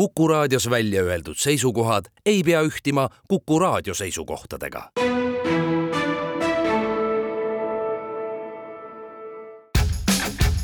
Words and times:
Kuku 0.00 0.28
raadios 0.28 0.70
välja 0.70 1.02
öeldud 1.02 1.34
seisukohad 1.36 2.04
ei 2.26 2.42
pea 2.42 2.60
ühtima 2.62 3.08
Kuku 3.28 3.58
raadio 3.58 3.94
seisukohtadega. 3.94 4.90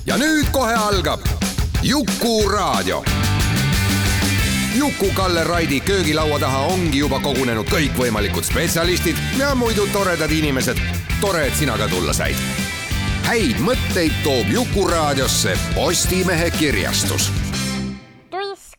ja 0.06 0.16
nüüd 0.16 0.48
kohe 0.52 0.74
algab 0.74 1.20
Jukuraadio. 1.82 3.04
Juku-Kalle 4.74 5.44
Raidi 5.44 5.80
köögilaua 5.80 6.38
taha 6.38 6.58
ongi 6.58 6.98
juba 6.98 7.20
kogunenud 7.20 7.68
kõikvõimalikud 7.68 8.44
spetsialistid 8.44 9.16
ja 9.38 9.54
muidu 9.54 9.86
toredad 9.92 10.30
inimesed. 10.30 10.80
tore, 11.20 11.46
et 11.46 11.54
sina 11.54 11.76
ka 11.78 11.88
tulla 11.88 12.12
said. 12.12 12.36
häid 13.28 13.60
mõtteid 13.60 14.16
toob 14.24 14.48
Jukuraadiosse 14.48 15.58
Postimehe 15.74 16.50
kirjastus 16.50 17.32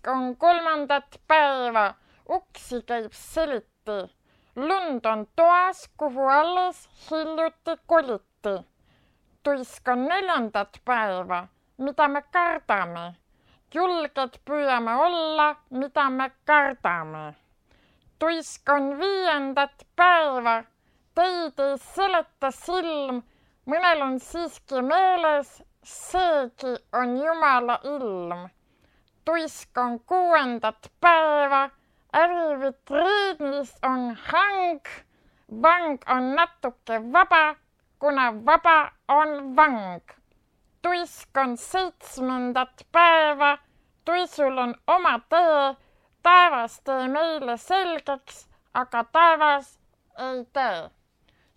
on 0.07 0.37
kolmandat 0.37 1.21
päeva, 1.27 1.93
uksi 2.29 2.81
käib 2.87 3.11
siliti. 3.11 3.97
lund 4.55 5.05
on 5.05 5.27
toas, 5.35 5.89
kuhu 5.97 6.27
alles 6.27 6.89
hiljuti 7.11 7.81
koliti. 7.85 8.55
tuisk 9.43 9.87
on 9.87 10.05
neljandat 10.05 10.81
päeva, 10.85 11.47
mida 11.77 12.07
me 12.07 12.21
kardame. 12.31 13.15
julged 13.73 14.39
püüame 14.45 14.95
olla, 14.95 15.55
mida 15.69 16.09
me 16.09 16.31
kardame. 16.45 17.35
tuisk 18.19 18.69
on 18.69 18.99
viiendat 18.99 19.87
päeva, 19.95 20.63
teid 21.15 21.59
ei 21.59 21.77
seleta 21.77 22.51
silm, 22.51 23.23
mõnel 23.65 24.01
on 24.01 24.19
siiski 24.19 24.81
meeles, 24.81 25.63
seegi 25.83 26.75
on 26.93 27.17
jumala 27.17 27.79
ilm 27.83 28.47
tuisk 29.27 29.77
on 29.77 29.99
kuuendat 29.99 30.91
päeva, 31.01 31.69
ärivitriinis 32.15 33.75
on 33.83 34.17
hang. 34.23 34.81
vang 35.61 35.97
on 36.07 36.35
natuke 36.35 37.01
vaba, 37.13 37.55
kuna 37.99 38.45
vaba 38.45 38.91
on 39.07 39.55
vang. 39.55 40.01
tuisk 40.81 41.37
on 41.37 41.57
seitsmendat 41.57 42.87
päeva, 42.91 43.57
tuisul 44.05 44.57
on 44.57 44.75
oma 44.87 45.19
tee. 45.29 45.75
taevas 46.23 46.81
tee 46.81 47.07
meile 47.07 47.57
selgeks, 47.57 48.47
aga 48.73 49.03
taevas 49.03 49.79
ei 50.17 50.45
tee. 50.53 50.89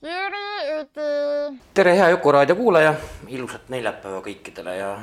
Jüri 0.03 0.81
Üdi. 0.81 1.59
tere, 1.75 1.97
hea 1.97 2.09
Jukuraadio 2.09 2.57
kuulaja, 2.57 2.95
ilusat 3.29 3.69
neljapäeva 3.69 4.23
kõikidele 4.27 4.75
ja 4.77 4.97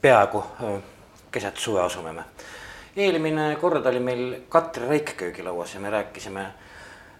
peaaegu 0.00 0.42
keset 1.32 1.56
suve 1.56 1.80
asume 1.82 2.12
me. 2.12 2.24
eelmine 2.96 3.56
kord 3.60 3.86
oli 3.86 4.00
meil 4.00 4.36
Katri 4.48 4.88
Raik 4.88 5.16
köögilauas 5.16 5.74
ja 5.74 5.80
me 5.80 5.90
rääkisime 5.90 6.44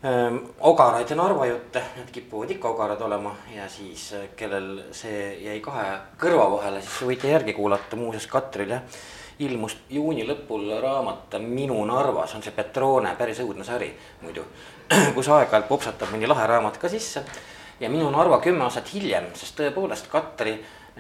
ähm, 0.05 0.37
ogaraid 0.61 1.11
ja 1.11 1.17
Narva 1.17 1.47
jutte, 1.47 1.83
need 1.97 2.13
kipuvad 2.13 2.51
ikka 2.51 2.69
ogarad 2.69 3.01
olema 3.01 3.35
ja 3.57 3.69
siis 3.69 4.15
kellel 4.37 4.85
see 4.93 5.39
jäi 5.45 5.61
kahe 5.61 5.99
kõrva 6.21 6.51
vahele, 6.59 6.85
siis 6.85 7.03
võite 7.09 7.33
järgi 7.33 7.57
kuulata, 7.57 7.97
muuseas 7.97 8.27
Katril 8.27 8.77
jah 8.77 9.03
ilmus 9.39 9.77
juuni 9.91 10.27
lõpul 10.27 10.69
raamat 10.83 11.39
Minu 11.43 11.81
Narvas, 11.89 12.35
on 12.37 12.45
see 12.45 12.55
Petrone, 12.55 13.15
päris 13.19 13.41
õudne 13.43 13.65
sari 13.67 13.91
muidu, 14.23 14.45
kus 15.17 15.31
aeg-ajalt 15.33 15.69
popsatab 15.71 16.13
mõni 16.13 16.29
lahe 16.31 16.47
raamat 16.47 16.79
ka 16.79 16.91
sisse. 16.93 17.25
ja 17.81 17.91
Minu 17.91 18.11
Narva 18.11 18.41
kümme 18.41 18.65
aastat 18.65 18.93
hiljem, 18.95 19.33
sest 19.35 19.57
tõepoolest 19.59 20.11
Katri 20.13 20.59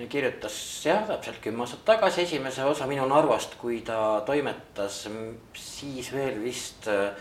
kirjutas 0.09 0.55
jah, 0.87 1.05
täpselt 1.07 1.41
kümme 1.45 1.65
aastat 1.67 1.85
tagasi 1.85 2.23
esimese 2.23 2.65
osa 2.65 2.87
Minu 2.89 3.05
Narvast, 3.09 3.59
kui 3.61 3.81
ta 3.85 4.23
toimetas 4.27 5.05
siis 5.55 6.13
veel 6.13 6.41
vist 6.43 6.89
äh, 6.89 7.13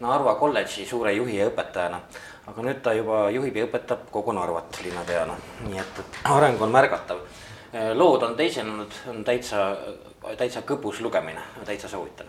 Narva 0.00 0.34
kolledži 0.34 0.86
suure 0.86 1.12
juhi 1.14 1.38
ja 1.38 1.46
õpetajana. 1.48 2.00
aga 2.46 2.62
nüüd 2.62 2.82
ta 2.82 2.92
juba 2.94 3.24
juhib 3.34 3.56
ja 3.56 3.66
õpetab 3.66 4.10
kogu 4.10 4.32
Narvat 4.34 4.80
linnapeana, 4.84 5.34
nii 5.66 5.78
et, 5.82 6.02
et 6.02 6.18
areng 6.30 6.60
on 6.62 6.74
märgatav. 6.74 7.22
Äh, 7.72 7.92
lood 7.94 8.22
on 8.22 8.36
teisenenud, 8.36 9.00
on 9.10 9.24
täitsa, 9.24 9.76
täitsa 10.36 10.62
kõbus 10.66 11.00
lugemine, 11.00 11.42
täitsa 11.64 11.88
soovitan. 11.88 12.26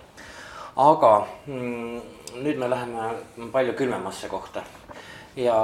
aga 0.78 1.28
mm, 1.46 2.02
nüüd 2.44 2.58
me 2.62 2.70
läheme 2.70 3.50
palju 3.52 3.74
külmemasse 3.74 4.30
kohta 4.30 4.62
ja 5.36 5.56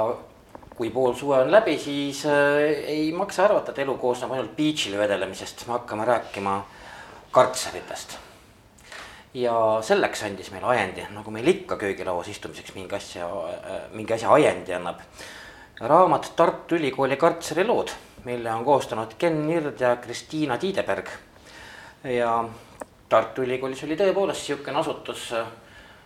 kui 0.74 0.90
pool 0.90 1.14
suve 1.14 1.38
on 1.38 1.50
läbi, 1.52 1.76
siis 1.78 2.24
äh, 2.26 2.58
ei 2.90 3.12
maksa 3.12 3.44
arvata, 3.44 3.72
et 3.72 3.82
elu 3.84 3.96
koosneb 3.98 4.32
ainult 4.34 4.56
beach'il 4.56 4.98
vedelemisest, 4.98 5.66
me 5.68 5.76
hakkame 5.78 6.06
rääkima 6.08 6.58
kartseritest. 7.34 8.18
ja 9.34 9.54
selleks 9.82 10.22
andis 10.22 10.50
meile 10.54 10.66
ajendi, 10.70 11.06
nagu 11.10 11.30
meil 11.34 11.48
ikka 11.50 11.76
köögilauas 11.76 12.28
istumiseks 12.30 12.74
mingi 12.74 12.94
asja, 12.94 13.26
äh, 13.26 13.80
mingi 13.92 14.14
asja 14.14 14.32
ajendi 14.32 14.74
annab. 14.74 15.00
raamat 15.80 16.32
Tartu 16.36 16.74
Ülikooli 16.74 17.16
kartserilood, 17.16 17.90
mille 18.24 18.52
on 18.52 18.64
koostanud 18.64 19.14
Ken 19.18 19.46
Nird 19.46 19.80
ja 19.80 19.96
Kristiina 19.96 20.58
Tiideberg. 20.58 21.08
ja 22.04 22.44
Tartu 23.08 23.42
Ülikoolis 23.42 23.84
oli 23.84 23.96
tõepoolest 23.96 24.46
sihukene 24.46 24.78
asutus 24.78 25.32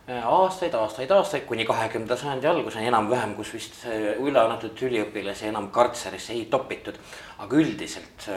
aastaid, 0.08 0.74
aastaid, 0.74 1.10
aastaid 1.10 1.44
kuni 1.44 1.64
kahekümnenda 1.68 2.16
sajandi 2.16 2.48
alguseni 2.48 2.88
enam-vähem, 2.88 3.34
kus 3.36 3.52
vist 3.52 3.82
üle 3.88 4.40
antud 4.40 4.80
üliõpilasi 4.88 5.50
enam 5.50 5.68
kartserisse 5.74 6.32
ei 6.32 6.46
topitud. 6.50 6.96
aga 7.38 7.56
üldiselt 7.56 8.28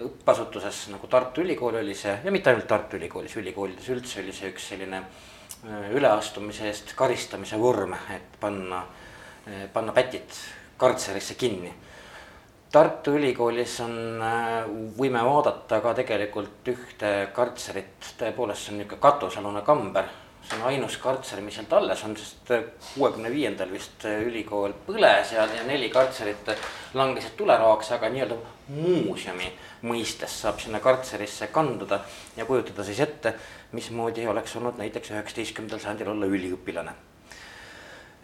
õppeasutuses 0.00 0.88
nagu 0.92 1.08
Tartu 1.08 1.40
Ülikool 1.40 1.80
oli 1.80 1.94
see 1.94 2.12
ja 2.24 2.32
mitte 2.32 2.50
ainult 2.50 2.68
Tartu 2.68 2.96
Ülikoolis, 2.96 3.36
ülikoolides 3.36 3.88
üldse 3.88 4.20
oli 4.22 4.32
see 4.32 4.52
üks 4.52 4.68
selline 4.72 5.02
üleastumise 5.92 6.68
eest 6.68 6.94
karistamise 6.96 7.58
vorm, 7.60 7.94
et 8.14 8.38
panna, 8.40 8.84
panna 9.72 9.92
pätid 9.92 10.36
kartserisse 10.80 11.34
kinni. 11.34 11.72
Tartu 12.72 13.16
Ülikoolis 13.18 13.80
on, 13.84 13.94
võime 14.96 15.24
vaadata 15.26 15.80
ka 15.84 15.92
tegelikult 15.98 16.68
ühte 16.70 17.12
kartserit, 17.34 18.12
tõepoolest 18.20 18.68
see 18.68 18.72
on 18.74 18.82
niisugune 18.82 19.00
katusealune 19.00 19.64
kamber 19.66 20.08
see 20.42 20.56
on 20.58 20.66
ainus 20.70 20.96
kartser, 21.02 21.40
mis 21.44 21.54
sealt 21.58 21.72
alles 21.76 22.04
on, 22.04 22.16
sest 22.16 22.52
kuuekümne 22.94 23.30
viiendal 23.30 23.70
vist 23.72 24.04
ülikool 24.04 24.72
põles 24.86 25.34
ja, 25.34 25.44
ja 25.44 25.66
neli 25.66 25.90
kartserit 25.92 26.50
langesid 26.94 27.36
tuleraoks, 27.38 27.92
aga 27.96 28.08
nii-öelda 28.10 28.38
muuseumi 28.74 29.52
mõistes 29.86 30.40
saab 30.42 30.60
sinna 30.60 30.80
kartserisse 30.80 31.50
kanduda 31.52 32.00
ja 32.36 32.46
kujutada 32.48 32.84
siis 32.84 33.00
ette, 33.04 33.34
mismoodi 33.72 34.26
oleks 34.26 34.56
olnud 34.56 34.80
näiteks 34.80 35.14
üheksateistkümnendal 35.14 35.82
sajandil 35.82 36.12
olla 36.14 36.28
üliõpilane. 36.30 36.96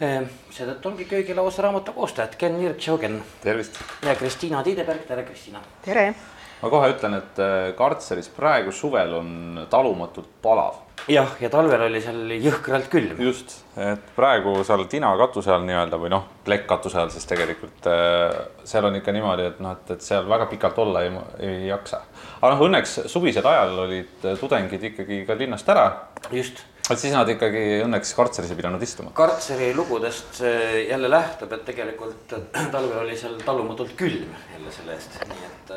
Ehm, 0.00 0.26
seetõttu 0.53 0.91
ongi 0.91 1.06
köögilauas 1.09 1.59
raamatu 1.65 1.94
koostajad 1.97 2.34
Ken 2.37 2.59
Nirtšogen. 2.60 3.22
tervist. 3.41 3.78
ja 4.05 4.15
Kristiina 4.15 4.62
Tiideberg, 4.62 5.06
tere 5.09 5.22
Kristiina. 5.25 5.62
tere. 5.84 6.15
Ma 6.62 6.72
kohe 6.72 6.91
ütlen, 6.94 7.21
et 7.21 7.41
äh, 7.43 7.71
kartseris 7.77 8.28
praegu 8.33 8.72
suvel 8.72 9.15
on 9.19 9.31
talumatult 9.71 10.28
palav 10.43 10.83
jah, 11.11 11.34
ja 11.41 11.50
talvel 11.53 11.87
oli 11.87 12.00
seal 12.03 12.37
jõhkralt 12.41 12.89
külm. 12.93 13.19
just, 13.22 13.59
et 13.81 14.12
praegu 14.17 14.55
seal 14.67 14.87
tina 14.91 15.12
katuse 15.21 15.53
all 15.53 15.67
nii-öelda 15.69 16.00
või 16.00 16.12
noh, 16.15 16.25
plekkkatuse 16.47 17.00
all 17.03 17.12
siis 17.15 17.28
tegelikult 17.28 17.89
äh, 17.91 18.39
seal 18.65 18.89
on 18.89 18.97
ikka 18.99 19.15
niimoodi, 19.15 19.50
et 19.53 19.61
noh, 19.65 19.77
et, 19.77 19.93
et 19.97 20.06
seal 20.06 20.28
väga 20.28 20.49
pikalt 20.53 20.81
olla 20.87 21.05
ei, 21.06 21.12
ei 21.44 21.69
jaksa. 21.69 22.03
aga 22.41 22.55
noh, 22.55 22.65
õnneks 22.69 23.03
suvisel 23.12 23.47
ajal 23.53 23.84
olid 23.84 24.27
tudengid 24.41 24.88
ikkagi 24.93 25.23
ka 25.28 25.37
linnast 25.38 25.69
ära. 25.77 25.87
just. 26.33 26.65
et 26.88 26.99
siis 26.99 27.12
nad 27.15 27.28
ikkagi 27.28 27.83
õnneks 27.84 28.17
kartseris 28.17 28.50
ei 28.50 28.61
pidanud 28.62 28.83
istuma. 28.83 29.12
kartseri 29.15 29.75
lugudest 29.77 30.41
jälle 30.41 31.12
lähtub, 31.12 31.53
et 31.53 31.65
tegelikult 31.69 32.37
talvel 32.56 33.00
oli 33.05 33.21
seal 33.21 33.38
talumatult 33.44 33.93
külm 34.00 34.33
jälle 34.56 34.75
selle 34.81 34.97
eest, 34.97 35.21
nii 35.28 35.50
et 35.53 35.75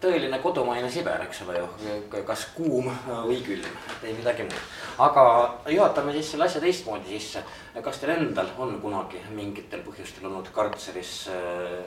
tõeline 0.00 0.38
kodumaine 0.42 0.88
Siber, 0.90 1.20
eks 1.26 1.42
ole 1.44 1.58
ju, 1.58 1.66
kas 2.26 2.46
kuum 2.56 2.88
või 3.26 3.40
külm, 3.44 3.68
ei 4.02 4.14
midagi 4.16 4.46
muud. 4.48 4.66
aga 5.04 5.24
juhatame 5.74 6.12
siis 6.16 6.32
selle 6.32 6.48
asja 6.48 6.60
teistmoodi 6.60 7.18
sisse. 7.18 7.42
kas 7.84 8.00
teil 8.00 8.14
endal 8.16 8.48
on 8.58 8.80
kunagi 8.80 9.20
mingitel 9.34 9.84
põhjustel 9.84 10.26
olnud 10.30 10.48
kartseris 10.52 11.28
äh, 11.32 11.84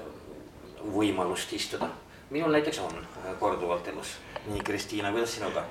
võimalust 0.93 1.53
istuda? 1.53 1.89
minul 2.29 2.53
näiteks 2.53 2.79
on 2.79 2.97
äh, 3.01 3.33
korduvalt 3.39 3.87
elus. 3.87 4.17
nii, 4.47 4.61
Kristiina, 4.61 5.11
kuidas 5.11 5.33
sinuga? 5.33 5.65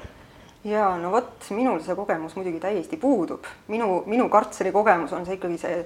ja 0.64 0.96
no 0.98 1.12
vot, 1.14 1.50
minul 1.50 1.80
see 1.80 1.94
kogemus 1.94 2.34
muidugi 2.36 2.60
täiesti 2.60 2.96
puudub, 2.96 3.46
minu, 3.68 4.02
minu 4.06 4.28
kartseri 4.28 4.72
kogemus 4.72 5.12
on 5.12 5.26
see 5.26 5.38
ikkagi 5.38 5.58
see 5.58 5.84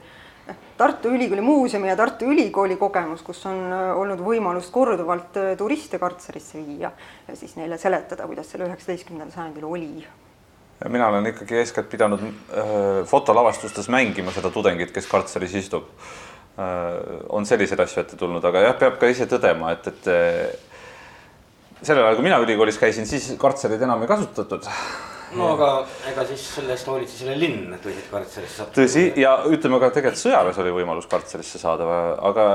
Tartu 0.76 1.08
Ülikooli 1.08 1.40
muuseumi 1.40 1.88
ja 1.88 1.96
Tartu 1.96 2.26
Ülikooli 2.28 2.76
kogemus, 2.76 3.22
kus 3.22 3.44
on 3.46 3.60
äh, 3.72 3.92
olnud 3.96 4.20
võimalus 4.24 4.66
korduvalt 4.74 5.38
äh, 5.40 5.52
turiste 5.56 6.00
kartserisse 6.02 6.58
viia 6.58 6.90
ja 7.28 7.36
siis 7.38 7.54
neile 7.56 7.78
seletada, 7.78 8.26
kuidas 8.28 8.50
seal 8.50 8.66
üheksateistkümnendal 8.66 9.32
sajandil 9.32 9.64
oli. 9.68 10.04
mina 10.88 11.08
olen 11.08 11.30
ikkagi 11.30 11.56
eeskätt 11.62 11.88
pidanud 11.90 12.20
äh, 12.26 12.68
fotolavastustes 13.06 13.88
mängima 13.88 14.34
seda 14.34 14.50
tudengit, 14.50 14.90
kes 14.92 15.06
kartseris 15.06 15.54
istub 15.54 15.88
äh,. 16.58 17.24
on 17.28 17.46
selliseid 17.46 17.80
asju 17.80 18.02
ette 18.02 18.16
tulnud, 18.16 18.44
aga 18.44 18.66
jah, 18.66 18.78
peab 18.78 18.98
ka 18.98 19.08
ise 19.08 19.30
tõdema, 19.30 19.72
et, 19.78 19.86
et 19.86 20.04
sellel 21.82 22.04
ajal, 22.04 22.18
kui 22.18 22.28
mina 22.28 22.42
ülikoolis 22.42 22.78
käisin, 22.82 23.06
siis 23.06 23.32
kartsereid 23.38 23.82
enam 23.86 24.02
ei 24.02 24.10
kasutatud 24.10 24.66
no 25.34 25.48
aga 25.54 25.70
ega 26.10 26.24
siis 26.28 26.44
selle 26.56 26.74
eest 26.74 26.88
hoolitses 26.90 27.24
jälle 27.24 27.36
linn, 27.40 27.72
et 27.74 27.88
võisid 27.88 28.10
kartserisse 28.12 28.60
sattuda. 28.60 28.76
tõsi, 28.78 29.04
ja 29.20 29.34
ütleme 29.50 29.80
ka 29.82 29.90
tegelikult 29.96 30.22
sõjaväes 30.22 30.60
oli 30.62 30.74
võimalus 30.78 31.08
kartserisse 31.10 31.60
saada, 31.62 31.88
aga 32.30 32.46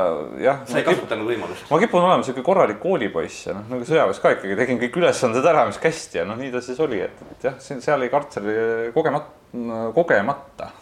jah. 0.44 0.63
sa 0.69 0.80
ei 0.81 0.88
kasutanud 0.88 1.30
võimalust? 1.30 1.68
ma 1.71 1.81
kipun 1.81 2.06
olema 2.06 2.25
sihuke 2.27 2.45
korralik 2.45 2.81
koolipoiss 2.83 3.50
ja 3.50 3.57
noh, 3.57 3.68
nagu 3.74 3.88
sõjaväes 3.89 4.24
ka 4.24 4.33
ikkagi 4.38 4.60
tegin 4.60 4.81
kõik 4.86 5.01
ülesanded 5.04 5.51
ära, 5.54 5.68
mis 5.69 5.81
kästi 5.81 6.21
ja 6.21 6.27
noh, 6.30 6.39
nii 6.39 6.54
ta 6.56 6.63
siis 6.66 6.80
oli, 6.86 7.01
et, 7.06 7.24
et 7.36 7.50
jah, 7.50 7.60
seal 7.60 8.06
jäi 8.06 8.12
kartseri 8.13 8.57
kogemata, 8.95 9.56
kogemata 9.98 10.74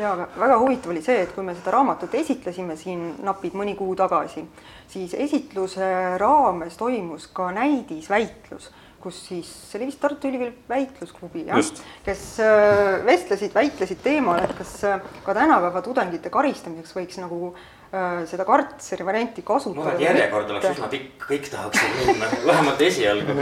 ja 0.00 0.12
aga 0.14 0.28
väga 0.38 0.58
huvitav 0.60 0.92
oli 0.92 1.02
see, 1.04 1.22
et 1.24 1.32
kui 1.34 1.44
me 1.44 1.54
seda 1.56 1.74
raamatut 1.74 2.14
esitlesime 2.20 2.76
siin 2.80 3.02
napid 3.26 3.56
mõni 3.58 3.74
kuu 3.78 3.94
tagasi, 3.98 4.44
siis 4.90 5.14
esitluse 5.18 5.90
raames 6.20 6.78
toimus 6.80 7.26
ka 7.34 7.50
näidisväitlus, 7.56 8.70
kus 9.00 9.18
siis, 9.30 9.48
see 9.70 9.78
oli 9.80 9.88
vist 9.88 10.00
Tartu 10.02 10.28
Ülikooli 10.28 10.52
väitlusklubi, 10.68 11.44
jah, 11.48 11.60
kes 12.04 12.24
äh, 12.44 13.00
vestlesid, 13.06 13.54
väitlesid 13.56 14.02
teemal, 14.04 14.42
et 14.44 14.54
kas 14.58 14.74
äh, 14.88 15.00
ka 15.24 15.34
tänapäeva 15.36 15.82
tudengite 15.84 16.32
karistamiseks 16.32 16.96
võiks 16.98 17.20
nagu 17.22 17.52
äh, 17.54 18.22
seda 18.30 18.44
kartseri 18.48 19.06
varianti 19.08 19.44
kasutada. 19.46 19.96
järjekord 20.02 20.52
oleks 20.54 20.72
üsna 20.74 20.90
pikk, 20.92 21.26
kõik 21.30 21.50
tahaksid 21.52 22.00
minna, 22.04 22.30
vähemalt 22.52 22.88
esialgu 22.90 23.40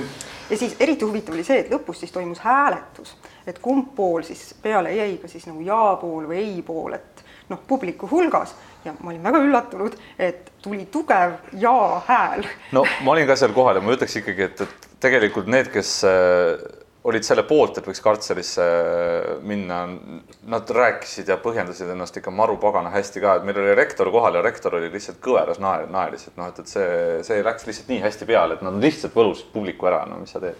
ja 0.51 0.57
siis 0.57 0.77
eriti 0.81 1.05
huvitav 1.05 1.35
oli 1.35 1.45
see, 1.45 1.61
et 1.65 1.73
lõpus 1.73 2.03
siis 2.03 2.13
toimus 2.15 2.41
hääletus, 2.45 3.17
et 3.47 3.59
kumb 3.63 3.93
pool 3.97 4.23
siis 4.27 4.53
peale 4.63 4.95
jäi, 4.97 5.17
kas 5.23 5.37
siis 5.37 5.47
nagu 5.51 5.63
jaa 5.67 5.97
pool 6.01 6.29
või 6.31 6.43
ei 6.43 6.63
pool, 6.67 6.97
et 6.97 7.25
noh, 7.49 7.61
publiku 7.69 8.09
hulgas 8.11 8.55
ja 8.85 8.95
ma 9.01 9.11
olin 9.13 9.23
väga 9.25 9.41
üllatunud, 9.45 9.97
et 10.19 10.53
tuli 10.63 10.87
tugev 10.93 11.39
jaa 11.61 12.03
hääl. 12.09 12.47
no 12.73 12.85
ma 13.03 13.17
olin 13.17 13.27
ka 13.27 13.37
seal 13.37 13.57
kohal 13.57 13.81
ja 13.81 13.85
ma 13.85 13.97
ütleks 13.97 14.19
ikkagi, 14.23 14.49
et, 14.49 14.65
et 14.65 14.88
tegelikult 15.01 15.47
need, 15.51 15.71
kes 15.73 15.93
olid 17.09 17.25
selle 17.25 17.45
poolt, 17.49 17.79
et 17.79 17.87
võiks 17.89 18.03
kartserisse 18.03 18.65
minna, 19.47 19.81
nad 20.51 20.71
rääkisid 20.75 21.31
ja 21.31 21.39
põhjendasid 21.41 21.93
ennast 21.95 22.19
ikka 22.21 22.33
marupagana 22.35 22.93
hästi 22.93 23.23
ka, 23.23 23.39
et 23.39 23.47
meil 23.49 23.61
oli 23.63 23.77
rektor 23.79 24.11
kohal 24.13 24.37
ja 24.39 24.45
rektor 24.45 24.77
oli 24.77 24.91
lihtsalt 24.93 25.21
kõveras 25.25 25.61
naer, 25.63 25.87
naeris, 25.93 26.29
et 26.29 26.39
noh, 26.41 26.51
et, 26.51 26.61
et 26.61 26.71
see, 26.71 26.93
see 27.27 27.43
läks 27.47 27.69
lihtsalt 27.69 27.93
nii 27.95 28.03
hästi 28.05 28.29
peale, 28.29 28.59
et 28.59 28.65
nad 28.67 28.77
lihtsalt 28.83 29.17
võlusid 29.17 29.53
publiku 29.55 29.89
ära, 29.91 30.03
no 30.11 30.19
mis 30.21 30.35
sa 30.35 30.43
teed. 30.43 30.59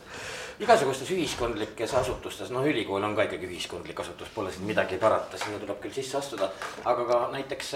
igasugustes 0.63 1.11
ühiskondlikes 1.15 1.93
asutustes, 2.01 2.55
noh, 2.55 2.65
ülikool 2.67 3.05
on 3.05 3.19
ka 3.19 3.29
ikkagi 3.29 3.51
ühiskondlik 3.51 4.01
asutus, 4.01 4.31
pole 4.35 4.55
siin 4.55 4.67
midagi 4.71 4.97
parata, 5.03 5.39
sinna 5.39 5.61
tuleb 5.61 5.83
küll 5.83 5.95
sisse 5.95 6.19
astuda, 6.23 6.49
aga 6.87 7.05
ka 7.11 7.21
näiteks 7.35 7.75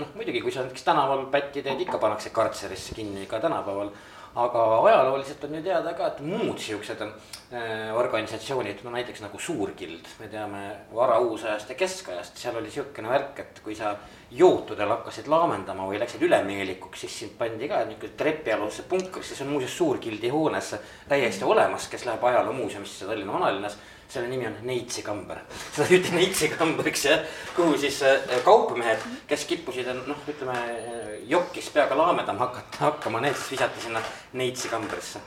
noh, 0.00 0.16
muidugi, 0.16 0.40
kui 0.42 0.54
sa 0.54 0.64
näiteks 0.64 0.86
tänaval 0.86 1.28
pätti 1.34 1.66
teed, 1.66 1.84
ikka 1.84 2.00
pannakse 2.02 2.32
kartserisse 2.34 2.94
kinni 2.94 3.28
ka 3.30 3.42
tänapäeval 3.42 3.92
aga 4.34 4.62
ajalooliselt 4.88 5.44
on 5.44 5.54
ju 5.54 5.62
teada 5.62 5.92
ka, 5.94 6.08
et 6.10 6.20
muud 6.26 6.58
siuksed 6.58 7.02
äh, 7.04 7.94
organisatsioonid, 7.94 8.82
no 8.82 8.90
näiteks 8.94 9.22
nagu 9.22 9.38
Suurkild, 9.38 10.08
me 10.18 10.28
teame 10.32 10.64
varauusajast 10.94 11.70
ja 11.70 11.78
keskajast, 11.78 12.40
seal 12.42 12.58
oli 12.58 12.72
siukene 12.74 13.12
värk, 13.12 13.44
et 13.44 13.62
kui 13.64 13.76
sa 13.78 13.94
jootudel 14.34 14.90
hakkasid 14.96 15.30
laamendama 15.30 15.86
või 15.86 16.00
läksid 16.02 16.22
ülemeelikuks, 16.26 17.04
siis 17.06 17.18
sind 17.22 17.36
pandi 17.38 17.70
ka 17.70 17.84
niisugune 17.86 18.18
trepialusesse 18.18 18.88
punkrisse, 18.90 19.38
see 19.38 19.46
on 19.46 19.54
muuseas 19.54 19.76
Suurgildi 19.78 20.32
hoones 20.34 20.74
täiesti 21.08 21.46
olemas, 21.46 21.86
kes 21.92 22.06
läheb 22.08 22.30
ajaloomuuseumisse 22.32 23.06
Tallinna 23.06 23.38
vanalinnas 23.38 23.78
selle 24.14 24.30
nimi 24.30 24.46
on 24.48 24.56
Neitsi 24.68 25.04
kamber. 25.06 25.40
seda 25.74 25.88
hüüti 25.90 26.14
Neitsi 26.14 26.50
kambriks 26.54 27.06
jah, 27.08 27.24
kuhu 27.56 27.78
siis 27.80 28.02
äh, 28.06 28.36
kaupmehed, 28.46 29.02
kes 29.30 29.46
kippusid 29.50 29.90
noh, 30.04 30.20
ütleme 30.30 30.58
äh, 30.58 31.16
jokis 31.30 31.72
peaga 31.74 31.98
laamendama 31.98 32.48
hakata, 32.48 32.84
hakkama, 32.86 33.24
need 33.24 33.36
siis 33.38 33.56
visati 33.56 33.88
sinna 33.88 34.02
Neitsi 34.38 34.72
kambrisse. 34.72 35.22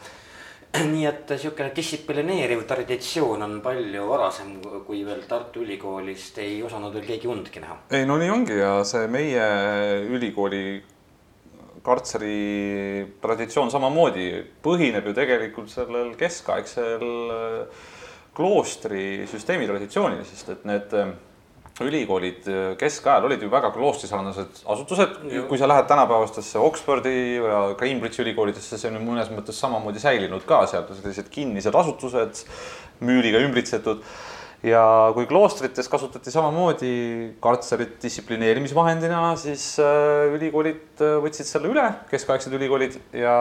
nii 0.92 1.06
et 1.08 1.32
sihukene 1.40 1.72
distsiplineeriv 1.76 2.66
traditsioon 2.68 3.46
on 3.46 3.56
palju 3.64 4.04
varasem, 4.10 4.58
kui 4.86 5.00
veel 5.08 5.24
Tartu 5.30 5.64
Ülikoolist 5.64 6.42
ei 6.44 6.60
osanud 6.66 6.94
veel 6.98 7.08
keegi 7.08 7.32
undki 7.32 7.64
näha. 7.64 7.80
ei 7.96 8.06
no 8.06 8.18
nii 8.20 8.30
ongi 8.34 8.60
ja 8.60 8.74
see 8.88 9.08
meie 9.12 9.48
ülikooli 10.12 10.64
kartseri 11.88 13.06
traditsioon 13.24 13.72
samamoodi 13.72 14.28
põhineb 14.64 15.08
ju 15.08 15.14
tegelikult 15.16 15.72
sellel 15.72 16.12
keskaegsel 16.20 17.06
äh, 17.32 17.86
kloostrisüsteemi 18.38 19.68
traditsioonil, 19.70 20.22
sest 20.28 20.54
et 20.54 20.68
need 20.70 20.94
äh, 20.94 21.12
ülikoolid 21.82 22.48
äh, 22.50 22.70
keskajal 22.80 23.26
olid 23.28 23.44
ju 23.44 23.50
väga 23.52 23.72
kloostrisarnased 23.74 24.64
asutused, 24.74 25.20
kui 25.50 25.60
sa 25.60 25.70
lähed 25.70 25.90
tänapäevastesse 25.90 26.62
Oxfordi 26.62 27.18
ja 27.36 27.62
Cambridge'i 27.80 28.26
ülikoolidesse, 28.26 28.78
see 28.78 28.92
on 28.92 29.00
ju 29.00 29.06
mõnes 29.06 29.30
mõttes 29.34 29.60
samamoodi 29.62 30.02
säilinud 30.02 30.46
ka 30.50 30.64
seal, 30.70 30.88
sellised 31.02 31.30
kinnised 31.34 31.78
asutused, 31.78 32.44
müüriga 33.06 33.42
ümbritsetud 33.46 34.06
ja 34.66 34.84
kui 35.14 35.28
kloostrites 35.30 35.90
kasutati 35.92 36.32
samamoodi 36.34 36.94
kartserit 37.44 37.98
distsiplineerimisvahendina, 38.04 39.22
siis 39.38 39.76
äh, 39.84 40.34
ülikoolid 40.34 41.04
võtsid 41.24 41.50
selle 41.50 41.70
üle, 41.74 41.86
keskaegsed 42.10 42.56
ülikoolid 42.58 42.98
ja 43.14 43.36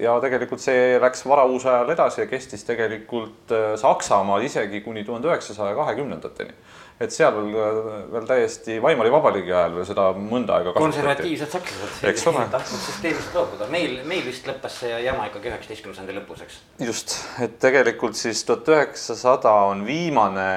ja 0.00 0.16
tegelikult 0.22 0.62
see 0.62 0.96
läks 1.00 1.24
varauusajal 1.28 1.90
edasi 1.92 2.22
ja 2.22 2.28
kestis 2.30 2.64
tegelikult 2.68 3.52
äh, 3.54 3.72
Saksamaal 3.80 4.44
isegi 4.46 4.82
kuni 4.84 5.04
tuhande 5.04 5.28
üheksasaja 5.30 5.74
kahekümnendateni. 5.78 6.54
Et 7.00 7.14
seal 7.14 7.32
veel, 7.36 7.54
äh, 7.56 7.90
veel 8.12 8.28
täiesti 8.28 8.76
Weimari 8.84 9.12
Vabariigi 9.12 9.54
ajal 9.54 9.78
veel 9.78 9.88
seda 9.88 10.06
mõnda 10.16 10.58
aega 10.58 10.74
konservatiivsed 10.76 11.54
sakslased. 11.54 12.50
tahtnud 12.56 12.84
süsteemist 12.84 13.36
loobuda, 13.36 13.70
meil, 13.72 13.98
meil 14.08 14.22
vist 14.26 14.48
lõppes 14.48 14.80
see 14.82 15.02
jama 15.06 15.30
ikkagi 15.30 15.52
üheksateistkümnenda 15.52 16.00
sajandi 16.00 16.18
lõpus, 16.18 16.44
eks. 16.46 16.60
just, 16.84 17.16
et 17.46 17.58
tegelikult 17.62 18.18
siis 18.20 18.44
tuhat 18.48 18.68
üheksasada 18.74 19.54
on 19.70 19.86
viimane 19.88 20.48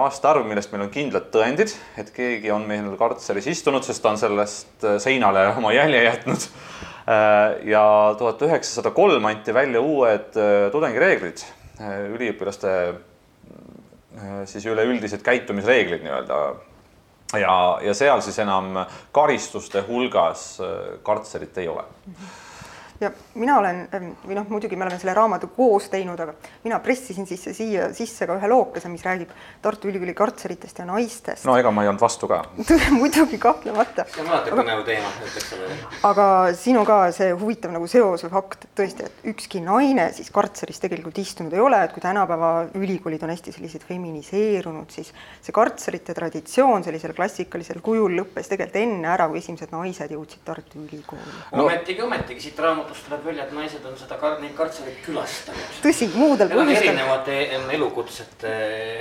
aastaarv, 0.00 0.46
millest 0.48 0.74
meil 0.74 0.88
on 0.88 0.94
kindlad 0.94 1.30
tõendid, 1.34 1.74
et 2.00 2.10
keegi 2.14 2.50
on 2.54 2.66
meil 2.68 2.90
kartseris 3.00 3.50
istunud, 3.54 3.86
sest 3.86 4.02
ta 4.02 4.14
on 4.14 4.20
sellest 4.20 4.88
äh, 4.88 4.98
seinale 5.02 5.48
oma 5.54 5.74
jälje 5.76 6.06
jätnud 6.08 6.50
Äh, 7.02 7.66
ja 7.66 8.14
tuhat 8.18 8.42
üheksasada 8.46 8.92
kolm 8.94 9.24
anti 9.26 9.54
välja 9.54 9.80
uued 9.82 10.36
tudengireeglid, 10.70 11.42
üliõpilaste 12.14 12.74
siis 14.44 14.66
üleüldised 14.66 15.22
käitumisreeglid 15.24 16.02
nii-öelda. 16.04 16.38
ja, 17.40 17.56
ja 17.82 17.94
seal 17.94 18.20
siis 18.20 18.38
enam 18.38 18.84
karistuste 19.12 19.80
hulgas 19.88 20.58
kartserit 21.02 21.58
ei 21.58 21.68
ole 21.68 21.82
mm. 21.82 22.14
-hmm 22.14 22.51
ja 23.02 23.10
mina 23.34 23.58
olen 23.58 23.82
või 23.92 24.36
noh, 24.36 24.46
muidugi 24.50 24.76
me 24.76 24.86
oleme 24.86 24.98
selle 25.00 25.14
raamatu 25.16 25.50
koos 25.56 25.88
teinud, 25.92 26.20
aga 26.20 26.34
mina 26.64 26.78
pressisin 26.84 27.26
sisse 27.28 27.54
siia 27.56 27.90
sisse 27.96 28.26
ka 28.28 28.36
ühe 28.38 28.50
lookese, 28.50 28.90
mis 28.92 29.04
räägib 29.06 29.32
Tartu 29.62 29.90
Ülikooli 29.90 30.14
kartseritest 30.16 30.78
ja 30.82 30.86
naistest. 30.88 31.46
no 31.48 31.56
ega 31.58 31.70
ma 31.74 31.84
ei 31.84 31.90
olnud 31.90 32.02
vastu 32.02 32.28
ka 32.30 32.42
muidugi 33.00 33.38
kahtlemata. 33.42 34.06
see 34.12 34.24
on 34.24 34.30
alati 34.32 34.54
põnev 34.54 34.84
teema, 34.86 35.12
ütleks 35.26 35.48
sellele. 35.52 35.78
aga 36.08 36.26
siin 36.58 36.78
on 36.80 36.88
ka 36.88 36.98
see 37.14 37.32
huvitav 37.32 37.74
nagu 37.74 37.88
seos 37.90 38.26
või 38.26 38.34
fakt, 38.36 38.66
et 38.68 38.74
tõesti, 38.82 39.08
et 39.08 39.30
ükski 39.32 39.62
naine 39.64 40.08
siis 40.16 40.30
kartseris 40.34 40.80
tegelikult 40.82 41.18
istunud 41.22 41.52
ei 41.56 41.62
ole, 41.62 41.82
et 41.86 41.94
kui 41.94 42.04
tänapäeva 42.04 42.52
ülikoolid 42.78 43.22
on 43.26 43.32
hästi 43.34 43.56
sellised 43.56 43.86
feminiseerunud, 43.88 44.90
siis 44.94 45.12
see 45.42 45.54
kartserite 45.54 46.14
traditsioon 46.16 46.84
sellisel 46.86 47.14
klassikalisel 47.16 47.82
kujul 47.84 48.16
lõppes 48.20 48.50
tegelikult 48.50 48.80
enne 48.82 49.08
ära, 49.12 49.28
kui 49.30 49.40
esimesed 49.42 49.72
naised 49.74 50.12
jõudsid 50.14 50.44
Tartu 50.46 50.80
Ülikooli 50.82 51.32
no.. 51.52 51.64
ometigi, 51.64 52.02
ometigi 52.04 52.48
siit 52.48 52.58
raamatust 52.62 52.91
raamatust 52.92 53.08
tuleb 53.08 53.24
välja, 53.24 53.44
et 53.44 53.52
naised 53.52 53.84
on 53.88 53.96
seda 53.96 54.16
kar-, 54.20 54.38
neid 54.40 54.52
kartsereid 54.56 54.98
külastanud. 55.04 55.76
tõsi, 55.82 56.08
muudel 56.14 56.50
põhjustel. 56.52 56.90
erinevate 56.90 57.36
elukutsete, 57.76 58.52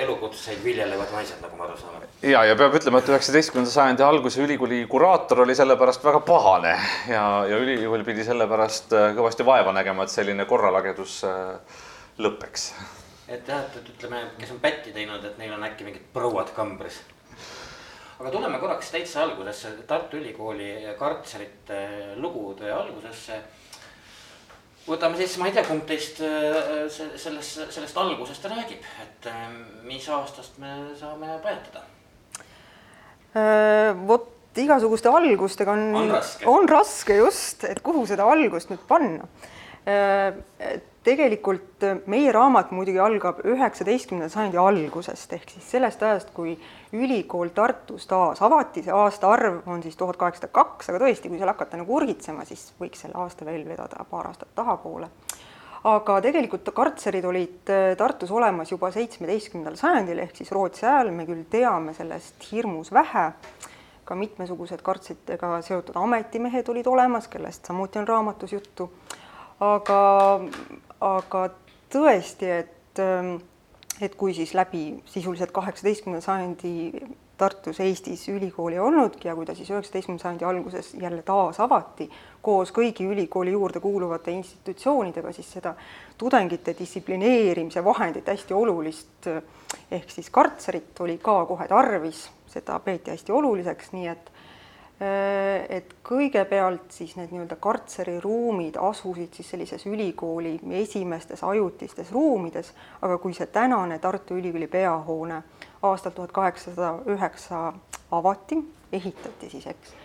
elukutseid 0.06 0.64
viljelevad 0.64 1.12
naised, 1.12 1.42
nagu 1.42 1.58
ma 1.58 1.68
aru 1.68 1.78
saan. 1.78 2.08
ja, 2.24 2.44
ja 2.46 2.56
peab 2.56 2.76
ütlema, 2.80 3.02
et 3.02 3.12
üheksateistkümnenda 3.12 3.72
sajandi 3.72 4.04
alguse 4.04 4.42
ülikooli 4.42 4.86
kuraator 4.88 5.44
oli 5.46 5.56
selle 5.56 5.78
pärast 5.78 6.04
väga 6.04 6.24
pahane 6.26 6.76
ja, 7.10 7.26
ja 7.50 7.60
ülikool 7.60 8.04
pidi 8.08 8.26
selle 8.28 8.48
pärast 8.48 8.94
äh, 8.96 9.12
kõvasti 9.18 9.46
vaeva 9.46 9.76
nägema, 9.76 10.08
et 10.08 10.16
selline 10.16 10.48
korralagedus 10.50 11.22
lõpeks. 12.20 12.72
et 13.28 13.48
jah, 13.48 13.66
et, 13.66 13.80
et 13.82 13.96
ütleme, 13.96 14.28
kes 14.40 14.52
on 14.56 14.62
pätti 14.64 14.96
teinud, 14.96 15.26
et 15.26 15.42
neil 15.42 15.58
on 15.58 15.68
äkki 15.68 15.88
mingid 15.88 16.08
prouad 16.14 16.54
kambris 16.56 17.02
aga 18.22 18.30
tuleme 18.30 18.60
korraks 18.62 18.92
täitsa 18.94 19.24
algusesse, 19.24 19.72
Tartu 19.90 20.20
Ülikooli 20.20 20.94
kartserite 21.00 21.82
lugude 22.22 22.70
algusesse 22.70 23.40
võtame 24.88 25.18
siis, 25.20 25.38
ma 25.40 25.50
ei 25.50 25.56
tea, 25.56 25.64
kumb 25.68 25.86
teist 25.90 26.22
äh, 26.26 26.84
sellest, 26.90 27.62
sellest 27.74 27.98
algusest 28.02 28.46
räägib, 28.50 28.86
et 29.04 29.32
äh, 29.32 29.48
mis 29.88 30.08
aastast 30.10 30.60
me 30.62 30.76
saame 31.00 31.38
pajatada? 31.44 31.86
Äh, 33.32 33.92
vot 34.08 34.30
igasuguste 34.60 35.12
algustega 35.12 35.72
on, 35.72 35.84
on 35.96 36.10
raske, 36.12 36.48
on 36.50 36.70
raske 36.70 37.20
just, 37.22 37.64
et 37.70 37.80
kuhu 37.86 38.04
seda 38.10 38.28
algust 38.28 38.74
nüüd 38.74 38.82
panna. 38.90 39.30
Tegelikult 41.04 41.86
meie 42.12 42.32
raamat 42.34 42.72
muidugi 42.76 43.00
algab 43.02 43.40
üheksateistkümnenda 43.50 44.30
sajandi 44.30 44.60
algusest 44.62 45.34
ehk 45.34 45.50
siis 45.56 45.70
sellest 45.74 46.04
ajast, 46.06 46.30
kui 46.36 46.54
ülikool 46.94 47.50
Tartus 47.56 48.06
taas 48.10 48.42
avati, 48.46 48.84
see 48.86 48.94
aastaarv 48.94 49.66
on 49.72 49.82
siis 49.82 49.98
tuhat 49.98 50.20
kaheksasada 50.22 50.52
kaks, 50.54 50.92
aga 50.92 51.02
tõesti, 51.02 51.32
kui 51.32 51.42
seal 51.42 51.50
hakata 51.50 51.80
nagu 51.82 51.96
urgitsema, 51.98 52.46
siis 52.46 52.68
võiks 52.82 53.02
selle 53.02 53.18
aasta 53.18 53.48
veel 53.48 53.66
vedada 53.66 54.06
paar 54.10 54.30
aastat 54.30 54.54
tahapoole. 54.56 55.10
aga 55.90 56.20
tegelikult 56.22 56.70
kartserid 56.78 57.26
olid 57.26 57.70
äh, 57.74 57.96
Tartus 57.98 58.32
olemas 58.32 58.72
juba 58.72 58.92
seitsmeteistkümnendal 58.94 59.80
sajandil, 59.80 60.22
ehk 60.22 60.38
siis 60.38 60.52
Rootsi 60.54 60.86
ajal, 60.86 61.10
me 61.12 61.26
küll 61.26 61.48
teame 61.50 61.96
sellest 61.98 62.46
hirmus 62.52 62.94
vähe, 62.94 63.32
ka 64.06 64.16
mitmesugused 64.16 64.82
kartsidega 64.86 65.62
seotud 65.66 65.98
ametimehed 65.98 66.70
olid 66.70 66.88
olemas, 66.88 67.28
kellest 67.32 67.66
samuti 67.66 67.98
on 67.98 68.08
raamatus 68.08 68.54
juttu, 68.54 68.92
aga, 69.62 70.00
aga 71.02 71.50
tõesti, 71.92 72.52
et 72.62 73.00
ähm, 73.00 73.40
et 74.02 74.16
kui 74.16 74.34
siis 74.34 74.54
läbi 74.58 75.04
sisuliselt 75.06 75.52
kaheksateistkümnenda 75.52 76.26
sajandi 76.26 76.92
Tartus, 77.38 77.80
Eestis 77.80 78.28
ülikooli 78.30 78.76
ei 78.78 78.80
olnudki 78.80 79.28
ja 79.28 79.36
kui 79.36 79.46
ta 79.46 79.56
siis 79.58 79.70
üheksateistkümnenda 79.70 80.22
sajandi 80.22 80.46
alguses 80.46 80.94
jälle 80.94 81.22
taas 81.26 81.60
avati 81.60 82.10
koos 82.42 82.74
kõigi 82.74 83.06
ülikooli 83.10 83.54
juurde 83.54 83.80
kuuluvate 83.80 84.32
institutsioonidega, 84.32 85.32
siis 85.34 85.50
seda 85.58 85.74
tudengite 86.18 86.76
distsiplineerimise 86.80 87.84
vahendit, 87.86 88.30
hästi 88.30 88.54
olulist 88.54 89.30
ehk 89.92 90.10
siis 90.10 90.30
kartserit 90.30 91.02
oli 91.02 91.18
ka 91.22 91.44
kohe 91.46 91.68
tarvis, 91.68 92.28
seda 92.50 92.80
peeti 92.80 93.14
hästi 93.14 93.34
oluliseks, 93.38 93.94
nii 93.98 94.08
et 94.08 94.32
Äh, 94.32 94.41
et 95.02 95.96
kõigepealt 96.06 96.92
siis 96.94 97.16
need 97.18 97.32
nii-öelda 97.34 97.56
kartseriruumid 97.62 98.76
asusid 98.78 99.34
siis 99.34 99.50
sellises 99.50 99.86
ülikooli 99.90 100.60
esimestes 100.78 101.42
ajutistes 101.44 102.12
ruumides, 102.12 102.70
aga 103.02 103.18
kui 103.18 103.34
see 103.34 103.48
tänane 103.50 103.98
Tartu 104.00 104.38
Ülikooli 104.38 104.68
peahoone 104.68 105.42
aastal 105.82 106.14
tuhat 106.14 106.32
kaheksasada 106.32 106.94
üheksa 107.10 107.74
avati, 108.12 108.60
ehitati 108.94 109.50
siis, 109.50 109.68
eks, 109.68 109.96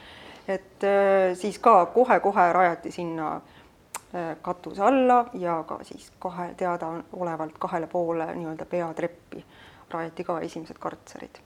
et 0.48 0.88
äh, 0.88 1.36
siis 1.36 1.58
ka 1.58 1.86
kohe-kohe 1.92 2.48
rajati 2.52 2.90
sinna 2.90 3.34
äh, 3.36 4.36
katuse 4.42 4.82
alla 4.82 5.26
ja 5.34 5.62
ka 5.68 5.78
siis 5.82 6.12
kahe 6.18 6.54
teadaolevalt 6.56 7.58
kahele 7.58 7.86
poole 7.86 8.32
nii-öelda 8.34 8.64
peatreppi 8.64 9.44
rajati 9.90 10.24
ka 10.24 10.40
esimesed 10.40 10.78
kartserid. 10.80 11.42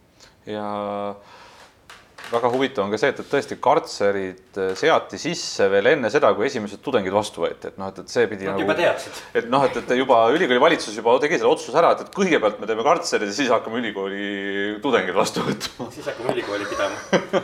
ja 0.46 0.68
väga 2.30 2.50
huvitav 2.52 2.84
on 2.84 2.92
ka 2.92 2.98
see, 3.00 3.10
et, 3.12 3.20
et 3.22 3.30
tõesti 3.30 3.56
kartserid 3.62 4.58
äh, 4.60 4.72
seati 4.78 5.18
sisse 5.20 5.66
veel 5.72 5.90
enne 5.92 6.10
seda, 6.12 6.32
kui 6.36 6.46
esimesed 6.46 6.82
tudengid 6.84 7.14
vastu 7.14 7.44
võeti, 7.44 7.70
et 7.72 7.78
noh, 7.80 7.90
et, 7.90 8.02
et 8.02 8.12
see 8.12 8.26
pidi 8.30 8.46
Nad 8.46 8.54
nagu. 8.54 8.66
juba 8.66 8.76
teadsid. 8.78 9.22
et 9.40 9.48
noh, 9.52 9.64
et, 9.66 9.78
et 9.82 9.94
juba 9.98 10.20
ülikooli 10.34 10.62
valitsus 10.62 10.98
juba 11.00 11.16
tegi 11.22 11.40
selle 11.40 11.54
otsuse 11.54 11.80
ära, 11.80 11.94
et, 11.96 12.04
et 12.06 12.12
kõigepealt 12.14 12.60
me 12.62 12.68
teeme 12.70 12.86
kartserid 12.86 13.30
ja 13.30 13.36
siis 13.36 13.50
hakkame 13.52 13.82
ülikooli 13.82 14.28
tudengeid 14.84 15.16
vastu 15.16 15.46
võtma. 15.46 15.88
siis 15.96 16.12
hakkame 16.12 16.36
ülikooli 16.36 16.68
pidama. 16.70 17.42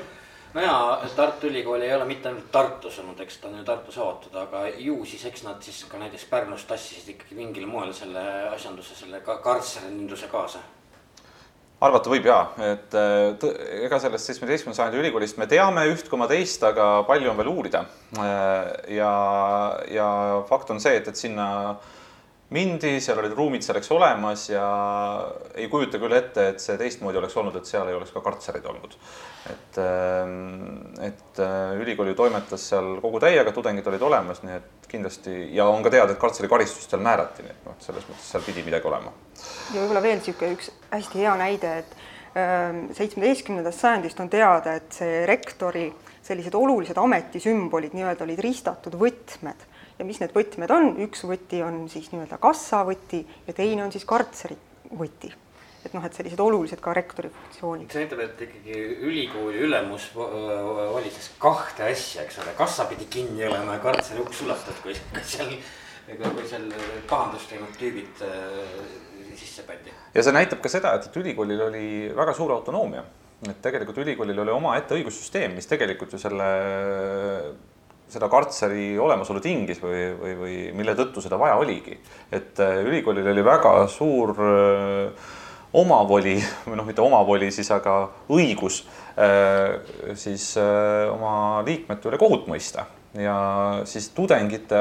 no 0.56 0.62
ja 0.64 0.76
Tartu 1.16 1.50
Ülikool 1.50 1.82
ei 1.84 1.92
ole 1.96 2.06
mitte 2.08 2.30
ainult 2.30 2.52
Tartus 2.54 3.00
olnud, 3.02 3.18
eks 3.26 3.42
ta 3.42 3.50
on 3.50 3.58
ju 3.58 3.66
Tartus 3.66 3.98
avatud, 3.98 4.38
aga 4.38 4.68
ju 4.78 5.02
siis 5.08 5.26
eks 5.32 5.44
nad 5.48 5.60
siis 5.66 5.82
ka 5.90 5.98
näiteks 6.00 6.30
Pärnus 6.30 6.64
tassisid 6.70 7.16
ikkagi 7.16 7.36
mingil 7.38 7.66
moel 7.70 7.92
selle 7.96 8.22
asjanduse, 8.54 8.94
selle 8.98 9.20
ka 9.26 9.40
kartserilinduse 9.44 10.30
kaasa 10.32 10.62
arvata 11.86 12.12
võib 12.12 12.26
jaa, 12.28 12.42
et 12.66 12.94
äh, 12.98 13.56
ega 13.86 14.00
sellest 14.02 14.30
seitsmeteistkümnenda 14.30 14.80
sajandi 14.80 15.02
ülikoolist 15.02 15.38
me 15.40 15.48
teame 15.50 15.86
üht 15.92 16.08
koma 16.12 16.28
teist, 16.30 16.62
aga 16.66 17.02
palju 17.08 17.32
on 17.32 17.38
veel 17.40 17.52
uurida. 17.52 17.84
Äh, 18.18 18.72
ja, 18.98 19.12
ja 19.92 20.08
fakt 20.48 20.72
on 20.74 20.82
see, 20.82 20.96
et, 21.00 21.08
et 21.10 21.20
sinna 21.20 21.48
mindi, 22.54 22.92
seal 23.02 23.18
olid 23.18 23.34
ruumid 23.34 23.64
selleks 23.66 23.90
olemas 23.90 24.44
ja 24.52 24.66
ei 25.58 25.66
kujuta 25.70 25.98
küll 26.02 26.14
ette, 26.14 26.50
et 26.52 26.62
see 26.62 26.78
teistmoodi 26.78 27.18
oleks 27.18 27.34
olnud, 27.40 27.58
et 27.58 27.66
seal 27.66 27.90
ei 27.90 27.98
oleks 27.98 28.14
ka 28.14 28.22
kartserid 28.22 28.66
olnud. 28.70 28.94
et, 29.50 29.80
et 31.06 31.42
äh, 31.42 31.76
ülikool 31.82 32.12
ju 32.12 32.18
toimetas 32.18 32.70
seal 32.70 32.96
kogu 33.02 33.22
täiega, 33.22 33.54
tudengid 33.54 33.86
olid 33.90 34.02
olemas, 34.02 34.42
nii 34.46 34.58
et 34.58 34.90
kindlasti 34.90 35.36
ja 35.56 35.66
on 35.70 35.82
ka 35.86 35.94
teada, 35.94 36.14
et 36.14 36.22
kartseri 36.22 36.50
karistust 36.50 36.94
seal 36.94 37.02
määrati, 37.02 37.46
nii 37.46 37.54
et 37.54 37.70
noh, 37.70 37.78
selles 37.82 38.06
mõttes 38.10 38.34
seal 38.34 38.46
pidi 38.46 38.66
midagi 38.66 38.90
olema 38.90 39.14
ja 39.74 39.80
võib-olla 39.80 40.02
veel 40.04 40.20
niisugune 40.20 40.56
üks 40.56 40.72
hästi 40.90 41.22
hea 41.22 41.36
näide, 41.40 41.72
et 41.82 41.96
ähm, 42.38 42.82
seitsmeteistkümnendast 42.96 43.84
sajandist 43.84 44.20
on 44.22 44.32
teada, 44.32 44.76
et 44.80 45.00
see 45.00 45.24
rektori 45.28 45.88
sellised 46.26 46.54
olulised 46.58 46.98
ametisümbolid 46.98 47.94
nii-öelda 47.94 48.26
olid 48.26 48.42
ristatud 48.42 48.96
võtmed 48.98 49.66
ja 49.98 50.04
mis 50.04 50.20
need 50.20 50.34
võtmed 50.36 50.72
on, 50.74 50.92
üks 51.06 51.24
võti 51.28 51.62
on 51.64 51.84
siis 51.92 52.10
nii-öelda 52.12 52.38
kassavõti 52.42 53.22
ja 53.46 53.56
teine 53.56 53.84
on 53.86 53.92
siis 53.94 54.06
kartseri 54.08 54.56
võti. 54.92 55.32
et 55.86 55.92
noh, 55.94 56.02
et 56.02 56.16
sellised 56.18 56.40
olulised 56.42 56.80
ka 56.82 56.92
rektori 56.96 57.30
funktsioonid. 57.30 57.92
see 57.92 58.02
näitab, 58.02 58.20
et 58.24 58.40
ikkagi 58.48 58.78
ülikooli 59.06 59.62
ülemus 59.68 60.10
valitses 60.16 61.30
kahte 61.38 61.86
asja, 61.86 62.26
eks 62.26 62.40
ole, 62.42 62.54
kassa 62.58 62.88
pidi 62.90 63.06
kinni 63.10 63.46
olema 63.46 63.78
ja 63.78 63.84
kartseri 63.84 64.20
uks 64.20 64.42
suletud, 64.42 64.80
kui 64.82 64.96
seal, 65.32 65.54
kui 66.06 66.48
seal 66.50 66.66
pahandust 67.08 67.54
teinud 67.54 67.78
tüübid 67.80 68.24
sisse 69.38 69.62
pandi. 69.66 69.92
ja 70.14 70.24
see 70.24 70.34
näitab 70.34 70.60
ka 70.64 70.72
seda, 70.72 70.96
et, 70.96 71.08
et 71.08 71.22
ülikoolil 71.22 71.62
oli 71.68 71.86
väga 72.16 72.34
suur 72.36 72.52
autonoomia, 72.56 73.04
et 73.48 73.62
tegelikult 73.62 73.98
ülikoolil 74.04 74.44
oli 74.44 74.54
omaette 74.54 74.96
õigussüsteem, 74.96 75.56
mis 75.56 75.68
tegelikult 75.70 76.16
ju 76.16 76.20
selle, 76.20 76.50
seda 78.08 78.28
kartseri 78.32 78.94
olemasolu 79.02 79.42
tingis 79.42 79.80
või, 79.82 80.04
või, 80.20 80.36
või 80.40 80.58
mille 80.78 80.94
tõttu 80.98 81.22
seda 81.24 81.38
vaja 81.40 81.58
oligi. 81.60 81.98
et 82.32 82.60
äh, 82.62 82.78
ülikoolil 82.86 83.26
oli 83.32 83.44
väga 83.44 83.74
suur 83.90 84.34
äh, 84.36 85.32
omavoli 85.76 86.36
või 86.66 86.78
noh, 86.78 86.86
mitte 86.86 87.02
omavoli 87.02 87.50
siis, 87.52 87.70
aga 87.74 87.98
õigus 88.32 88.84
äh, 89.18 90.14
siis 90.14 90.54
oma 90.56 91.64
liikmete 91.66 92.08
üle 92.08 92.20
kohut 92.20 92.46
mõista 92.48 92.86
ja 93.20 93.38
siis 93.84 94.08
tudengite 94.14 94.78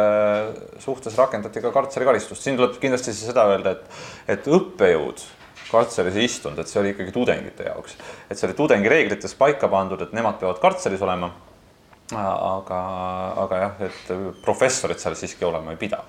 suhtes 0.79 1.17
rakendati 1.17 1.61
ka 1.63 1.71
kartseri 1.71 2.05
karistust. 2.05 2.43
siin 2.43 2.57
tuleb 2.57 2.77
kindlasti 2.81 3.13
seda 3.15 3.47
öelda, 3.51 3.75
et, 3.75 3.97
et 4.35 4.47
õppejõud 4.47 5.23
kartseris 5.71 6.15
ei 6.19 6.27
istunud, 6.29 6.59
et 6.59 6.69
see 6.69 6.79
oli 6.81 6.93
ikkagi 6.93 7.13
tudengite 7.15 7.67
jaoks. 7.69 7.97
et 8.29 8.37
see 8.37 8.47
oli 8.49 8.57
tudengi 8.57 8.91
reeglites 8.91 9.35
paika 9.39 9.69
pandud, 9.71 10.01
et 10.01 10.13
nemad 10.13 10.39
peavad 10.41 10.61
kartseris 10.61 11.01
olema. 11.01 11.31
aga, 12.15 12.79
aga 13.43 13.59
jah, 13.63 13.85
et 13.87 14.15
professorid 14.45 15.01
seal 15.01 15.15
siiski 15.17 15.45
olema 15.45 15.73
ei 15.73 15.79
pida 15.81 16.03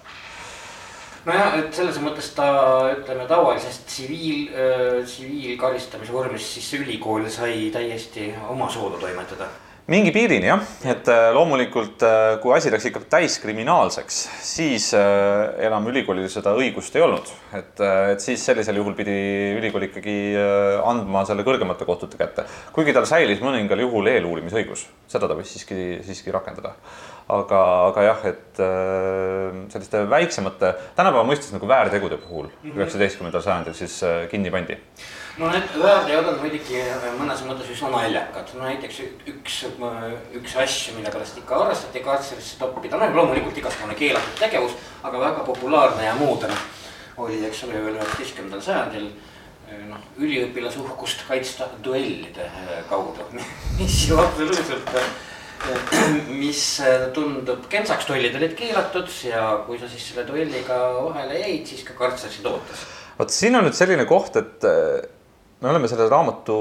nojah, 1.26 1.56
et 1.58 1.74
selles 1.74 1.96
mõttes 2.04 2.28
ta 2.36 2.48
ütleme 2.92 3.24
tavalisest 3.30 3.86
tsiviil 3.90 4.50
äh,, 4.52 4.98
tsiviilkaristamise 5.04 6.12
vormist 6.12 6.58
siis 6.58 6.68
ülikool 6.80 7.26
sai 7.32 7.70
täiesti 7.74 8.28
omasoodu 8.52 9.00
toimetada 9.02 9.48
mingi 9.86 10.10
piirini 10.10 10.48
jah, 10.48 10.62
et 10.90 11.06
äh, 11.12 11.28
loomulikult 11.34 12.02
äh, 12.02 12.36
kui 12.42 12.50
asi 12.56 12.72
läks 12.74 12.88
ikka 12.88 13.04
täiskriminaalseks, 13.12 14.16
siis 14.42 14.88
äh, 14.98 15.44
enam 15.68 15.86
ülikoolil 15.92 16.26
seda 16.30 16.56
õigust 16.58 16.96
ei 16.98 17.04
olnud, 17.06 17.30
et, 17.54 17.82
et 18.12 18.24
siis 18.24 18.42
sellisel 18.42 18.80
juhul 18.80 18.96
pidi 18.98 19.14
ülikool 19.60 19.86
ikkagi 19.86 20.16
andma 20.82 21.22
selle 21.28 21.46
kõrgemate 21.46 21.86
kohtute 21.86 22.18
kätte. 22.18 22.48
kuigi 22.74 22.94
tal 22.96 23.06
säilis 23.06 23.42
mõningal 23.44 23.84
juhul 23.84 24.10
eeluurimisõigus, 24.10 24.88
seda 25.12 25.30
ta 25.30 25.38
võis 25.38 25.54
siiski, 25.54 26.00
siiski 26.06 26.34
rakendada. 26.34 26.74
aga, 27.30 27.60
aga 27.92 28.02
jah, 28.08 28.26
et 28.32 28.58
selliste 29.70 30.02
väiksemate, 30.10 30.72
tänapäeva 30.98 31.26
mõistes 31.26 31.54
nagu 31.54 31.70
väärtegude 31.70 32.18
puhul 32.26 32.50
mhm. 32.50 32.74
üheksateistkümnendal 32.74 33.46
sajandil 33.46 33.78
siis 33.78 34.00
kinni 34.34 34.50
pandi 34.50 34.80
no 35.38 35.50
need 35.52 35.74
väärteod 35.76 36.30
on 36.30 36.38
muidugi 36.40 36.80
mõnes 37.18 37.42
mõttes 37.44 37.68
üsna 37.74 37.90
naljakad, 37.92 38.54
no 38.56 38.64
näiteks 38.64 39.02
üks, 39.32 39.58
üks 40.38 40.56
asju, 40.62 40.96
mille 40.96 41.12
pärast 41.12 41.36
ikka 41.40 41.60
arvestati 41.64 42.02
kartserisse 42.04 42.56
toppida, 42.60 42.96
no 42.96 43.10
loomulikult 43.12 43.58
igasugune 43.60 43.96
keelatud 43.98 44.40
tegevus, 44.40 44.76
aga 45.04 45.20
väga 45.20 45.44
populaarne 45.48 46.06
ja 46.08 46.14
muudena 46.16 46.56
oli, 47.20 47.42
eks 47.48 47.64
ole, 47.66 47.80
veel 47.84 47.98
üheksateistkümnendal 47.98 48.62
sajandil 48.64 49.10
noh, 49.90 50.02
üliõpilase 50.22 50.80
uhkust 50.82 51.24
kaitsta 51.28 51.68
duellide 51.84 52.48
kaudu, 52.90 53.24
mis 53.78 53.96
ju 54.08 54.20
absoluutselt, 54.20 54.92
mis 56.42 56.62
tundub 57.16 57.66
kentsaks, 57.72 58.08
duellid 58.08 58.36
olid 58.38 58.54
keelatud 58.56 59.12
ja 59.26 59.48
kui 59.66 59.80
sa 59.80 59.88
siis 59.90 60.08
selle 60.10 60.24
duelliga 60.28 60.78
vahele 61.10 61.42
jäid, 61.42 61.68
siis 61.68 61.84
ka 61.84 61.96
kartser 61.98 62.32
sind 62.32 62.48
ootas. 62.48 62.86
vot 63.18 63.32
siin 63.32 63.56
on 63.56 63.68
nüüd 63.68 63.76
selline 63.76 64.08
koht, 64.08 64.36
et 64.40 64.64
me 65.60 65.70
oleme 65.72 65.88
selle 65.90 66.08
raamatu 66.10 66.56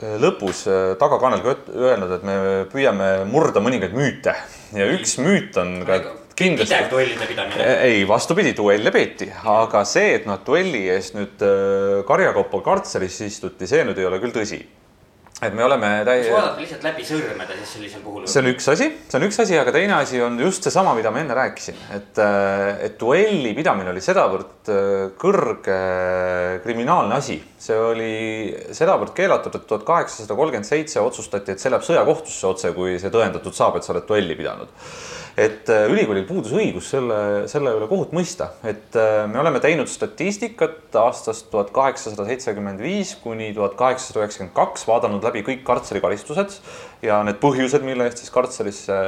eh, 0.00 0.16
lõpus 0.22 0.64
eh, 0.70 0.94
tagakaanel 1.00 1.44
ka 1.44 1.56
öelnud, 1.74 2.14
et 2.18 2.24
me 2.26 2.38
püüame 2.72 3.10
murda 3.30 3.62
mõningaid 3.64 3.94
müüte 3.96 4.34
ja 4.76 4.88
üks 4.94 5.18
müüt 5.22 5.58
on 5.60 5.78
ka 5.88 6.00
kindlasti. 6.38 6.74
pidev 6.74 6.90
duellide 6.92 7.28
pidamine. 7.30 7.68
Ei, 7.86 8.02
vastupidi, 8.08 8.54
duelle 8.56 8.92
peeti, 8.94 9.30
aga 9.50 9.84
see, 9.88 10.14
et 10.20 10.26
noh, 10.30 10.40
duelli 10.46 10.84
eest 10.94 11.16
nüüd 11.18 11.42
karjakopal 12.06 12.62
kartseris 12.66 13.22
istuti, 13.26 13.66
see 13.70 13.82
nüüd 13.86 13.98
ei 13.98 14.06
ole 14.10 14.20
küll 14.22 14.34
tõsi. 14.34 14.60
Et 15.42 15.54
me 15.54 15.62
oleme 15.64 15.90
täi-. 16.06 16.24
kas 16.24 16.32
vaadata 16.34 16.62
lihtsalt 16.62 16.86
läbi 16.88 17.04
sõrmede 17.06 17.58
siis 17.60 17.74
sellisel 17.76 18.02
puhul? 18.02 18.24
see 18.30 18.42
on 18.42 18.50
üks 18.50 18.66
asi, 18.72 18.88
see 19.06 19.18
on 19.20 19.26
üks 19.28 19.38
asi, 19.44 19.58
aga 19.60 19.74
teine 19.74 19.94
asi 19.98 20.22
on 20.24 20.38
just 20.42 20.66
seesama, 20.66 20.94
mida 20.98 21.12
ma 21.14 21.22
enne 21.22 21.36
rääkisin, 21.38 21.78
et, 21.94 22.22
et 22.88 22.96
duelli 23.00 23.52
pidamine 23.58 23.92
oli 23.92 24.02
sedavõrd 24.04 24.72
kõrge 25.20 25.78
kriminaalne 26.64 27.20
asi, 27.20 27.38
see 27.58 27.78
oli 27.78 28.16
sedavõrd 28.74 29.14
keelatud, 29.16 29.60
et 29.60 29.68
tuhat 29.70 29.86
kaheksasada 29.86 30.38
kolmkümmend 30.38 30.68
seitse 30.68 31.02
otsustati, 31.04 31.54
et 31.54 31.62
see 31.62 31.70
läheb 31.70 31.86
sõjakohtusse 31.86 32.50
otse, 32.50 32.74
kui 32.74 32.98
see 32.98 33.14
tõendatud 33.14 33.54
saab, 33.54 33.78
et 33.78 33.86
sa 33.86 33.94
oled 33.94 34.10
duelli 34.10 34.38
pidanud 34.38 34.74
et 35.38 35.70
äh, 35.70 35.86
ülikoolil 35.92 36.24
puudus 36.26 36.50
õigus 36.56 36.88
selle, 36.90 37.18
selle 37.50 37.70
üle 37.76 37.86
kohut 37.90 38.10
mõista, 38.16 38.50
et 38.66 38.96
äh, 38.98 39.22
me 39.30 39.38
oleme 39.38 39.60
teinud 39.62 39.90
statistikat 39.90 40.94
aastast 40.98 41.46
tuhat 41.52 41.70
kaheksasada 41.74 42.26
seitsekümmend 42.26 42.82
viis 42.82 43.14
kuni 43.22 43.52
tuhat 43.54 43.76
kaheksasada 43.78 44.24
üheksakümmend 44.24 44.54
kaks, 44.56 44.86
vaadanud 44.88 45.24
läbi 45.28 45.44
kõik 45.46 45.62
kartserikaristused 45.68 46.58
ja 47.06 47.20
need 47.26 47.38
põhjused, 47.42 47.86
mille 47.86 48.08
eest 48.08 48.24
siis 48.24 48.34
kartserisse 48.34 48.98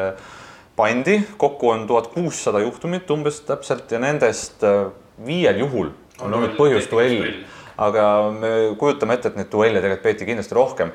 pandi. 0.79 1.19
kokku 1.37 1.75
on 1.75 1.89
tuhat 1.91 2.13
kuussada 2.15 2.63
juhtumit 2.63 3.11
umbes 3.11 3.43
täpselt 3.49 3.91
ja 3.91 3.99
nendest 4.03 4.63
äh, 4.63 4.87
viiel 5.27 5.65
juhul 5.65 5.91
on 6.21 6.35
olnud 6.35 6.55
põhjus 6.61 6.87
duell. 6.93 7.43
aga 7.81 8.05
me 8.37 8.53
kujutame 8.79 9.17
ette, 9.17 9.33
et 9.33 9.41
neid 9.41 9.51
duelle 9.51 9.81
tegelikult 9.81 10.07
peeti 10.07 10.29
kindlasti 10.29 10.55
rohkem 10.55 10.95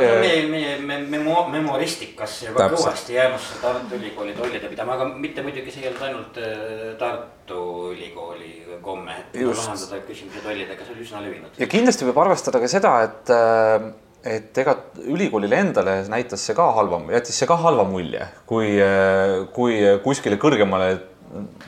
meie, 0.00 0.42
meie 0.50 0.98
memo-, 1.10 1.46
memoristikasse 1.52 2.48
ju 2.48 2.56
ka 2.56 2.68
kõvasti 2.72 3.16
seda 3.16 3.38
Tartu 3.62 3.98
Ülikooli 3.98 4.34
tollide 4.36 4.70
pidama, 4.72 4.96
aga 4.98 5.08
mitte 5.12 5.44
muidugi 5.46 5.74
see 5.74 5.84
ei 5.84 5.90
olnud 5.90 6.04
ainult 6.08 6.40
äh, 6.42 6.84
Tartu 7.00 7.62
Ülikooli 7.92 8.52
komme, 8.84 9.16
et 9.20 9.40
lahendada 9.40 10.00
küsimusi 10.06 10.44
tollidega, 10.44 10.86
see 10.86 10.96
oli 10.96 11.06
üsna 11.06 11.24
levinud. 11.24 11.58
ja 11.60 11.70
kindlasti 11.70 12.08
võib 12.08 12.22
arvestada 12.24 12.62
ka 12.62 12.70
seda, 12.70 12.94
et 13.08 13.34
äh, 13.34 13.90
et 14.30 14.58
ega 14.60 14.74
ülikoolile 15.00 15.56
endale 15.64 15.94
näitas 16.12 16.42
see 16.44 16.56
ka 16.56 16.66
halva, 16.76 17.00
jättis 17.14 17.38
see 17.40 17.48
ka 17.48 17.56
halva 17.60 17.86
mulje, 17.88 18.26
kui, 18.48 18.74
äh, 18.84 19.38
kui 19.56 19.80
kuskile 20.04 20.36
kõrgemale 20.40 20.92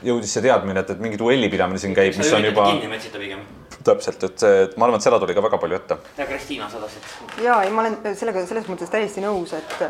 jõudis 0.03 0.33
see 0.35 0.43
teadmine, 0.43 0.83
et, 0.83 0.93
et 0.93 1.01
mingi 1.01 1.17
duelli 1.19 1.49
pidamine 1.49 1.81
siin 1.81 1.95
käib, 1.97 2.17
mis 2.19 2.33
on 2.35 2.45
juba. 2.45 2.69
kinni 2.73 2.91
mätsida 2.91 3.21
pigem 3.21 3.43
täpselt, 3.87 4.23
et 4.27 4.43
see, 4.45 4.63
et 4.67 4.75
ma 4.77 4.87
arvan, 4.87 5.01
et 5.01 5.05
seda 5.05 5.19
tuli 5.21 5.35
ka 5.37 5.43
väga 5.45 5.59
palju 5.61 5.79
ette. 5.79 5.99
ja 6.17 6.27
Kristiina, 6.29 6.69
sa 6.71 6.81
tahtsid? 6.83 7.43
ja 7.43 7.61
ei, 7.63 7.71
ma 7.73 7.85
olen 7.85 8.17
sellega 8.19 8.45
selles 8.49 8.69
mõttes 8.71 8.91
täiesti 8.93 9.23
nõus, 9.23 9.55
et 9.57 9.87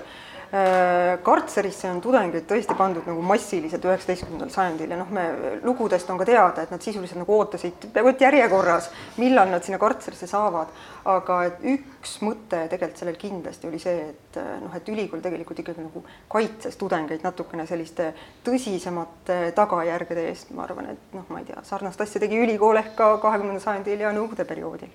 kartserisse 1.26 1.90
on 1.90 1.98
tudengeid 1.98 2.44
tõesti 2.46 2.76
pandud 2.78 3.08
nagu 3.10 3.24
massiliselt 3.26 3.86
üheksateistkümnendal 3.88 4.52
sajandil 4.54 4.92
ja 4.94 5.00
noh, 5.00 5.10
me 5.10 5.24
lugudest 5.64 6.10
on 6.14 6.20
ka 6.20 6.28
teada, 6.30 6.62
et 6.62 6.74
nad 6.74 6.84
sisuliselt 6.84 7.18
nagu 7.18 7.34
ootasid 7.40 7.88
peaaegu 7.88 8.12
et 8.12 8.22
järjekorras, 8.22 8.92
millal 9.18 9.50
nad 9.50 9.66
sinna 9.66 9.80
kartserisse 9.82 10.30
saavad. 10.30 10.70
aga 11.10 11.38
et 11.44 11.64
üks 11.68 12.14
mõte 12.24 12.62
tegelikult 12.72 13.02
sellel 13.02 13.18
kindlasti 13.20 13.68
oli 13.68 13.80
see, 13.82 14.06
et 14.14 14.38
äh, 14.40 14.52
noh, 14.62 14.72
et 14.78 14.88
ülikool 14.94 15.20
tegelikult 15.26 15.60
ikkagi 15.60 15.84
nagu 15.84 16.04
kaitses 16.32 16.78
tudengeid 16.80 17.26
natukene 17.26 17.66
selliste 17.68 18.14
tõsisemate 18.46 19.40
tagajärgede 19.58 20.28
eest, 20.30 20.54
ma 20.56 20.64
arvan, 20.64 20.94
et 20.94 21.18
noh, 21.18 21.26
ma 21.34 21.42
ei 21.42 21.50
tea, 21.50 21.66
sarnast 21.68 22.06
asja 22.06 22.22
tegi 22.24 22.40
ülikool 22.40 22.80
ehk 22.80 22.94
ka 23.02 23.18
kahekümnendal 23.26 23.66
sajandil 23.66 24.06
ja 24.06 24.14
Nõukogude 24.14 24.46
perioodil 24.48 24.94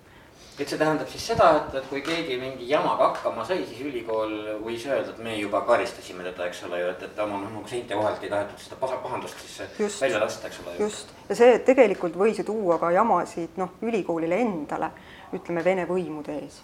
et 0.59 0.67
see 0.67 0.79
tähendab 0.79 1.11
siis 1.11 1.27
seda, 1.31 1.49
et, 1.59 1.75
et 1.79 1.91
kui 1.91 2.01
keegi 2.03 2.39
mingi 2.41 2.67
jamaga 2.71 3.13
hakkama 3.13 3.45
sai, 3.47 3.61
siis 3.69 3.83
ülikool 3.87 4.33
võis 4.65 4.87
öelda, 4.89 5.13
et 5.15 5.21
me 5.23 5.37
juba 5.39 5.61
karistasime 5.69 6.27
teda, 6.27 6.49
eks 6.49 6.65
ole 6.69 6.81
ju, 6.83 6.89
et, 6.95 7.05
et 7.07 7.21
oma 7.25 7.43
nagu 7.45 7.63
seinte 7.71 7.99
vahelt 7.99 8.25
ei 8.27 8.33
tahetud 8.33 8.65
seda 8.65 8.81
pasa, 8.81 8.99
pahandust 9.05 9.45
siis 9.45 9.79
just, 9.79 10.03
välja 10.03 10.23
lasta, 10.25 10.51
eks 10.51 10.65
ole. 10.65 10.75
just, 10.83 11.15
ja 11.29 11.39
see 11.39 11.61
tegelikult 11.69 12.19
võis 12.19 12.43
ju 12.43 12.49
tuua 12.49 12.81
ka 12.83 12.91
jamasid 12.97 13.61
noh, 13.61 13.79
ülikoolile 13.87 14.43
endale, 14.43 14.91
ütleme 15.39 15.65
Vene 15.65 15.87
võimude 15.87 16.41
ees 16.41 16.59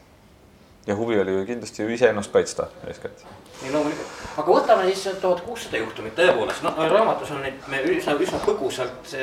ja 0.86 0.96
huvi 0.96 1.20
oli 1.20 1.32
ju 1.32 1.46
kindlasti 1.46 1.86
iseennast 1.94 2.32
kaitsta 2.32 2.66
eeskätt. 2.88 3.24
ei 3.64 3.72
loomulikult, 3.72 4.08
aga 4.36 4.56
võtame 4.58 4.90
siis 4.92 5.18
tuhat 5.20 5.40
kuussada 5.46 5.80
juhtumit 5.80 6.16
tõepoolest, 6.18 6.64
no 6.66 6.88
raamatus 6.90 7.30
on 7.32 7.42
neid 7.46 7.68
me 7.72 7.80
üsna, 7.94 8.16
üsna 8.20 8.40
põgusalt 8.44 9.14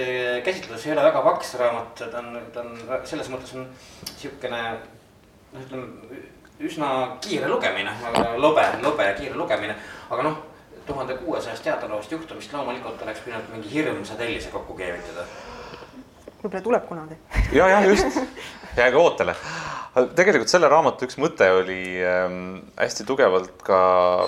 käsitleda, 0.45 0.79
see 0.81 0.91
ei 0.91 0.97
ole 0.97 1.05
väga 1.05 1.21
paks 1.27 1.53
raamat, 1.61 1.93
ta 2.01 2.23
on, 2.23 2.39
ta 2.53 2.63
on 2.65 3.03
selles 3.05 3.29
mõttes 3.29 3.53
on 3.57 3.67
siukene 4.17 4.61
noh, 4.71 5.65
ütleme 5.65 6.23
üsna 6.61 7.17
kiire 7.21 7.49
lugemine, 7.49 7.93
lobe, 8.37 8.65
lobe 8.81 9.05
ja 9.05 9.13
kiire 9.17 9.35
lugemine, 9.35 9.75
aga 10.09 10.25
noh, 10.25 10.41
tuhande 10.85 11.13
kuuesajast 11.21 11.63
teadaolevast 11.63 12.11
juhtumist 12.11 12.53
loomulikult 12.53 13.01
oleks 13.01 13.19
pidanud 13.25 13.49
mingi 13.53 13.73
hirmsa 13.73 14.17
tellise 14.19 14.49
kokku 14.49 14.73
keevitada. 14.77 15.25
Võib-olla 16.41 16.63
tuleb 16.65 16.87
kunagi. 16.89 17.19
ja, 17.53 17.67
jah, 17.75 17.85
just, 17.87 18.19
jääge 18.77 18.99
ootele. 18.99 19.35
Tegelikult 19.91 20.47
selle 20.47 20.69
raamatu 20.71 21.03
üks 21.03 21.17
mõte 21.19 21.49
oli 21.51 21.99
ähm, 22.07 22.61
hästi 22.77 23.03
tugevalt 23.03 23.57
ka 23.67 23.79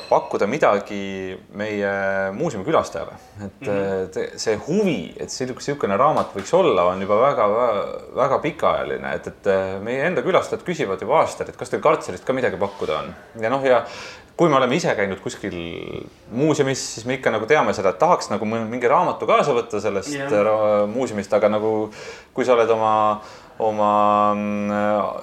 pakkuda 0.10 0.43
midagi 0.52 1.38
meie 1.56 1.93
muuseumi 2.36 2.67
külastajale, 2.67 3.15
et 3.38 3.62
mm 3.63 3.69
-hmm. 3.69 4.34
see 4.43 4.58
huvi, 4.67 5.13
et 5.15 5.32
niisugune 5.32 5.97
raamat 5.97 6.36
võiks 6.36 6.52
olla, 6.58 6.89
on 6.91 7.02
juba 7.02 7.21
väga-väga 7.21 8.39
pikaajaline, 8.43 9.13
et, 9.15 9.28
et 9.32 9.47
äh, 9.47 9.80
meie 9.80 10.04
enda 10.04 10.21
külastajad 10.21 10.67
küsivad 10.67 11.02
juba 11.02 11.21
aastaid, 11.21 11.49
et 11.49 11.56
kas 11.56 11.71
teil 11.71 11.82
kartserist 11.82 12.28
ka 12.28 12.34
midagi 12.34 12.60
pakkuda 12.60 12.99
on. 12.99 13.15
Ja 13.39 13.49
noh, 13.49 13.63
ja 13.63 13.86
kui 14.38 14.50
me 14.50 14.58
oleme 14.58 14.78
ise 14.80 14.96
käinud 14.98 15.22
kuskil 15.22 15.54
muuseumis, 16.34 16.82
siis 16.96 17.06
me 17.06 17.19
ikka 17.19 17.34
nagu 17.34 17.46
teame 17.50 17.76
seda, 17.78 17.93
et 17.93 18.02
tahaks 18.02 18.32
nagu 18.32 18.48
mingi 18.50 18.89
raamatu 18.89 19.30
kaasa 19.30 19.54
võtta 19.54 19.82
sellest 19.84 20.13
yeah. 20.15 20.84
muuseumist, 20.89 21.34
aga 21.38 21.52
nagu 21.54 21.74
kui 22.34 22.48
sa 22.48 22.56
oled 22.58 22.74
oma 22.74 22.93
oma 23.62 24.34
mm, 24.34 24.72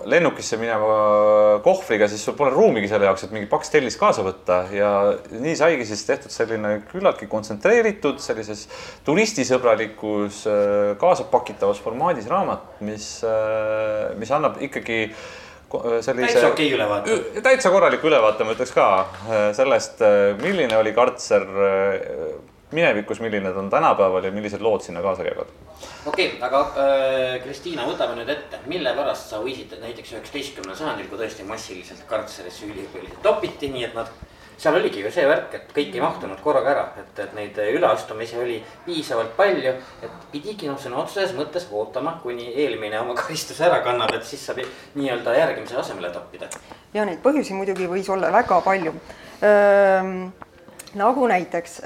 lennukisse 0.07 0.57
mineva 0.61 1.59
kohvriga, 1.65 2.07
siis 2.09 2.23
sul 2.23 2.37
pole 2.39 2.53
ruumigi 2.55 2.89
selle 2.91 3.09
jaoks, 3.09 3.27
et 3.27 3.35
mingi 3.35 3.49
paks 3.51 3.73
tellis 3.73 3.99
kaasa 3.99 4.23
võtta 4.23 4.61
ja 4.75 4.91
nii 5.33 5.57
saigi 5.59 5.89
siis 5.89 6.05
tehtud 6.07 6.35
selline 6.35 6.77
küllaltki 6.93 7.27
kontsentreeritud 7.31 8.23
sellises 8.23 8.69
turistisõbralikus 9.09 10.45
äh, 10.47 10.95
kaasapakitavas 11.03 11.83
formaadis 11.83 12.31
raamat, 12.31 12.81
mis, 12.87 13.13
äh, 13.27 14.15
mis 14.21 14.31
annab 14.37 14.63
ikkagi 14.63 15.09
sellise 15.79 16.33
täitsa 16.33 16.49
okei 16.49 16.67
okay 16.67 16.77
ülevaate. 16.79 17.43
täitsa 17.43 17.71
korraliku 17.71 18.11
ülevaate, 18.11 18.45
ma 18.45 18.57
ütleks 18.57 18.75
ka 18.75 18.87
sellest, 19.57 20.03
milline 20.43 20.79
oli 20.81 20.95
kartser 20.97 21.47
minevikus, 22.73 23.21
milline 23.21 23.53
ta 23.53 23.59
on 23.59 23.71
tänapäeval 23.71 24.25
ja 24.25 24.33
millised 24.33 24.61
lood 24.61 24.81
sinna 24.81 25.03
kaasa 25.03 25.23
käivad. 25.23 25.47
okei 26.07 26.27
okay,, 26.27 26.41
aga 26.49 26.61
äh, 26.61 27.43
Kristiina, 27.43 27.87
võtame 27.87 28.19
nüüd 28.19 28.31
ette, 28.31 28.61
mille 28.71 28.93
pärast 28.95 29.33
sa 29.33 29.41
võisid 29.43 29.75
näiteks 29.81 30.13
üheksateistkümnendal 30.15 30.79
sajandil, 30.79 31.09
kui 31.11 31.19
tõesti 31.19 31.47
massiliselt 31.49 32.05
kartserisse 32.11 32.69
üliõpilased 32.69 33.23
topiti, 33.23 33.73
nii 33.75 33.87
et 33.89 33.97
nad 33.99 34.13
seal 34.61 34.77
oligi 34.77 35.01
ju 35.01 35.13
see 35.13 35.25
värk, 35.29 35.55
et 35.57 35.71
kõik 35.77 35.95
ei 35.97 36.03
mahtunud 36.03 36.41
korraga 36.45 36.73
ära, 36.75 36.83
et, 37.01 37.13
et 37.25 37.33
neid 37.37 37.57
üleastumisi 37.63 38.37
oli 38.41 38.59
piisavalt 38.85 39.33
palju, 39.39 39.73
et 40.05 40.27
pidigi 40.33 40.69
noh, 40.69 40.77
sõna 40.81 41.01
otseses 41.05 41.33
mõttes 41.39 41.69
ootama, 41.73 42.19
kuni 42.25 42.51
eelmine 42.65 43.01
oma 43.01 43.17
karistuse 43.19 43.65
ära 43.71 43.81
kannab, 43.87 44.13
et 44.17 44.29
siis 44.29 44.45
saab 44.45 44.61
nii-öelda 44.99 45.39
järgmise 45.39 45.81
asemele 45.81 46.13
toppida. 46.13 46.51
ja 46.95 47.09
neid 47.09 47.25
põhjusi 47.25 47.57
muidugi 47.57 47.89
võis 47.89 48.13
olla 48.13 48.33
väga 48.35 48.61
palju 48.67 48.95
ähm 49.41 50.31
nagu 50.99 51.27
näiteks 51.31 51.77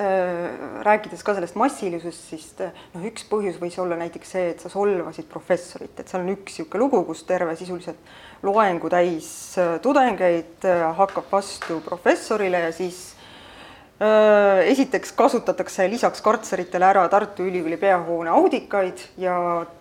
rääkides 0.83 1.23
ka 1.25 1.35
sellest 1.37 1.59
massilisusest, 1.61 2.29
siis 2.31 2.47
noh, 2.95 3.05
üks 3.05 3.27
põhjus 3.29 3.59
võis 3.61 3.77
olla 3.83 3.99
näiteks 4.01 4.31
see, 4.37 4.47
et 4.55 4.65
sa 4.65 4.71
solvasid 4.73 5.29
professorit, 5.29 5.99
et 6.01 6.09
seal 6.09 6.25
on 6.25 6.33
üks 6.33 6.57
niisugune 6.57 6.81
lugu, 6.81 7.03
kus 7.09 7.25
terve 7.29 7.57
sisuliselt 7.59 8.01
loengu 8.45 8.91
täis 8.93 9.29
äh, 9.59 9.79
tudengeid 9.83 10.69
äh, 10.69 10.87
hakkab 10.99 11.31
vastu 11.33 11.81
professorile 11.85 12.69
ja 12.69 12.73
siis 12.73 13.11
esiteks 14.67 15.13
kasutatakse 15.15 15.85
lisaks 15.89 16.21
kartseritele 16.21 16.85
ära 16.85 17.05
Tartu 17.09 17.45
Ülikooli 17.47 17.77
peahoone 17.79 18.33
audikaid 18.35 19.05
ja 19.23 19.37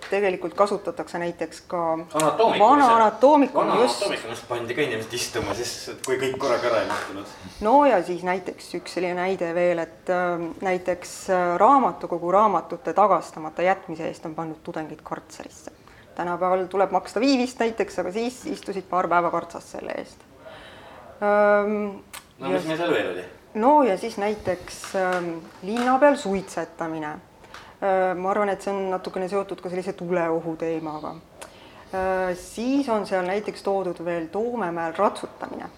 tegelikult 0.06 0.54
kasutatakse 0.54 1.18
näiteks 1.18 1.64
ka 1.68 1.82
vana 2.14 2.92
anatoomikumi 2.94 3.82
just. 3.82 4.06
anatoomikumis 4.06 4.46
pandi 4.48 4.78
ka 4.78 4.86
inimesed 4.86 5.18
istuma, 5.18 5.58
siis 5.58 5.74
kui 6.06 6.22
kõik 6.22 6.38
korraga 6.38 6.70
ära 6.70 6.86
ei 6.86 6.92
mahtunud. 6.94 7.36
no 7.66 7.76
ja 7.90 8.04
siis 8.06 8.24
näiteks 8.24 8.70
üks 8.80 9.00
selline 9.00 9.18
näide 9.18 9.50
veel, 9.58 9.82
et 9.82 10.14
äh, 10.14 10.48
näiteks 10.62 11.18
raamatukogu 11.58 12.32
raamatute 12.32 12.94
tagastamata 12.94 13.66
jätmise 13.66 14.08
eest 14.14 14.30
on 14.30 14.38
pandud 14.38 14.62
tudengid 14.64 15.02
kartserisse. 15.04 15.74
Tänapäeval 16.16 16.66
tuleb 16.66 16.92
maksta 16.92 17.20
viivist 17.20 17.60
näiteks, 17.60 18.00
aga 18.00 18.12
siis 18.12 18.46
istusid 18.46 18.86
paar 18.90 19.08
päeva 19.08 19.32
kartsas 19.32 19.72
selle 19.72 19.96
eest 19.98 20.26
ähm,. 21.24 22.00
no 22.40 22.50
mis 22.50 22.66
meil 22.68 22.78
seal 22.78 22.94
veel 22.94 23.12
oli? 23.14 23.26
no 23.54 23.84
ja 23.84 23.98
siis 23.98 24.18
näiteks 24.18 24.82
äh, 24.96 25.20
linna 25.64 25.98
peal 26.00 26.16
suitsetamine 26.16 27.12
äh,. 27.12 28.16
ma 28.18 28.32
arvan, 28.32 28.50
et 28.50 28.62
see 28.62 28.74
on 28.74 28.90
natukene 28.92 29.30
seotud 29.30 29.62
ka 29.62 29.72
sellise 29.74 29.94
tuleohu 29.98 30.56
teemaga 30.60 31.16
äh,. 31.16 32.34
siis 32.38 32.90
on 32.90 33.08
seal 33.08 33.26
näiteks 33.28 33.64
toodud 33.64 34.06
veel 34.06 34.28
Toomemäel 34.32 34.94
ratsutamine. 34.98 35.70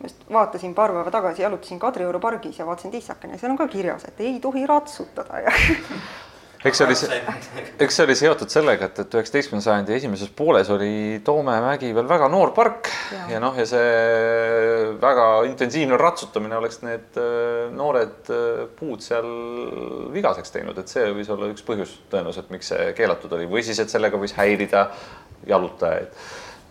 ma 0.00 0.08
just 0.08 0.26
vaatasin 0.32 0.74
paar 0.74 0.92
päeva 0.92 1.10
tagasi, 1.10 1.42
jalutasin 1.42 1.78
Kadrioru 1.78 2.20
pargis 2.20 2.58
ja 2.58 2.66
vaatasin 2.66 2.90
tissakene, 2.90 3.38
seal 3.38 3.52
on 3.52 3.58
ka 3.58 3.68
kirjas, 3.68 4.04
et 4.08 4.20
ei 4.20 4.40
tohi 4.40 4.66
ratsutada 4.66 5.44
ja 5.46 5.52
eks 6.64 6.80
see 6.80 6.86
oli 6.86 6.96
eks 7.80 7.96
see 7.96 8.04
oli 8.04 8.16
seotud 8.18 8.52
sellega, 8.52 8.90
et, 8.90 8.98
et 9.00 9.14
üheksateistkümnenda 9.16 9.64
sajandi 9.64 9.94
esimeses 9.96 10.32
pooles 10.36 10.68
oli 10.72 11.20
Toomemägi 11.24 11.94
veel 11.96 12.08
väga 12.08 12.28
noor 12.32 12.52
park 12.56 12.90
ja, 13.14 13.22
ja 13.34 13.40
noh, 13.42 13.56
ja 13.56 13.64
see 13.68 14.90
väga 15.00 15.26
intensiivne 15.48 15.96
ratsutamine 16.00 16.58
oleks 16.58 16.82
need 16.84 17.16
äh, 17.20 17.70
noored 17.72 18.28
äh, 18.34 18.66
puud 18.76 19.00
seal 19.04 19.30
vigaseks 20.12 20.52
teinud, 20.52 20.78
et 20.80 20.92
see 20.92 21.06
võis 21.16 21.30
olla 21.32 21.48
üks 21.52 21.64
põhjus 21.66 21.94
tõenäoliselt, 22.12 22.50
miks 22.52 22.70
see 22.72 22.90
keelatud 22.98 23.32
oli. 23.36 23.48
Või 23.50 23.64
siis, 23.64 23.80
et 23.80 23.92
sellega 23.92 24.20
võis 24.20 24.34
häirida 24.36 24.88
jalutajaid, 25.48 26.22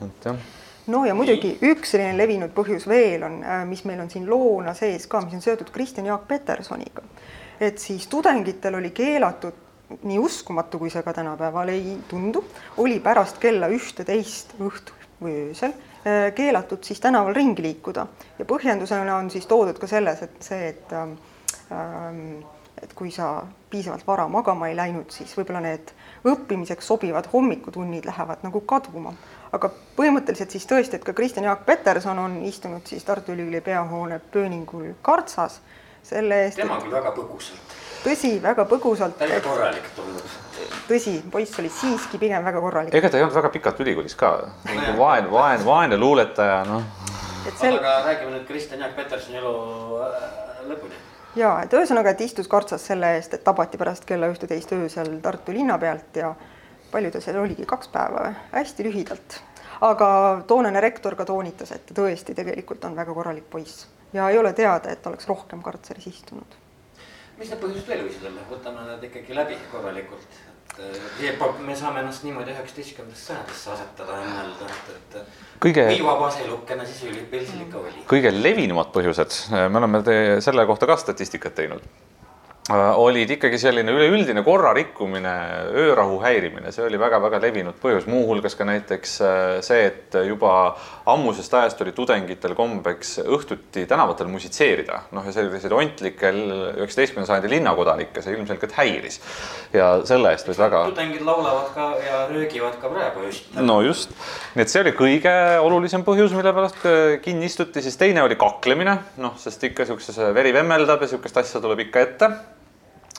et 0.05 0.29
jah. 0.29 0.43
No 0.89 1.03
ja 1.05 1.13
muidugi 1.13 1.51
üks 1.69 1.91
selline 1.93 2.15
levinud 2.17 2.53
põhjus 2.55 2.87
veel 2.89 3.25
on, 3.25 3.41
äh, 3.45 3.63
mis 3.69 3.81
meil 3.89 4.01
on 4.03 4.09
siin 4.13 4.29
loona 4.29 4.75
sees 4.77 5.09
ka, 5.09 5.23
mis 5.25 5.37
on 5.37 5.45
seotud 5.45 5.73
Kristjan 5.73 6.09
Jaak 6.09 6.27
Petersoniga. 6.29 7.05
et 7.59 7.77
siis 7.79 8.05
tudengitel 8.07 8.75
oli 8.77 8.93
keelatud 8.95 9.68
nii 10.03 10.19
uskumatu, 10.21 10.79
kui 10.79 10.91
see 10.93 11.03
ka 11.03 11.13
tänapäeval 11.13 11.71
ei 11.73 11.97
tundu, 12.09 12.43
oli 12.77 12.99
pärast 13.03 13.39
kella 13.41 13.69
ühte-teist 13.73 14.55
õhtul 14.61 15.07
või 15.23 15.33
öösel 15.47 15.73
äh, 15.73 16.29
keelatud 16.35 16.83
siis 16.85 17.01
tänaval 17.03 17.35
ringi 17.35 17.65
liikuda 17.65 18.05
ja 18.39 18.45
põhjendusena 18.45 19.17
on 19.17 19.31
siis 19.33 19.49
toodud 19.49 19.79
ka 19.81 19.89
selles, 19.89 20.21
et 20.25 20.39
see, 20.45 20.69
et 20.73 20.93
ähm, 20.93 21.17
ähm, 21.71 22.39
et 22.83 22.93
kui 22.95 23.11
sa 23.11 23.43
piisavalt 23.69 24.05
vara 24.07 24.27
magama 24.31 24.69
ei 24.69 24.75
läinud, 24.77 25.09
siis 25.11 25.33
võib-olla 25.37 25.59
need 25.63 25.91
õppimiseks 26.27 26.87
sobivad 26.87 27.27
hommikutunnid 27.33 28.07
lähevad 28.07 28.45
nagu 28.45 28.61
kaduma. 28.61 29.13
aga 29.51 29.71
põhimõtteliselt 29.97 30.53
siis 30.53 30.67
tõesti, 30.69 30.95
et 30.95 31.03
ka 31.03 31.13
Kristjan 31.13 31.47
Jaak 31.49 31.65
Peterson 31.65 32.19
on 32.19 32.39
istunud 32.45 32.85
siis 32.87 33.03
Tartu 33.03 33.33
Ülikooli 33.33 33.61
peahoone 33.61 34.19
pööningul 34.31 34.93
Kartsas 35.01 35.59
selle 36.03 36.43
eest. 36.45 36.55
tema 36.55 36.79
küll 36.81 36.93
väga 36.93 37.11
põgusalt 37.17 37.88
tõsi, 38.03 38.31
väga 38.43 38.65
põgusalt. 38.69 39.17
täitsa 39.19 39.41
korralik 39.43 39.89
tundub. 39.95 40.37
tõsi, 40.87 41.15
poiss 41.31 41.59
oli 41.59 41.71
siiski 41.73 42.19
pigem 42.21 42.45
väga 42.45 42.61
korralik. 42.61 42.95
ega 42.95 43.09
ta 43.09 43.17
ei 43.17 43.23
olnud 43.23 43.35
väga 43.35 43.49
pikalt 43.55 43.81
ülikoolis 43.85 44.15
ka, 44.19 44.31
nagu 44.69 44.95
vaene, 44.99 45.31
vaene, 45.31 45.65
vaene 45.65 45.97
luuletaja, 45.97 46.63
noh. 46.67 46.83
Sel... 47.57 47.77
aga 47.77 47.99
räägime 48.05 48.35
nüüd 48.35 48.45
Kristjan 48.47 48.81
Jaak 48.83 48.95
Petersoni 48.95 49.39
elu 49.39 49.53
äh, 50.05 50.23
lõpuni. 50.69 51.01
ja 51.39 51.57
et 51.63 51.73
ühesõnaga, 51.73 52.13
et 52.13 52.23
istus 52.27 52.47
kartsas 52.47 52.85
selle 52.91 53.15
eest, 53.17 53.33
et 53.33 53.43
tabati 53.43 53.77
pärast 53.77 54.07
kella 54.07 54.29
ühteteist 54.31 54.73
öösel 54.75 55.19
Tartu 55.23 55.55
linna 55.55 55.77
pealt 55.81 56.19
ja 56.23 56.33
palju 56.91 57.11
ta 57.11 57.21
seal 57.23 57.39
oligi, 57.43 57.67
kaks 57.69 57.91
päeva 57.93 58.27
või? 58.27 58.33
hästi 58.53 58.87
lühidalt. 58.87 59.41
aga 59.81 60.09
toonane 60.47 60.81
rektor 60.81 61.15
ka 61.15 61.25
toonitas, 61.25 61.71
et 61.75 61.93
tõesti 61.95 62.35
tegelikult 62.35 62.85
on 62.85 62.95
väga 62.95 63.13
korralik 63.13 63.49
poiss 63.49 63.87
ja 64.13 64.29
ei 64.29 64.37
ole 64.37 64.53
teada, 64.53 64.91
et 64.91 65.07
oleks 65.07 65.27
rohkem 65.27 65.61
kartseris 65.63 66.07
istunud 66.07 66.59
mis 67.39 67.51
need 67.51 67.61
põhjused 67.63 67.87
veel 67.89 68.05
võisid 68.07 68.25
olla, 68.29 68.45
võtame 68.49 68.85
need 68.87 69.05
ikkagi 69.09 69.37
läbi 69.37 69.57
korralikult, 69.71 70.39
et 70.69 70.81
äh, 71.31 71.61
me 71.65 71.77
saame 71.77 72.03
ennast 72.03 72.25
niimoodi 72.27 72.53
üheksateistkümnendasse 72.55 73.31
sajandisse 73.31 73.73
asetada 73.75 74.19
ja 74.19 74.27
mõelda, 74.33 74.69
et, 74.75 74.93
et 75.23 75.57
kõige 75.63 75.87
viivabas 75.93 76.41
elukene 76.43 76.85
siis 76.89 77.07
üliõpilasel 77.09 77.65
ikka 77.65 77.81
oli. 77.83 78.05
kõige 78.11 78.35
levinumad 78.35 78.93
põhjused, 78.95 79.41
me 79.55 79.81
oleme 79.81 80.03
te, 80.07 80.19
selle 80.45 80.67
kohta 80.69 80.89
ka 80.89 80.99
statistikat 81.01 81.57
teinud 81.61 81.87
olid 82.69 83.31
ikkagi 83.33 83.57
selline 83.57 83.93
üleüldine 83.95 84.43
korra 84.45 84.71
rikkumine, 84.77 85.31
öörahu 85.73 86.19
häirimine, 86.21 86.69
see 86.73 86.83
oli 86.85 86.99
väga-väga 87.01 87.39
levinud 87.41 87.79
põhjus, 87.81 88.05
muuhulgas 88.09 88.53
ka 88.57 88.67
näiteks 88.69 89.15
äh, 89.25 89.53
see, 89.65 89.87
et 89.87 90.17
juba 90.27 90.51
ammusest 91.09 91.53
ajast 91.57 91.81
oli 91.81 91.95
tudengitel 91.97 92.53
kombeks 92.57 93.15
õhtuti 93.23 93.87
tänavatel 93.89 94.29
musitseerida, 94.29 95.01
noh 95.15 95.25
ja 95.25 95.33
selliseid 95.33 95.73
ontlikel 95.73 96.37
üheksateistkümnenda 96.77 97.31
sajandi 97.31 97.51
linnakodanikke 97.55 98.21
see 98.21 98.37
ilmselgelt 98.37 98.77
häiris. 98.77 99.17
ja 99.73 99.89
selle 100.05 100.35
eest 100.35 100.51
võis 100.51 100.61
väga. 100.61 100.83
tudengid 100.91 101.25
laulavad 101.25 101.73
ka 101.73 101.89
ja 102.05 102.21
röögivad 102.29 102.77
ka 102.81 102.93
praegu 102.93 103.25
just. 103.25 103.49
no 103.57 103.79
just, 103.81 104.13
nii 104.53 104.67
et 104.67 104.75
see 104.75 104.83
oli 104.85 104.93
kõige 104.99 105.35
olulisem 105.65 106.05
põhjus, 106.05 106.37
mille 106.37 106.53
pärast 106.53 106.85
äh, 106.85 107.17
kinni 107.25 107.49
istuti, 107.49 107.81
siis 107.81 107.97
teine 107.97 108.21
oli 108.27 108.37
kaklemine, 108.37 108.99
noh, 109.25 109.33
sest 109.41 109.65
ikka 109.71 109.89
sihukeses 109.89 110.21
veri 110.37 110.53
vemmeldab 110.53 111.01
ja 111.01 111.13
sihukest 111.15 111.41
asja 111.41 111.65
tuleb 111.65 111.87
ikka 111.87 112.05
ette 112.05 112.33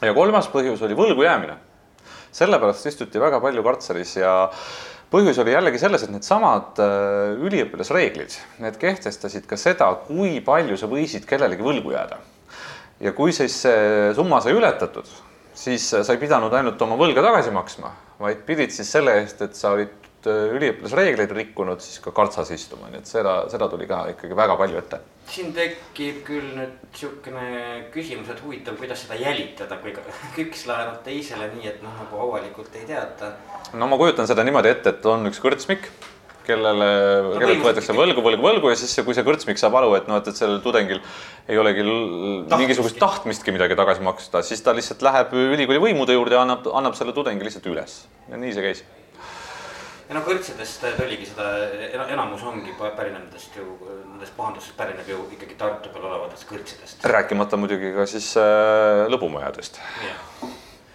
ja 0.06 0.14
kolmas 0.16 0.48
põhjus 0.52 0.82
oli 0.86 0.96
võlgu 0.98 1.24
jäämine. 1.24 1.56
sellepärast 2.32 2.86
istuti 2.86 3.20
väga 3.20 3.40
palju 3.42 3.62
kartseris 3.66 4.16
ja 4.16 4.32
põhjus 5.10 5.40
oli 5.42 5.52
jällegi 5.52 5.80
selles, 5.82 6.04
et 6.04 6.12
needsamad 6.14 6.78
äh, 6.78 7.40
üliõpilasreeglid, 7.46 8.36
need 8.62 8.76
kehtestasid 8.78 9.48
ka 9.50 9.58
seda, 9.58 9.90
kui 10.06 10.38
palju 10.44 10.78
sa 10.78 10.86
võisid 10.90 11.26
kellelegi 11.26 11.66
võlgu 11.66 11.92
jääda. 11.96 12.20
ja 13.00 13.12
kui 13.12 13.32
siis 13.32 13.56
see 13.64 14.12
summa 14.14 14.40
sai 14.40 14.54
ületatud, 14.54 15.08
siis 15.54 15.88
sa 15.90 16.12
ei 16.12 16.20
pidanud 16.20 16.52
ainult 16.54 16.82
oma 16.82 16.96
võlga 17.00 17.24
tagasi 17.26 17.50
maksma, 17.50 17.92
vaid 18.20 18.44
pidid 18.46 18.70
siis 18.70 18.90
selle 18.92 19.18
eest, 19.22 19.42
et 19.42 19.58
sa 19.58 19.74
olid 19.74 19.90
äh, 19.90 20.10
üliõpilasreegleid 20.28 21.33
rikkunud, 21.37 21.80
siis 21.85 22.02
ka 22.04 22.12
kartsas 22.16 22.50
istuma, 22.52 22.90
nii 22.90 23.00
et 23.00 23.09
seda, 23.09 23.44
seda 23.52 23.70
tuli 23.72 23.88
ka 23.88 24.04
ikkagi 24.16 24.37
väga 24.37 24.59
palju 24.61 24.83
ette 24.83 25.00
siin 25.30 25.52
tekib 25.54 26.22
küll 26.26 26.46
nüüd 26.56 26.76
niisugune 26.90 27.48
küsimus, 27.94 28.30
et 28.33 28.40
huvitav, 28.42 28.76
kuidas 28.80 29.04
seda 29.04 29.18
jälitada, 29.20 29.78
kui 29.83 29.94
üks 30.44 30.66
laenab 30.68 31.02
teisele 31.06 31.50
nii, 31.54 31.68
et 31.70 31.83
noh, 31.85 31.94
nagu 32.02 32.22
avalikult 32.26 32.74
ei 32.78 32.87
teata. 32.88 33.35
no 33.72 33.90
ma 33.90 33.98
kujutan 34.00 34.30
seda 34.30 34.46
niimoodi 34.46 34.72
ette, 34.72 34.96
et 34.96 35.06
on 35.06 35.30
üks 35.30 35.38
kõrtsmik, 35.42 35.87
kellele 36.46 36.88
no,, 37.28 37.35
kellelt 37.38 37.62
võetakse 37.62 37.94
võlgu, 37.94 38.24
võlgu, 38.26 38.42
võlgu 38.42 38.72
ja 38.72 38.78
siis, 38.80 38.96
kui 39.06 39.14
see 39.14 39.26
kõrtsmik 39.26 39.61
saab 39.61 39.76
aru, 39.78 39.92
et 39.98 40.09
noh, 40.11 40.18
et, 40.18 40.30
et 40.33 40.40
sellel 40.40 40.62
tudengil 40.64 41.02
ei 41.46 41.61
olegi 41.61 41.85
tahtmist. 41.85 42.56
mingisugust 42.56 42.98
tahtmistki 43.02 43.54
midagi 43.54 43.78
tagasi 43.78 44.02
maksta, 44.06 44.42
siis 44.46 44.64
ta 44.66 44.74
lihtsalt 44.76 45.04
läheb 45.06 45.37
ülikooli 45.37 45.85
võimude 45.90 46.16
juurde 46.16 46.38
ja 46.38 46.42
annab, 46.46 46.66
annab 46.74 46.98
selle 46.98 47.14
tudengi 47.16 47.46
lihtsalt 47.46 47.70
üles 47.70 48.02
ja 48.30 48.40
nii 48.40 48.56
see 48.56 48.66
käis 48.66 48.83
ja 50.11 50.16
no 50.18 50.25
kõrtsidest 50.27 50.83
tuligi 50.99 51.29
seda, 51.29 51.51
enamus 52.11 52.42
ongi 52.51 52.73
pärineb 52.81 53.20
nendest 53.20 53.55
ju, 53.55 53.77
nendest 54.09 54.35
pahandustest 54.35 54.75
pärineb 54.79 55.07
ju 55.09 55.23
ikkagi 55.37 55.55
Tartu 55.61 55.92
peal 55.94 56.09
olevatest 56.09 56.49
kõrtsidest. 56.51 57.05
rääkimata 57.07 57.61
muidugi 57.61 57.92
ka 57.94 58.09
siis 58.11 58.33
äh, 58.40 59.05
lõbumajadest. 59.12 59.79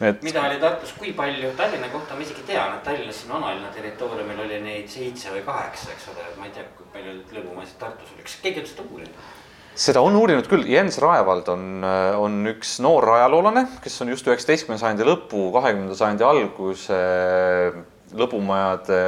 Et... 0.03 0.19
mida 0.27 0.43
oli 0.43 0.59
Tartus, 0.59 0.91
kui 0.99 1.13
palju, 1.15 1.53
Tallinna 1.55 1.87
kohta 1.93 2.17
ma 2.17 2.25
isegi 2.25 2.43
tean, 2.49 2.75
et 2.75 2.83
Tallinnas 2.83 3.21
siin 3.21 3.31
vanalinna 3.31 3.71
territooriumil 3.71 4.43
oli 4.43 4.59
neid 4.65 4.91
seitse 4.91 5.31
või 5.31 5.45
kaheksa, 5.47 5.93
eks 5.95 6.11
ole, 6.11 6.27
ma 6.35 6.49
ei 6.49 6.53
tea, 6.57 6.67
kui 6.75 6.91
palju 6.91 7.15
lõbumajasid 7.37 7.79
Tartus 7.79 8.11
oli, 8.11 8.27
kas 8.27 8.35
keegi 8.43 8.65
on 8.65 8.69
seda 8.73 8.87
uurinud? 8.89 9.33
seda 9.85 10.03
on 10.03 10.19
uurinud 10.19 10.51
küll, 10.51 10.67
Jens 10.67 10.99
Raevald 10.99 11.47
on, 11.55 11.65
äh, 11.87 12.19
on 12.19 12.41
üks 12.51 12.75
noor 12.83 13.07
ajaloolane, 13.15 13.69
kes 13.87 13.95
on 14.03 14.11
just 14.11 14.27
üheksateistkümnenda 14.27 14.83
sajandi 14.83 15.07
lõpu, 15.07 15.47
kahekümnenda 15.55 15.95
sajandi 16.03 16.27
alguse 16.27 16.99
lõbumajade 18.19 18.99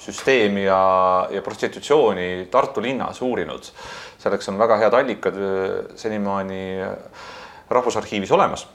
süsteemi 0.00 0.64
ja, 0.64 0.82
ja 1.30 1.42
prostitutsiooni 1.42 2.48
Tartu 2.50 2.82
linnas 2.82 3.22
uurinud. 3.22 3.72
selleks 4.20 4.48
on 4.48 4.58
väga 4.58 4.76
head 4.82 4.94
allikad 4.94 5.38
äh, 5.38 5.96
senimaani 5.96 6.62
Rahvusarhiivis 7.70 8.32
olemas 8.34 8.66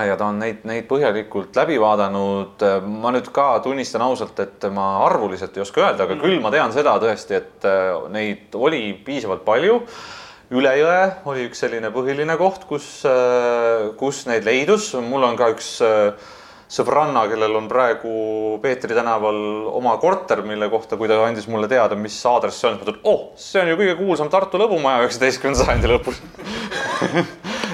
ja 0.00 0.16
ta 0.16 0.28
on 0.30 0.38
neid, 0.40 0.62
neid 0.68 0.86
põhjalikult 0.88 1.56
läbi 1.56 1.76
vaadanud. 1.80 2.64
ma 2.88 3.12
nüüd 3.12 3.28
ka 3.34 3.60
tunnistan 3.64 4.02
ausalt, 4.02 4.38
et 4.40 4.64
ma 4.72 5.04
arvuliselt 5.06 5.56
ei 5.56 5.64
oska 5.64 5.84
öelda, 5.84 6.06
aga 6.06 6.16
küll 6.20 6.40
ma 6.40 6.52
tean 6.54 6.72
seda 6.72 6.96
tõesti, 7.02 7.36
et 7.36 7.68
äh, 7.68 7.92
neid 8.12 8.56
oli 8.56 8.92
piisavalt 9.04 9.44
palju. 9.44 9.82
üle 10.52 10.72
jõe 10.76 11.02
oli 11.28 11.46
üks 11.48 11.60
selline 11.64 11.92
põhiline 11.92 12.36
koht, 12.40 12.64
kus, 12.68 13.04
äh, 13.08 13.92
kus 14.00 14.24
neid 14.26 14.48
leidus. 14.48 14.94
mul 14.94 15.28
on 15.28 15.36
ka 15.36 15.52
üks 15.52 15.76
sõbranna, 16.72 17.26
kellel 17.30 17.56
on 17.58 17.68
praegu 17.70 18.12
Peetri 18.62 18.96
tänaval 18.96 19.38
oma 19.76 19.96
korter, 20.00 20.42
mille 20.46 20.68
kohta, 20.72 20.96
kui 21.00 21.10
ta 21.10 21.20
andis 21.26 21.48
mulle 21.52 21.68
teada, 21.68 21.98
mis 21.98 22.16
aadress 22.28 22.62
see 22.62 22.70
on, 22.70 22.78
siis 22.78 22.86
ma 22.86 22.92
mõtlesin, 22.92 23.08
oh, 23.12 23.24
see 23.36 23.62
on 23.62 23.72
ju 23.72 23.78
kõige 23.80 23.96
kuulsam 24.00 24.32
Tartu 24.32 24.60
lõbumaja 24.60 25.04
üheksateistkümnenda 25.04 25.66
sajandi 25.66 25.92
lõpus. 25.92 26.22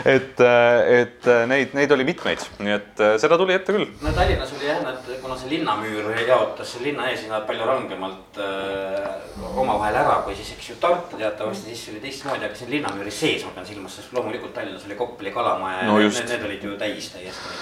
Et, 0.08 0.38
et 0.40 1.26
neid, 1.50 1.72
neid 1.74 1.90
oli 1.92 2.04
mitmeid, 2.06 2.40
nii 2.62 2.70
et 2.72 3.00
seda 3.20 3.37
tuli 3.37 3.52
ette 3.52 3.74
küll. 3.74 3.82
no 4.00 4.12
Tallinnas 4.14 4.52
oli 4.54 4.68
jah, 4.68 4.78
et 4.92 5.08
kuna 5.20 5.34
see 5.37 5.50
linnamüür 5.50 6.06
jaotas 6.22 6.76
linna 6.80 7.08
eeslinnad 7.11 7.44
palju 7.48 7.66
rangemalt 7.66 8.38
äh, 8.40 9.11
omavahel 9.50 9.98
ära, 9.98 10.20
kui 10.24 10.38
siis, 10.38 10.54
eks 10.54 10.70
ju, 10.70 10.78
Tartu 10.80 11.18
teatavasti 11.18 11.74
siis 11.74 11.90
oli 11.92 12.00
teistmoodi, 12.06 12.46
aga 12.46 12.56
siin 12.56 12.72
linnamüüri 12.76 13.12
sees 13.12 13.44
ma 13.44 13.52
pean 13.58 13.68
silmas, 13.68 13.98
sest 13.98 14.14
loomulikult 14.16 14.54
Tallinnas 14.56 14.87
oli 14.88 14.96
Kopli 15.02 15.34
kalamaja 15.34 15.90
no 15.90 15.98
ja 16.00 16.08
need, 16.08 16.30
need 16.30 16.48
olid 16.52 16.66
ju 16.70 16.78
täis 16.80 17.12
täiesti 17.12 17.58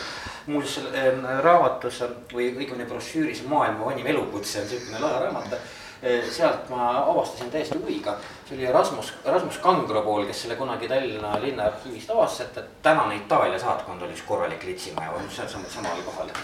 muuseas 0.47 0.87
ähm, 0.95 1.27
raamatus 1.43 2.05
või 2.33 2.53
õigemini 2.53 2.87
brošüüris 2.89 3.43
Maailma 3.51 3.91
vanim 3.91 4.07
elukutse 4.07 4.63
on 4.63 4.71
niisugune 4.71 5.03
lahe 5.03 5.27
raamat. 5.27 5.59
Äh, 6.05 6.21
sealt 6.29 6.69
ma 6.69 6.91
avastasin 7.09 7.49
täiesti 7.51 7.79
huviga, 7.81 8.13
see 8.45 8.59
oli 8.59 8.73
Rasmus, 8.73 9.15
Rasmus 9.25 9.57
Kangropool, 9.65 10.27
kes 10.29 10.43
selle 10.45 10.57
kunagi 10.59 10.89
Tallinna 10.91 11.31
linnaarhiivist 11.41 12.11
avastas, 12.13 12.51
et, 12.51 12.59
et 12.61 12.67
tänane 12.85 13.17
Itaalia 13.17 13.57
saatkond 13.59 14.05
oli 14.05 14.13
üks 14.13 14.21
korralik 14.29 14.67
litsimaja, 14.69 15.15
seal 15.33 15.49
samal, 15.49 15.71
samal 15.73 16.03
kohal. 16.05 16.29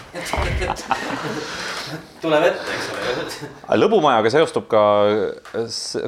tuleb 2.25 2.47
ette, 2.49 2.79
eks 2.79 2.89
ole. 2.95 3.77
lõbumajaga 3.77 4.33
seostub 4.33 4.65
ka 4.73 4.81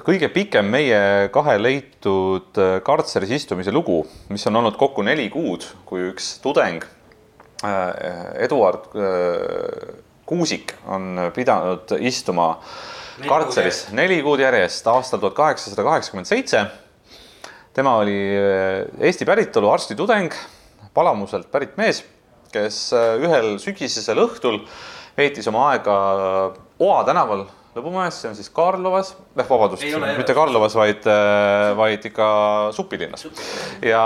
kõige 0.09 0.33
pikem 0.33 0.65
meie 0.73 1.29
kahe 1.37 1.59
leitud 1.61 2.57
äh, 2.57 2.81
kartseris 2.83 3.37
istumise 3.37 3.71
lugu, 3.71 4.07
mis 4.33 4.47
on 4.49 4.57
olnud 4.63 4.81
kokku 4.81 5.05
neli 5.05 5.29
kuud, 5.29 5.69
kui 5.85 6.09
üks 6.09 6.39
tudeng 6.41 6.94
Eduard 8.45 8.89
Kuusik 10.25 10.73
on 10.89 11.29
pidanud 11.35 11.91
istuma 11.99 12.55
kartseris 13.27 13.85
neli 13.95 14.17
kuud 14.25 14.41
järjest 14.41 14.87
aastal 14.89 15.21
tuhat 15.21 15.37
kaheksasada 15.37 15.85
kaheksakümmend 15.85 16.27
seitse. 16.27 16.65
tema 17.73 17.97
oli 18.01 18.17
Eesti 18.99 19.25
päritolu 19.25 19.69
arstitudeng, 19.69 20.33
Palamuselt 20.93 21.51
pärit 21.51 21.77
mees, 21.77 22.03
kes 22.51 22.93
ühel 22.95 23.57
sügisesel 23.59 24.21
õhtul 24.23 24.61
veetis 25.17 25.47
oma 25.51 25.69
aega 25.73 25.95
Oa 26.79 27.03
tänaval 27.07 27.45
Lõbumäes, 27.75 28.15
see 28.21 28.29
on 28.29 28.35
siis 28.37 28.47
Karlovas, 28.55 29.09
eh 29.35 29.49
vabandust, 29.49 29.83
mitte 30.15 30.33
Karlovas, 30.37 30.77
vaid, 30.79 31.03
vaid 31.75 32.05
ikka 32.07 32.27
Supilinnas. 32.71 33.25
ja 33.83 34.03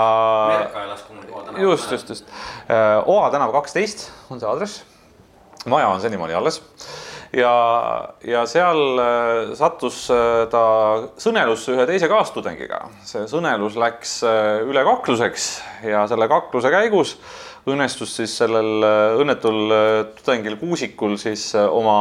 just, 1.54 1.92
just, 1.92 2.10
just. 2.10 2.32
Oa 3.06 3.28
tänav 3.30 3.54
kaksteist 3.54 4.08
on 4.30 4.42
see 4.42 4.50
aadress. 4.50 4.82
maja 5.70 5.86
on 5.86 6.02
senimaani 6.02 6.34
alles. 6.34 6.58
ja, 7.30 7.54
ja 8.26 8.42
seal 8.50 8.98
sattus 9.54 10.02
ta 10.50 10.66
sõnelusse 11.14 11.76
ühe 11.76 11.86
teise 11.86 12.10
kaastudengiga. 12.10 12.88
see 13.06 13.28
sõnelus 13.30 13.78
läks 13.78 14.20
üle 14.66 14.82
kakluseks 14.82 15.50
ja 15.86 16.08
selle 16.10 16.26
kakluse 16.26 16.74
käigus 16.74 17.20
õnnestus 17.70 18.18
siis 18.18 18.34
sellel 18.42 18.82
õnnetul 19.22 19.76
tudengil 20.18 20.58
Kuusikul 20.58 21.20
siis 21.22 21.52
oma 21.54 22.00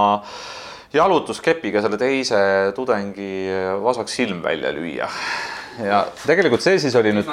jalutuskepiga 0.94 1.84
selle 1.84 2.00
teise 2.02 2.40
tudengi 2.76 3.30
vasaks 3.84 4.16
silm 4.22 4.42
välja 4.44 4.72
lüüa. 4.74 5.10
ja 5.80 6.00
tegelikult 6.26 6.64
see 6.64 6.80
siis 6.82 6.96
oli 7.00 7.14
nüüd, 7.16 7.30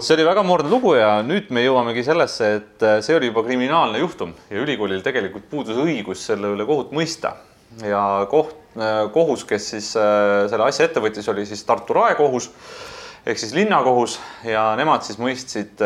see 0.00 0.14
oli 0.14 0.24
väga 0.24 0.44
moodne 0.46 0.70
lugu 0.70 0.94
ja 0.96 1.18
nüüd 1.26 1.50
me 1.52 1.64
jõuamegi 1.64 2.04
sellesse, 2.06 2.52
et 2.60 2.86
see 3.04 3.16
oli 3.18 3.28
juba 3.28 3.42
kriminaalne 3.44 4.00
juhtum 4.00 4.32
ja 4.50 4.62
ülikoolil 4.62 5.02
tegelikult 5.04 5.50
puudus 5.50 5.80
õigus 5.82 6.24
selle 6.30 6.54
üle 6.54 6.66
kohut 6.68 6.94
mõista. 6.96 7.34
ja 7.82 8.26
koht, 8.30 8.54
kohus, 9.12 9.44
kes 9.44 9.68
siis 9.74 9.90
selle 9.92 10.64
asja 10.64 10.86
ette 10.86 11.02
võttis, 11.02 11.28
oli 11.30 11.44
siis 11.46 11.66
Tartu 11.66 11.98
raekohus 11.98 12.50
ehk 13.26 13.38
siis 13.38 13.52
linnakohus 13.54 14.18
ja 14.46 14.70
nemad 14.78 15.04
siis 15.04 15.18
mõistsid 15.20 15.82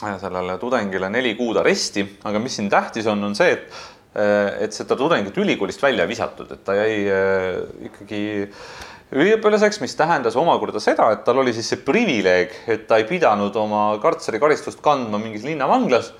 sellele 0.00 0.56
tudengile 0.58 1.10
neli 1.12 1.34
kuud 1.36 1.58
aresti, 1.60 2.06
aga 2.24 2.40
mis 2.40 2.54
siin 2.56 2.70
tähtis 2.72 3.06
on, 3.10 3.24
on 3.26 3.34
see, 3.36 3.52
et 3.58 3.99
et 4.14 4.74
seda 4.74 4.96
tudengit 4.98 5.36
ülikoolist 5.38 5.82
välja 5.82 6.06
visatud, 6.10 6.50
et 6.50 6.64
ta 6.66 6.74
jäi 6.74 7.04
ikkagi 7.86 8.22
üliõpilaseks, 9.10 9.80
mis 9.82 9.96
tähendas 9.98 10.36
omakorda 10.38 10.82
seda, 10.82 11.08
et 11.14 11.24
tal 11.26 11.40
oli 11.42 11.54
siis 11.54 11.70
see 11.72 11.80
privileeg, 11.82 12.52
et 12.70 12.86
ta 12.90 13.00
ei 13.00 13.06
pidanud 13.08 13.56
oma 13.58 13.84
kartserikaristust 14.02 14.82
kandma 14.84 15.18
mingis 15.22 15.46
linnavanglas, 15.46 16.12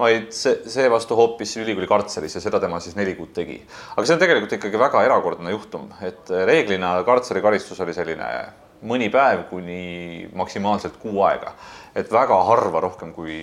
vaid 0.00 0.30
see, 0.32 0.56
seevastu 0.72 1.18
hoopis 1.18 1.52
ülikooli 1.60 1.88
kartseris 1.90 2.38
ja 2.38 2.40
seda 2.40 2.60
tema 2.62 2.80
siis 2.80 2.96
neli 2.96 3.12
kuud 3.18 3.34
tegi. 3.36 3.58
aga 3.92 4.06
see 4.06 4.16
on 4.16 4.22
tegelikult 4.22 4.56
ikkagi 4.56 4.80
väga 4.80 5.04
erakordne 5.04 5.52
juhtum, 5.52 5.90
et 6.06 6.32
reeglina 6.48 6.94
kartserikaristus 7.04 7.80
oli 7.84 7.96
selline 7.96 8.30
mõni 8.88 9.10
päev 9.12 9.44
kuni 9.50 10.28
maksimaalselt 10.32 10.96
kuu 11.02 11.20
aega. 11.28 11.52
et 11.94 12.08
väga 12.12 12.44
harva 12.48 12.80
rohkem 12.80 13.12
kui, 13.12 13.36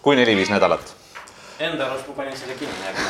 kui 0.00 0.16
neli-viis 0.16 0.54
nädalat 0.54 1.05
Enda 1.58 1.86
arust 1.86 2.08
ma 2.08 2.14
panin 2.14 2.36
selle 2.36 2.54
kinni, 2.54 2.74
aga 2.84 3.04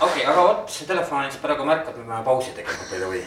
okei 0.00 0.22
okay,, 0.22 0.22
aga 0.24 0.44
vot 0.46 0.70
see 0.72 0.86
telefon 0.88 1.20
näiteks 1.20 1.42
praegu 1.42 1.66
märkab, 1.68 1.98
me 1.98 2.06
peame 2.06 2.24
pausi 2.24 2.54
tegema, 2.56 2.86
by 2.90 2.96
the 2.96 3.08
way 3.10 3.20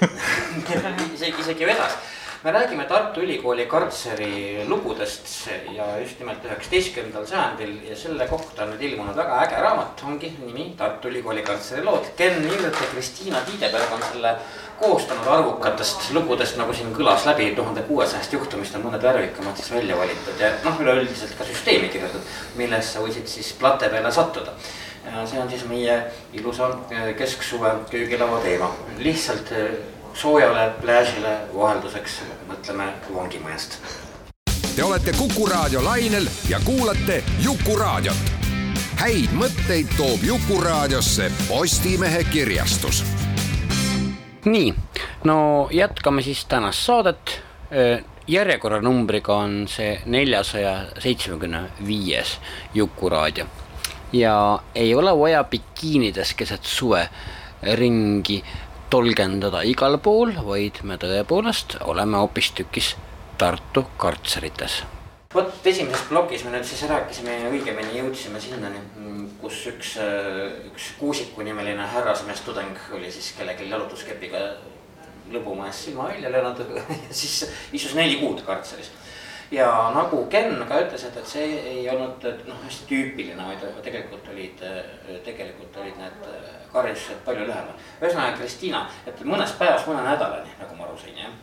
isegi, 1.17 1.35
isegi 1.43 1.67
vedas. 1.69 1.97
Me 2.43 2.51
räägime 2.51 2.85
Tartu 2.85 3.21
Ülikooli 3.21 3.65
kartseri 3.67 4.63
lugudest 4.67 5.49
ja 5.75 5.85
just 5.99 6.19
nimelt 6.19 6.45
üheksateistkümnendal 6.47 7.25
sajandil 7.27 7.73
ja 7.89 7.97
selle 7.99 8.27
kohta 8.29 8.63
on 8.63 8.71
nüüd 8.71 8.85
ilmunud 8.87 9.17
väga 9.19 9.41
äge 9.43 9.59
raamat, 9.59 10.03
ongi 10.07 10.29
nimi 10.45 10.69
Tartu 10.77 11.11
Ülikooli 11.11 11.43
kartseri 11.43 11.83
lood. 11.83 12.07
Ken 12.17 12.39
Niiret 12.45 12.79
ja 12.79 12.87
Kristiina 12.93 13.43
Tiideberg 13.49 13.91
on 13.91 14.07
selle 14.11 14.33
koostanud 14.79 15.27
arvukatest 15.27 16.13
lugudest, 16.15 16.55
nagu 16.61 16.73
siin 16.73 16.95
kõlas 16.95 17.27
läbi, 17.27 17.51
tuhande 17.59 17.83
kuuesajast 17.91 18.39
juhtumist 18.39 18.79
on 18.79 18.87
mõned 18.87 19.03
värvikamad 19.03 19.59
siis 19.59 19.75
välja 19.75 19.99
valitud 19.99 20.39
ja 20.39 20.55
noh, 20.63 20.79
üleüldiselt 20.79 21.35
ka 21.35 21.51
süsteemi 21.51 21.91
kirjutatud, 21.91 22.33
millest 22.55 22.95
sa 22.95 23.03
võisid 23.03 23.27
siis 23.27 23.51
plate 23.59 23.91
peale 23.91 24.15
sattuda. 24.15 24.55
ja 25.11 25.27
see 25.27 25.39
on 25.43 25.49
siis 25.49 25.67
meie 25.67 26.03
ilusa 26.33 26.71
kesksuve 27.17 27.75
köögilaua 27.91 28.39
teema, 28.47 28.71
lihtsalt 28.97 29.51
soojale 30.19 30.69
plääžile 30.81 31.37
vahelduseks 31.55 32.19
mõtleme 32.49 32.91
vangimajast. 33.15 33.79
Te 34.75 34.83
olete 34.83 35.13
Kuku 35.17 35.45
raadio 35.45 35.83
lainel 35.83 36.27
ja 36.49 36.59
kuulate 36.65 37.23
Jukuraadiot. 37.43 38.35
häid 38.99 39.31
mõtteid 39.31 39.87
toob 39.97 40.23
Jukuraadiosse 40.23 41.31
Postimehe 41.47 42.23
kirjastus 42.23 43.03
nii, 44.45 44.73
no 45.23 45.67
jätkame 45.71 46.21
siis 46.21 46.45
tänast 46.45 46.79
saadet. 46.79 47.41
järjekorranumbriga 48.27 49.35
on 49.35 49.67
see 49.67 50.01
neljasaja 50.05 50.85
seitsmekümne 50.99 51.61
viies 51.87 52.39
Jukuraadio 52.73 53.45
ja 54.13 54.59
ei 54.75 54.95
ole 54.95 55.19
vaja 55.19 55.43
bikiinides 55.43 56.33
keset 56.33 56.63
suve 56.63 57.09
ringi 57.73 58.43
tolgendada 58.89 59.63
igal 59.67 59.99
pool, 60.03 60.33
vaid 60.45 60.81
me 60.83 60.97
tõepoolest 61.01 61.79
oleme 61.85 62.21
hoopistükkis 62.21 62.95
Tartu 63.39 63.85
kartserites 63.97 64.81
vot 65.33 65.67
esimeses 65.69 66.07
plokis 66.09 66.41
me 66.45 66.55
nüüd 66.55 66.65
siis 66.65 66.81
rääkisime 66.89 67.35
ja 67.35 67.49
õigemini 67.53 67.99
jõudsime 67.99 68.39
sinnani, 68.41 68.79
kus 69.37 69.59
üks, 69.69 69.91
üks 70.71 70.87
Kuusiku 70.97 71.45
nimeline 71.45 71.85
härrasmees 71.93 72.41
tudeng 72.47 72.79
oli 72.97 73.11
siis 73.13 73.35
kellelgi 73.37 73.69
jalutuskepiga 73.69 74.41
lõbumajas 75.29 75.83
silma 75.85 76.07
välja 76.09 76.31
löönud 76.33 76.63
ja 77.09 77.13
siis 77.13 77.43
istus 77.71 77.93
neli 77.93 78.17
kuud 78.23 78.41
kartseris. 78.47 78.89
Ja 79.51 79.69
nagu 79.95 80.23
Ken 80.29 80.63
ka 80.69 80.81
ütles, 80.85 81.03
et, 81.07 81.17
et 81.17 81.27
see 81.27 81.59
ei 81.73 81.83
olnud 81.89 82.25
noh, 82.47 82.63
hästi 82.65 82.87
tüüpiline, 82.89 83.49
vaid 83.51 83.83
tegelikult 83.85 84.31
olid, 84.33 84.63
tegelikult 85.25 85.77
olid 85.83 85.99
need 85.99 86.31
karistused 86.73 87.21
palju 87.25 87.47
lühemad. 87.49 87.85
ühesõnaga, 88.01 88.37
Kristiina, 88.37 88.87
et 89.09 89.21
mõnes 89.25 89.55
päevas 89.57 89.87
mõne 89.89 90.05
nädalani, 90.05 90.57
nagu 90.61 90.77
ma 90.77 90.89
aru 90.89 90.97
sain, 91.01 91.17
jah 91.17 91.37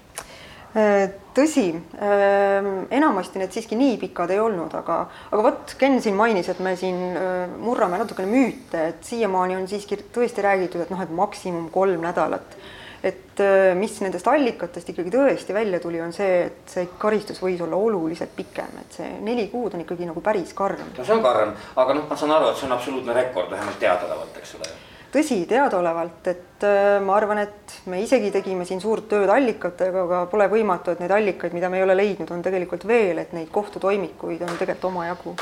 Äh, 0.76 1.08
tõsi, 1.32 1.70
ähm, 1.72 2.66
enamasti 2.92 3.40
need 3.40 3.54
siiski 3.54 3.78
nii 3.80 3.94
pikad 3.96 4.34
ei 4.34 4.40
olnud, 4.42 4.74
aga, 4.76 4.98
aga 5.30 5.44
vot 5.46 5.72
Ken 5.80 5.94
siin 6.04 6.18
mainis, 6.18 6.50
et 6.52 6.58
me 6.60 6.74
siin 6.76 6.98
äh, 7.16 7.46
murrame 7.48 7.96
natukene 7.96 8.28
müüte, 8.28 8.82
et 8.90 9.06
siiamaani 9.08 9.56
on 9.56 9.64
siiski 9.70 9.96
tõesti 10.12 10.44
räägitud, 10.44 10.82
et 10.84 10.92
noh, 10.92 11.00
et 11.00 11.14
maksimum 11.16 11.70
kolm 11.72 12.04
nädalat. 12.04 12.58
Et 13.06 13.42
äh, 13.44 13.74
mis 13.78 13.94
nendest 14.02 14.26
allikatest 14.30 14.90
ikkagi 14.92 15.12
tõesti 15.14 15.54
välja 15.56 15.80
tuli, 15.82 16.00
on 16.02 16.14
see, 16.16 16.46
et 16.48 16.72
see 16.72 16.88
karistus 16.98 17.38
võis 17.42 17.60
olla 17.62 17.78
oluliselt 17.78 18.34
pikem, 18.36 18.80
et 18.82 18.98
see 18.98 19.12
neli 19.22 19.46
kuud 19.52 19.76
on 19.76 19.84
ikkagi 19.84 20.08
nagu 20.08 20.24
päris 20.24 20.54
karm. 20.56 20.90
no 20.96 21.06
see 21.06 21.16
on 21.16 21.24
karm, 21.24 21.54
aga 21.76 22.00
noh, 22.00 22.10
ma 22.10 22.18
saan 22.18 22.34
aru, 22.38 22.50
et 22.50 22.60
see 22.60 22.68
on 22.70 22.76
absoluutne 22.78 23.16
rekord 23.16 23.52
vähemalt 23.54 23.80
teadaolevalt, 23.82 24.42
eks 24.42 24.58
ole 24.58 24.74
tõsi, 25.16 25.38
teadaolevalt, 25.48 26.28
et 26.32 26.64
äh, 26.66 26.96
ma 27.04 27.16
arvan, 27.16 27.40
et 27.46 27.76
me 27.90 28.00
isegi 28.02 28.32
tegime 28.34 28.66
siin 28.68 28.82
suurt 28.82 29.08
tööd 29.10 29.30
allikatega, 29.32 30.04
aga 30.06 30.22
pole 30.30 30.48
võimatu, 30.52 30.92
et 30.92 31.02
neid 31.02 31.14
allikaid, 31.14 31.54
mida 31.56 31.70
me 31.72 31.80
ei 31.80 31.86
ole 31.86 31.96
leidnud, 31.96 32.30
on 32.34 32.42
tegelikult 32.44 32.86
veel, 32.88 33.22
et 33.22 33.32
neid 33.36 33.48
kohtutoimikuid 33.54 34.42
on 34.44 34.56
tegelikult 34.58 34.90
omajagu. 34.90 35.36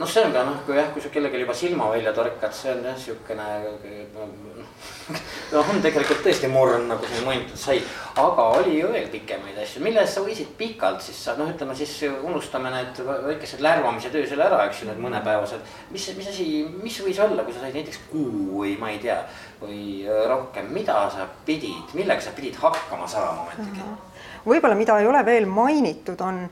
Noh, 0.00 0.08
see 0.08 0.24
on 0.24 0.32
ka 0.32 0.44
noh, 0.46 0.60
kui 0.64 0.78
jah, 0.78 0.88
kui 0.94 1.02
sa 1.04 1.10
kellelgi 1.12 1.42
juba 1.42 1.54
silma 1.56 1.90
välja 1.92 2.12
torkad, 2.16 2.54
see 2.56 2.72
on 2.72 2.86
jah 2.88 2.96
niisugune 2.96 3.48
no 5.50 5.60
on 5.60 5.80
tegelikult 5.84 6.22
tõesti 6.24 6.48
murn, 6.50 6.86
nagu 6.88 7.04
siin 7.08 7.26
mainitud 7.26 7.58
sai, 7.60 7.80
aga 8.20 8.46
oli 8.56 8.78
ju 8.78 8.88
veel 8.94 9.10
pikemaid 9.12 9.58
asju, 9.60 9.82
milles 9.84 10.14
sa 10.14 10.24
võisid 10.24 10.54
pikalt 10.58 11.04
siis 11.04 11.18
sa 11.26 11.34
noh, 11.38 11.50
ütleme 11.52 11.76
siis 11.76 11.92
unustame 12.08 12.72
need 12.72 13.02
väikesed 13.04 13.62
lärmamised 13.64 14.16
öösel 14.22 14.40
ära, 14.46 14.62
eks 14.68 14.82
ju, 14.82 14.90
need 14.90 15.02
mõnepäevased. 15.04 15.68
mis, 15.92 16.08
mis 16.16 16.32
asi, 16.32 16.48
mis 16.80 16.98
võis 17.04 17.20
olla, 17.20 17.44
kui 17.44 17.56
sa 17.56 17.64
said 17.64 17.76
näiteks 17.76 18.04
kuu 18.10 18.60
või 18.62 18.76
ma 18.80 18.92
ei 18.94 19.00
tea, 19.02 19.20
või 19.60 19.80
rohkem, 20.30 20.72
mida 20.74 21.02
sa 21.12 21.28
pidid, 21.46 21.92
millega 21.98 22.24
sa 22.24 22.34
pidid 22.36 22.56
hakkama 22.62 23.08
saama 23.10 23.48
ometigi? 23.48 23.88
võib-olla, 24.46 24.78
mida 24.78 25.00
ei 25.00 25.10
ole 25.10 25.24
veel 25.26 25.50
mainitud, 25.50 26.20
on 26.24 26.46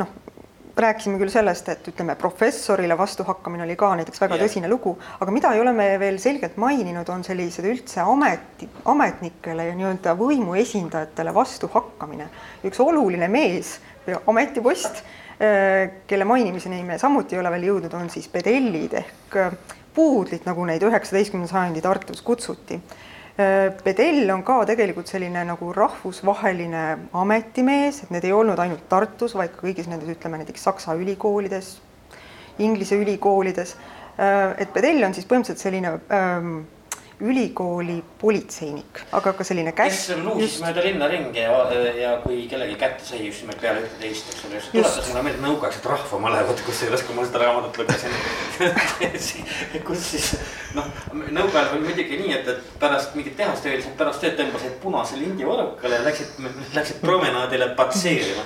noh 0.00 0.20
rääkisime 0.76 1.18
küll 1.20 1.30
sellest, 1.30 1.68
et 1.70 1.88
ütleme, 1.88 2.16
professorile 2.18 2.96
vastuhakkamine 2.98 3.64
oli 3.66 3.76
ka 3.78 3.92
näiteks 3.98 4.20
väga 4.20 4.38
yeah. 4.38 4.46
tõsine 4.46 4.70
lugu, 4.70 4.96
aga 5.20 5.34
mida 5.34 5.52
ei 5.54 5.62
ole 5.62 5.72
me 5.76 5.86
veel 6.02 6.18
selgelt 6.22 6.56
maininud, 6.60 7.08
on 7.14 7.22
sellised 7.26 7.66
üldse 7.70 8.02
ameti, 8.02 8.68
ametnikele 8.90 9.68
ja 9.70 9.76
nii-öelda 9.78 10.16
võimu 10.18 10.56
esindajatele 10.58 11.34
vastuhakkamine. 11.34 12.28
üks 12.66 12.82
oluline 12.82 13.28
mees, 13.30 13.76
ametipost, 14.26 15.04
äh, 15.38 16.02
kelle 16.10 16.26
mainimiseni 16.28 16.82
me 16.82 16.98
samuti 16.98 17.38
ei 17.38 17.44
ole 17.44 17.54
veel 17.54 17.70
jõudnud, 17.70 17.94
on 17.94 18.10
siis 18.10 18.28
pedellid 18.28 18.98
ehk 19.04 19.40
puudlid, 19.94 20.42
nagu 20.48 20.64
neid 20.66 20.82
üheksateistkümnenda 20.82 21.52
sajandi 21.52 21.82
Tartus 21.84 22.22
kutsuti 22.22 22.80
Bedell 23.36 24.30
on 24.30 24.44
ka 24.46 24.60
tegelikult 24.68 25.08
selline 25.10 25.40
nagu 25.48 25.72
rahvusvaheline 25.74 26.82
ametimees, 27.18 28.04
et 28.04 28.12
need 28.14 28.28
ei 28.28 28.32
olnud 28.32 28.60
ainult 28.62 28.84
Tartus, 28.88 29.34
vaid 29.34 29.50
ka 29.56 29.64
kõigis 29.64 29.88
nendes, 29.90 30.12
ütleme 30.12 30.38
näiteks 30.38 30.62
Saksa 30.68 30.94
ülikoolides, 30.94 31.72
Inglise 32.62 32.94
ülikoolides. 32.94 33.74
et 34.58 34.70
Bedell 34.70 35.02
on 35.02 35.14
siis 35.14 35.26
põhimõtteliselt 35.26 35.64
selline 35.64 35.96
ähm, 36.14 36.60
ülikooli 37.24 37.98
politseinik, 38.20 39.00
aga 39.16 39.32
ka 39.36 39.46
selline 39.46 39.72
kes 39.76 40.00
luusis 40.20 40.58
mööda 40.62 40.84
linna 40.84 41.08
ringi 41.08 41.40
ja, 41.40 41.54
ja 41.96 42.10
kui 42.24 42.42
kellegi 42.50 42.76
kätte 42.80 43.06
sai 43.06 43.22
just 43.24 43.44
nimelt 43.44 43.62
peale 43.62 43.84
ühte 43.84 44.00
teist, 44.02 44.28
eks 44.32 44.44
ole, 44.48 44.58
just. 44.58 44.72
Tuletas 44.74 45.08
mulle 45.08 45.22
meelde 45.28 45.44
nõukaaegsed 45.46 45.88
rahvamalevad, 45.88 46.60
kusjuures 46.66 47.06
kui 47.06 47.16
ma 47.16 47.24
seda 47.28 47.42
raamatut 47.44 47.80
lugesin 47.80 48.12
kus 49.88 50.04
siis 50.10 50.30
noh, 50.76 50.90
nõukaajal 51.14 51.74
oli 51.76 51.88
muidugi 51.88 52.20
nii, 52.20 52.32
et, 52.36 52.50
et 52.52 52.78
pärast 52.82 53.16
mingit 53.16 53.36
tehast 53.38 53.66
ööliselt 53.68 53.96
pärast 53.98 54.22
tööd 54.24 54.36
tõmbasid 54.40 54.76
punase 54.82 55.18
lindi 55.20 55.46
varrukale 55.48 56.00
ja 56.00 56.06
läksid, 56.06 56.36
läksid 56.76 57.00
promenaadile 57.04 57.72
patseerima. 57.78 58.44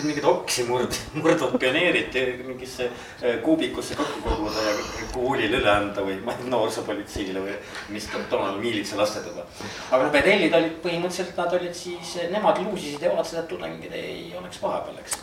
Et 0.00 0.08
mingid 0.08 0.26
oksi 0.26 0.64
murd, 0.70 0.96
murdvad 1.18 1.56
pioneerid 1.60 2.18
mingisse 2.46 2.88
äh, 2.88 3.38
kuubikusse 3.44 3.96
kokku 3.98 4.24
koguda 4.24 4.66
ja 4.66 4.74
koolile 5.14 5.60
üle 5.60 5.72
anda 5.72 6.04
või 6.04 6.18
noorsoopolitseile 6.50 7.44
või 7.44 7.56
mis 7.94 8.08
toonane 8.12 8.58
miilitsa 8.60 8.98
lastetuba. 9.00 9.46
aga 9.90 10.02
noh, 10.04 10.12
pedellid 10.14 10.54
olid 10.60 10.78
põhimõtteliselt, 10.84 11.36
nad 11.38 11.58
olid 11.60 11.76
siis, 11.76 12.16
nemad 12.32 12.62
luusisid 12.64 13.02
ja 13.04 13.14
vaatasid, 13.14 13.42
et 13.44 13.50
tudengid 13.52 13.96
ei 13.96 14.30
oleks 14.38 14.62
vahepeal, 14.62 15.02
eks 15.04 15.20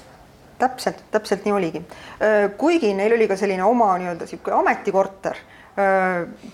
täpselt, 0.58 1.04
täpselt 1.14 1.46
nii 1.46 1.54
oligi. 1.54 1.84
kuigi 2.58 2.94
neil 2.98 3.14
oli 3.14 3.28
ka 3.30 3.38
selline 3.38 3.64
oma 3.64 3.92
nii-öelda 4.02 4.26
niisugune 4.26 4.58
ametikorter, 4.58 5.38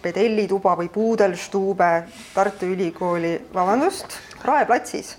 Bedelli 0.03 0.43
tuba 0.51 0.73
või 0.75 0.89
Pudelstube 0.91 1.91
Tartu 2.33 2.67
Ülikooli, 2.73 3.37
vabandust, 3.55 4.17
Rae 4.43 4.65
platsis, 4.67 5.13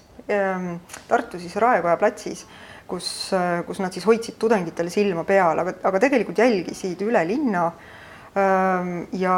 Tartu 1.08 1.40
siis 1.40 1.56
Raekoja 1.56 1.96
platsis, 1.96 2.44
kus, 2.88 3.08
kus 3.66 3.80
nad 3.82 3.94
siis 3.94 4.06
hoidsid 4.06 4.38
tudengitele 4.40 4.92
silma 4.92 5.24
peal, 5.28 5.58
aga, 5.62 5.76
aga 5.90 6.00
tegelikult 6.02 6.40
jälgisid 6.42 7.02
üle 7.06 7.22
linna 7.28 7.68
ja, 9.12 9.36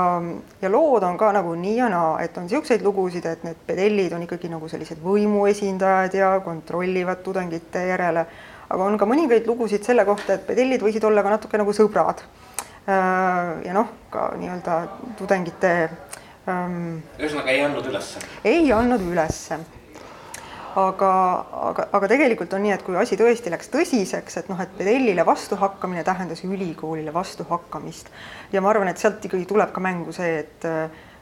ja 0.62 0.70
lood 0.72 1.04
on 1.04 1.18
ka 1.20 1.30
nagu 1.36 1.54
nii 1.58 1.76
ja 1.76 1.88
naa, 1.92 2.16
et 2.24 2.36
on 2.38 2.46
niisuguseid 2.48 2.84
lugusid, 2.84 3.26
et 3.28 3.44
need 3.44 3.60
pedellid 3.68 4.14
on 4.16 4.24
ikkagi 4.24 4.50
nagu 4.52 4.68
sellised 4.72 5.02
võimuesindajad 5.04 6.16
ja 6.16 6.32
kontrollivad 6.44 7.22
tudengite 7.26 7.86
järele, 7.90 8.26
aga 8.68 8.88
on 8.88 8.98
ka 8.98 9.08
mõningaid 9.08 9.48
lugusid 9.48 9.84
selle 9.86 10.06
kohta, 10.08 10.38
et 10.38 10.46
pedellid 10.48 10.82
võisid 10.82 11.04
olla 11.04 11.22
ka 11.22 11.36
natuke 11.36 11.60
nagu 11.60 11.76
sõbrad. 11.76 12.24
ja 12.86 13.72
noh, 13.74 13.88
ka 14.10 14.30
nii-öelda 14.38 14.82
tudengite 15.18 15.72
ühesõnaga 16.46 17.50
ei 17.50 17.64
andnud 17.66 17.88
ülesse? 17.90 18.22
ei 18.46 18.70
andnud 18.72 19.02
ülesse 19.10 19.58
aga, 20.76 21.10
aga, 21.70 21.88
aga 21.96 22.10
tegelikult 22.12 22.52
on 22.56 22.64
nii, 22.66 22.74
et 22.76 22.84
kui 22.84 22.98
asi 23.00 23.16
tõesti 23.16 23.52
läks 23.52 23.70
tõsiseks, 23.72 24.40
et 24.42 24.52
noh, 24.52 24.60
et 24.60 24.76
pedellile 24.76 25.24
vastuhakkamine 25.26 26.04
tähendas 26.04 26.44
ülikoolile 26.44 27.14
vastuhakkamist 27.14 28.12
ja 28.52 28.60
ma 28.60 28.72
arvan, 28.72 28.92
et 28.92 29.00
sealt 29.00 29.24
ikkagi 29.24 29.48
tuleb 29.48 29.72
ka 29.72 29.82
mängu 29.84 30.12
see, 30.16 30.40
et 30.44 30.68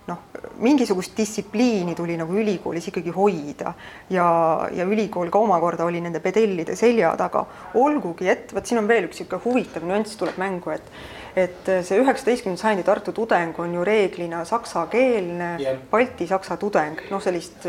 noh, 0.08 0.18
mingisugust 0.60 1.16
distsipliini 1.16 1.94
tuli 1.96 2.16
nagu 2.20 2.34
ülikoolis 2.36 2.90
ikkagi 2.90 3.12
hoida. 3.14 3.72
Ja, 4.12 4.26
ja 4.74 4.84
ülikool 4.84 5.30
ka 5.32 5.40
omakorda 5.40 5.86
oli 5.88 6.02
nende 6.04 6.20
pedellide 6.24 6.76
selja 6.76 7.14
taga, 7.16 7.44
olgugi 7.80 8.28
et 8.28 8.52
vot 8.54 8.66
siin 8.66 8.82
on 8.82 8.90
veel 8.90 9.08
üks 9.08 9.22
niisugune 9.22 9.44
huvitav 9.46 9.86
nüanss 9.88 10.18
tuleb 10.20 10.40
mängu, 10.40 10.74
et 10.74 10.96
et 11.34 11.66
see 11.82 11.96
üheksateistkümnenda 11.98 12.60
sajandi 12.60 12.84
Tartu 12.86 13.10
tudeng 13.10 13.56
on 13.58 13.72
ju 13.74 13.82
reeglina 13.82 14.44
saksakeelne 14.46 15.48
yeah., 15.58 15.80
balti-saksa 15.90 16.54
tudeng, 16.62 17.00
noh, 17.10 17.22
sellist 17.22 17.66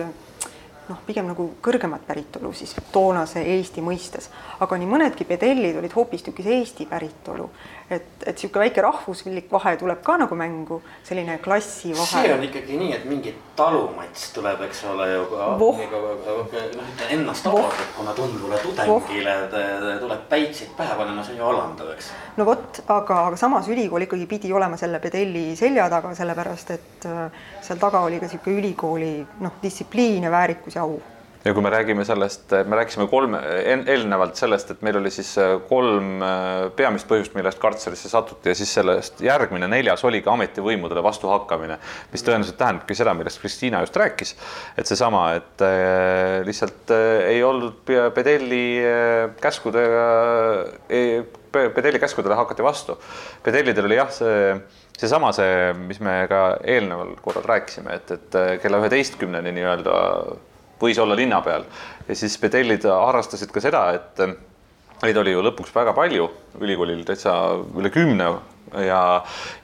noh, 0.89 0.99
pigem 1.05 1.27
nagu 1.29 1.47
kõrgemat 1.63 2.05
päritolu 2.07 2.51
siis 2.53 2.75
toonase 2.91 3.41
Eesti 3.55 3.83
mõistes, 3.85 4.29
aga 4.59 4.77
nii 4.77 4.89
mõnedki 4.89 5.27
pedellid 5.27 5.79
olid 5.81 5.95
hoopistükkis 5.95 6.49
Eesti 6.57 6.85
päritolu. 6.89 7.49
Et, 7.89 8.05
et 8.25 8.33
niisugune 8.33 8.63
väike 8.65 8.81
rahvuslik 8.81 9.51
vahe 9.51 9.75
tuleb 9.77 10.01
ka 10.03 10.17
nagu 10.17 10.35
mängu, 10.35 10.79
selline 11.05 11.37
klassivahe. 11.43 12.07
see 12.09 12.33
on 12.33 12.43
ikkagi 12.47 12.79
nii, 12.79 12.91
et 12.97 13.05
mingi 13.09 13.33
talumats 13.55 14.31
tuleb, 14.33 14.61
eks 14.67 14.83
ole 14.89 15.07
ju 15.11 15.25
ka 15.29 15.49
noh, 15.61 15.81
ennast 17.09 17.49
avaldab, 17.51 17.91
kuna 17.97 18.15
tundvale 18.17 18.61
tudengile 18.63 19.37
tuleb 20.01 20.27
päitseid 20.29 20.73
pähe 20.77 21.09
no 21.11 21.23
see 21.23 21.37
on 21.37 21.41
ju 21.43 21.49
alandav, 21.51 21.91
eks. 21.93 22.11
no 22.37 22.49
vot, 22.49 22.81
aga, 22.87 23.21
aga 23.29 23.39
samas 23.39 23.69
ülikool 23.69 24.07
ikkagi 24.07 24.25
pidi 24.29 24.53
olema 24.53 24.77
selle 24.81 24.99
pedelli 25.03 25.51
selja 25.55 25.89
taga, 25.93 26.15
sellepärast 26.17 26.71
et 26.77 27.09
äh, 27.09 27.43
seal 27.61 27.81
taga 27.81 28.01
oli 28.07 28.19
ka 28.19 28.29
niisugune 28.29 28.63
ülikooli 28.63 29.13
noh, 29.45 29.59
distsipliin 29.61 30.25
ja 30.25 30.33
väärikus 30.33 30.79
ja 30.79 30.87
au 30.87 30.97
ja 31.45 31.53
kui 31.53 31.61
me 31.61 31.69
räägime 31.69 32.01
sellest, 32.05 32.53
me 32.65 32.77
rääkisime 32.79 33.05
kolme, 33.09 33.39
eelnevalt 33.69 34.39
sellest, 34.39 34.71
et 34.73 34.81
meil 34.85 34.97
oli 34.97 35.11
siis 35.13 35.35
äh, 35.41 35.53
kolm 35.69 36.23
äh, 36.25 36.69
peamist 36.77 37.05
põhjust, 37.09 37.35
millest 37.37 37.59
kartserisse 37.61 38.09
satuti 38.09 38.49
ja 38.49 38.55
siis 38.57 38.71
sellest 38.73 39.21
järgmine 39.21 39.69
neljas 39.69 40.01
oligi 40.09 40.29
ametivõimudele 40.31 41.03
vastuhakkamine, 41.05 41.77
mis 42.13 42.25
tõenäoliselt 42.25 42.57
tähendabki 42.61 42.97
seda, 42.97 43.13
millest 43.17 43.41
Kristiina 43.43 43.83
just 43.85 43.99
rääkis, 44.01 44.33
et 44.77 44.89
seesama, 44.89 45.27
et 45.37 45.65
äh, 45.65 46.39
lihtsalt 46.47 46.95
ei 46.95 47.43
olnud 47.45 47.93
pedelli 48.15 48.63
käskudega, 49.41 50.07
pedelli 51.53 52.01
käskudele 52.01 52.41
hakati 52.41 52.65
vastu. 52.65 52.97
pedellidel 53.45 53.85
oli 53.85 54.01
jah, 54.01 54.09
see 54.11 54.57
seesama, 54.97 55.29
see, 55.35 55.71
mis 55.85 56.01
me 56.01 56.23
ka 56.31 56.41
eelneval 56.63 57.13
korral 57.21 57.45
rääkisime, 57.53 57.99
et, 57.99 58.11
et 58.15 58.61
kella 58.63 58.79
üheteistkümneni 58.81 59.51
nii-öelda 59.59 59.95
võis 60.81 60.99
olla 61.01 61.15
linna 61.17 61.41
peal 61.45 61.67
ja 62.07 62.17
siis 62.17 62.37
pedellid 62.41 62.85
harrastasid 62.89 63.53
ka 63.53 63.63
seda, 63.63 63.85
et 63.97 64.25
eh, 64.25 64.35
neid 65.03 65.21
oli 65.21 65.35
ju 65.35 65.45
lõpuks 65.45 65.73
väga 65.75 65.95
palju, 65.95 66.27
ülikoolil 66.61 67.05
täitsa 67.07 67.35
üle 67.77 67.91
kümne 67.93 68.29
ja, 68.85 69.01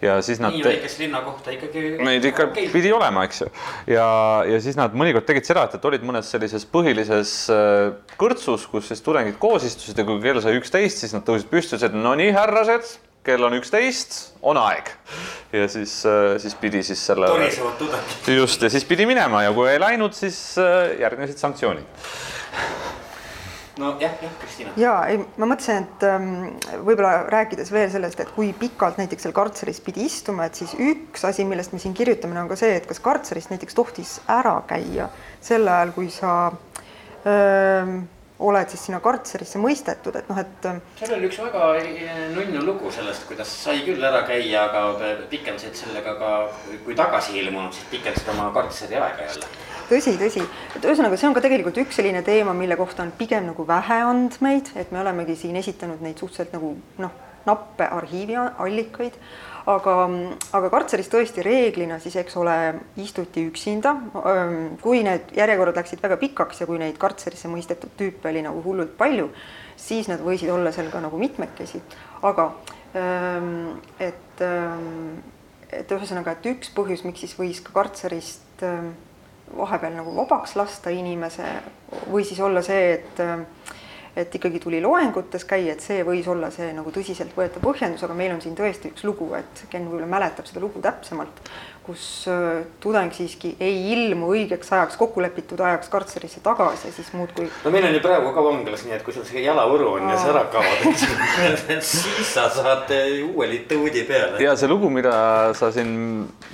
ja 0.02 0.18
siis 0.24 0.40
nad. 0.42 0.56
nii 0.56 0.64
väikese 0.66 1.04
linna 1.04 1.22
kohta 1.26 1.54
ikkagi. 1.56 1.84
Neid 2.06 2.26
ikka 2.32 2.48
okay. 2.50 2.70
pidi 2.74 2.92
olema, 2.96 3.26
eks 3.28 3.44
ju. 3.44 3.52
ja, 3.92 4.08
ja 4.48 4.62
siis 4.64 4.78
nad 4.80 4.96
mõnikord 4.98 5.28
tegid 5.28 5.48
seda, 5.48 5.66
et, 5.68 5.78
et 5.78 5.88
olid 5.92 6.06
mõnes 6.08 6.30
sellises 6.32 6.66
põhilises 6.72 7.36
eh, 7.54 8.16
kõrtsus, 8.22 8.68
kus 8.72 8.92
siis 8.92 9.04
tudengid 9.06 9.40
koos 9.42 9.68
istusid 9.68 10.00
ja 10.00 10.08
kui 10.08 10.22
kell 10.24 10.42
sai 10.44 10.58
üksteist, 10.60 11.04
siis 11.04 11.16
nad 11.18 11.26
tõusid 11.28 11.50
püsti 11.52 11.78
ütlesid, 11.78 11.98
no 11.98 12.16
nii, 12.20 12.34
härrased 12.36 12.98
kell 13.24 13.44
on 13.46 13.54
üksteist, 13.54 14.18
on 14.42 14.58
aeg. 14.58 14.90
ja 15.54 15.68
siis, 15.70 16.02
äh, 16.06 16.38
siis 16.42 16.56
pidi 16.56 16.84
siis 16.84 17.02
selle. 17.06 17.28
torisevad 17.28 17.78
tudengid. 17.78 18.30
just, 18.38 18.62
ja 18.62 18.70
siis 18.70 18.86
pidi 18.86 19.06
minema 19.06 19.44
ja 19.44 19.54
kui 19.54 19.70
ei 19.70 19.80
läinud, 19.80 20.16
siis 20.18 20.40
äh, 20.62 20.96
järgnesid 21.00 21.38
sanktsioonid. 21.38 22.08
no 23.78 23.92
jah, 24.00 24.16
jah, 24.22 24.32
Kristina. 24.42 24.74
ja 24.78 24.96
ei, 25.12 25.20
ma 25.38 25.50
mõtlesin, 25.52 25.86
et 25.86 26.06
ähm, 26.08 26.32
võib-olla 26.88 27.28
rääkides 27.32 27.70
veel 27.74 27.92
sellest, 27.94 28.24
et 28.24 28.32
kui 28.36 28.54
pikalt 28.58 28.98
näiteks 29.02 29.28
seal 29.28 29.36
kartseris 29.38 29.82
pidi 29.86 30.08
istuma, 30.10 30.48
et 30.50 30.58
siis 30.58 30.74
üks 30.80 31.28
asi, 31.28 31.46
millest 31.46 31.76
me 31.76 31.82
siin 31.84 31.94
kirjutame, 31.98 32.40
on 32.42 32.50
ka 32.50 32.58
see, 32.60 32.74
et 32.80 32.90
kas 32.90 33.04
kartserist 33.04 33.54
näiteks 33.54 33.78
tohtis 33.78 34.18
ära 34.32 34.58
käia 34.70 35.12
sel 35.42 35.70
ajal, 35.70 35.94
kui 35.98 36.10
sa 36.14 36.34
öö, 37.22 37.38
ähm, 37.38 38.02
oled 38.42 38.72
siis 38.72 38.86
sinna 38.88 39.00
kartserisse 39.04 39.60
mõistetud, 39.62 40.16
et 40.18 40.30
noh, 40.32 40.38
et. 40.42 40.68
Ähm, 40.70 40.82
seal 41.00 41.16
oli 41.18 41.30
üks 41.30 41.40
väga 41.44 41.72
nunnu 42.36 42.64
lugu 42.66 42.92
sellest, 42.94 43.26
kuidas 43.30 43.52
sai 43.64 43.84
küll 43.86 44.04
ära 44.08 44.24
käia, 44.28 44.68
aga 44.68 45.12
pikendasid 45.32 45.78
sellega 45.78 46.16
ka, 46.20 46.32
kui 46.86 46.98
tagasi 46.98 47.38
ilmunud, 47.42 47.74
siis 47.78 47.90
pikendasid 47.92 48.32
oma 48.36 48.50
kartseri 48.56 49.00
aega 49.00 49.28
jälle. 49.30 49.52
tõsi, 49.92 50.16
tõsi, 50.20 50.46
et 50.76 50.86
ühesõnaga, 50.88 51.20
see 51.20 51.30
on 51.30 51.36
ka 51.38 51.44
tegelikult 51.44 51.82
üks 51.84 52.00
selline 52.00 52.24
teema, 52.28 52.56
mille 52.58 52.78
kohta 52.80 53.04
on 53.06 53.12
pigem 53.18 53.50
nagu 53.52 53.68
vähe 53.68 54.02
andmeid, 54.08 54.72
et 54.80 54.92
me 54.92 55.02
olemegi 55.04 55.36
siin 55.44 55.60
esitanud 55.60 56.02
neid 56.02 56.22
suhteliselt 56.22 56.56
nagu 56.56 56.76
noh, 57.04 57.18
nappe 57.46 57.88
arhiiviallikaid 57.88 59.18
aga, 59.70 59.96
aga 60.58 60.70
kartseris 60.74 61.10
tõesti 61.12 61.44
reeglina 61.46 62.00
siis, 62.02 62.16
eks 62.22 62.38
ole, 62.42 62.56
istuti 63.02 63.44
üksinda. 63.50 63.96
kui 64.82 65.04
need 65.06 65.34
järjekorrad 65.38 65.78
läksid 65.82 66.02
väga 66.04 66.18
pikaks 66.22 66.62
ja 66.62 66.70
kui 66.70 66.80
neid 66.82 66.98
kartserisse 67.02 67.52
mõistetud 67.52 67.94
tüüpe 67.98 68.30
oli 68.32 68.44
nagu 68.46 68.62
hullult 68.66 68.96
palju, 68.98 69.30
siis 69.78 70.10
nad 70.10 70.22
võisid 70.24 70.50
olla 70.54 70.72
seal 70.72 70.92
ka 70.94 71.02
nagu 71.04 71.18
mitmekesi, 71.18 71.82
aga 72.28 72.52
et, 74.00 74.46
et 75.72 75.96
ühesõnaga, 75.98 76.36
et 76.36 76.52
üks 76.54 76.74
põhjus, 76.76 77.06
miks 77.08 77.26
siis 77.26 77.38
võis 77.38 77.62
ka 77.64 77.74
kartserist 77.76 78.66
vahepeal 79.58 79.98
nagu 79.98 80.14
vabaks 80.16 80.56
lasta 80.56 80.92
inimese 80.96 81.48
või 82.12 82.24
siis 82.28 82.40
olla 82.40 82.62
see, 82.64 82.94
et 82.96 83.22
et 84.16 84.36
ikkagi 84.36 84.60
tuli 84.60 84.82
loengutes 84.84 85.46
käia, 85.48 85.76
et 85.76 85.84
see 85.84 86.04
võis 86.08 86.28
olla 86.32 86.52
see 86.52 86.72
nagu 86.76 86.92
tõsiseltvõetav 86.92 87.64
põhjendus, 87.64 88.04
aga 88.04 88.16
meil 88.18 88.34
on 88.36 88.42
siin 88.44 88.58
tõesti 88.58 88.92
üks 88.92 89.06
lugu, 89.08 89.30
et 89.38 89.66
Ken 89.72 89.88
võib-olla 89.88 90.10
mäletab 90.12 90.50
seda 90.50 90.64
lugu 90.64 90.82
täpsemalt, 90.84 91.44
kus 91.86 92.28
äh, 92.30 92.62
tudeng 92.84 93.10
siiski 93.16 93.56
ei 93.60 93.78
ilmu 93.96 94.30
õigeks 94.36 94.70
ajaks, 94.76 94.98
kokkulepitud 95.02 95.60
ajaks 95.66 95.90
kartserisse 95.92 96.42
tagasi 96.46 96.92
siis 96.94 97.10
muudkui. 97.18 97.48
no 97.66 97.74
meil 97.74 97.88
on 97.90 97.96
ju 97.98 98.04
praegu 98.04 98.34
ka 98.36 98.44
vanglas, 98.46 98.86
nii 98.86 98.98
et 98.98 99.06
kui 99.06 99.16
sul 99.16 99.26
see 99.28 99.42
jalavõru 99.46 99.96
on 99.96 100.06
Aa. 100.06 100.14
ja 100.14 100.20
särakavad, 100.22 100.86
et 101.74 101.86
siis 101.92 102.34
sa 102.34 102.48
saad 102.54 102.92
uue 103.32 103.50
lituudi 103.50 104.06
peale. 104.10 104.42
ja 104.44 104.54
see 104.60 104.70
lugu, 104.70 104.92
mida 104.94 105.14
sa 105.58 105.72
siin 105.74 105.94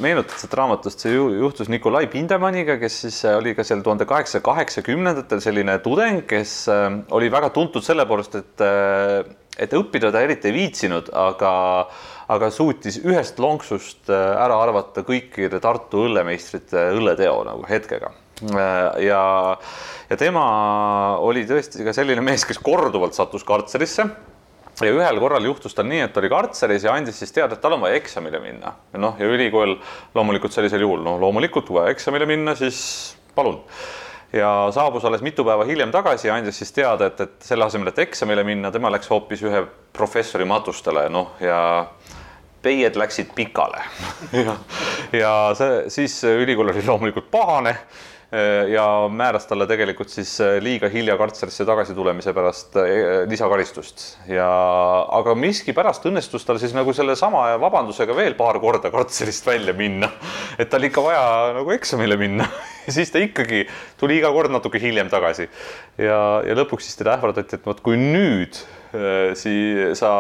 meenutad 0.03 0.37
sealt 0.39 0.55
raamatust, 0.61 1.03
see 1.03 1.15
juhtus 1.17 1.71
Nikolai 1.71 2.07
Pindemaniga, 2.11 2.77
kes 2.81 3.01
siis 3.05 3.19
oli 3.29 3.55
ka 3.57 3.65
seal 3.67 3.83
tuhande 3.85 4.07
kaheksasaja 4.07 4.45
kaheksakümnendatel 4.45 5.43
selline 5.43 5.79
tudeng, 5.83 6.23
kes 6.29 6.59
äh, 6.71 6.87
oli 7.11 7.31
väga 7.33 7.51
tuntud 7.55 7.85
selle 7.85 8.07
poolest, 8.09 8.39
et, 8.39 8.63
äh, 8.63 9.25
et 9.57 9.73
õppida 9.75 10.13
ta 10.13 10.23
eriti 10.23 10.51
ei 10.51 10.55
viitsinud, 10.61 11.11
aga 11.17 11.51
aga 12.33 12.49
suutis 12.51 12.99
ühest 13.05 13.39
lonksust 13.39 14.11
äh, 14.11 14.31
ära 14.43 14.59
arvata 14.61 15.03
kõikide 15.07 15.61
Tartu 15.63 16.05
õllemeistrite 16.07 16.89
õlleteo 16.97 17.41
nagu 17.47 17.67
hetkega. 17.69 18.11
Äh, 18.51 19.03
ja, 19.07 19.21
ja 20.09 20.17
tema 20.19 20.47
oli 21.23 21.45
tõesti 21.47 21.85
ka 21.87 21.95
selline 21.95 22.23
mees, 22.25 22.45
kes 22.45 22.59
korduvalt 22.63 23.15
sattus 23.17 23.47
kartserisse 23.47 24.09
ja 24.85 24.93
ühel 24.93 25.19
korral 25.21 25.45
juhtus 25.47 25.73
tal 25.73 25.87
nii, 25.89 26.03
et 26.05 26.11
ta 26.13 26.21
oli 26.21 26.29
kartseris 26.29 26.85
ja 26.85 26.93
andis 26.93 27.17
siis 27.17 27.31
teada, 27.33 27.55
et 27.55 27.63
tal 27.63 27.77
on 27.77 27.81
vaja 27.81 27.97
eksamile 27.97 28.41
minna. 28.43 28.75
noh, 28.99 29.15
ja 29.19 29.25
ülikool 29.25 29.77
loomulikult 30.15 30.53
sellisel 30.53 30.83
juhul, 30.85 31.01
no 31.05 31.15
loomulikult, 31.21 31.71
vaja 31.73 31.95
eksamile 31.95 32.27
minna, 32.29 32.53
siis 32.55 33.15
palun. 33.35 33.63
ja 34.33 34.67
saabus 34.75 35.05
alles 35.07 35.23
mitu 35.25 35.45
päeva 35.47 35.65
hiljem 35.65 35.91
tagasi 35.95 36.27
ja 36.27 36.35
andis 36.35 36.59
siis 36.61 36.75
teada, 36.75 37.07
et, 37.09 37.21
et 37.25 37.49
selle 37.49 37.65
asemel, 37.65 37.89
et 37.89 38.05
eksamile 38.05 38.43
minna, 38.45 38.71
tema 38.71 38.91
läks 38.93 39.09
hoopis 39.09 39.41
ühe 39.47 39.63
professori 39.97 40.45
matustele, 40.45 41.07
noh 41.09 41.39
ja 41.41 41.57
peied 42.61 42.99
läksid 42.99 43.33
pikale. 43.35 43.83
Ja, 44.37 44.57
ja 45.15 45.33
see 45.55 45.87
siis 45.93 46.19
ülikool 46.27 46.73
oli 46.73 46.81
loomulikult 46.85 47.29
pahane 47.31 47.71
eh, 47.71 48.67
ja 48.73 48.83
määras 49.11 49.47
talle 49.47 49.67
tegelikult 49.69 50.11
siis 50.11 50.33
eh, 50.43 50.57
liiga 50.63 50.89
hilja 50.91 51.15
kartserisse 51.19 51.65
tagasi 51.67 51.95
tulemise 51.95 52.33
pärast 52.35 52.75
eh, 52.81 53.23
lisakaristust. 53.29 54.05
Ja 54.31 54.49
aga 55.19 55.35
miskipärast 55.39 56.05
õnnestus 56.09 56.45
tal 56.47 56.59
siis 56.61 56.75
nagu 56.75 56.93
sellesama 56.93 57.45
vabandusega 57.61 58.15
veel 58.17 58.35
paar 58.39 58.59
korda 58.63 58.91
kartserist 58.93 59.47
välja 59.47 59.75
minna. 59.77 60.11
et 60.59 60.69
tal 60.69 60.83
ikka 60.83 61.03
vaja 61.05 61.53
nagu 61.61 61.75
eksamile 61.77 62.19
minna. 62.19 62.49
Ja 62.87 62.93
siis 62.95 63.09
ta 63.11 63.19
ikkagi 63.19 63.65
tuli 63.99 64.15
iga 64.21 64.29
kord 64.31 64.47
natuke 64.47 64.79
hiljem 64.79 65.09
tagasi. 65.11 65.49
Ja, 65.99 66.39
ja 66.47 66.53
lõpuks 66.55 66.85
siis 66.87 66.95
teda 66.95 67.17
ähvardati, 67.17 67.59
et 67.59 67.65
vot 67.67 67.81
kui 67.83 67.99
nüüd 67.99 68.55
sii-, 69.37 69.91
sa, 69.97 70.11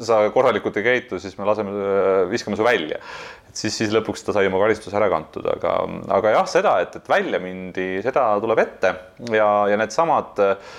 sa 0.00 0.20
korralikult 0.34 0.76
ei 0.80 0.86
käitu, 0.86 1.20
siis 1.22 1.36
me 1.38 1.48
laseme, 1.48 1.74
äh, 1.74 2.22
viskame 2.30 2.58
su 2.58 2.66
välja. 2.66 3.00
et 3.48 3.56
siis, 3.56 3.76
siis 3.76 3.92
lõpuks 3.94 4.24
ta 4.26 4.34
sai 4.36 4.48
oma 4.50 4.62
karistuse 4.62 4.96
ära 4.98 5.10
kantud, 5.12 5.46
aga, 5.50 5.76
aga 6.18 6.34
jah, 6.38 6.48
seda, 6.50 6.78
et, 6.84 6.96
et 6.98 7.08
välja 7.10 7.40
mindi, 7.42 8.00
seda 8.04 8.32
tuleb 8.42 8.64
ette 8.64 8.94
ja, 9.34 9.48
ja 9.70 9.78
needsamad 9.80 10.42
äh, 10.44 10.74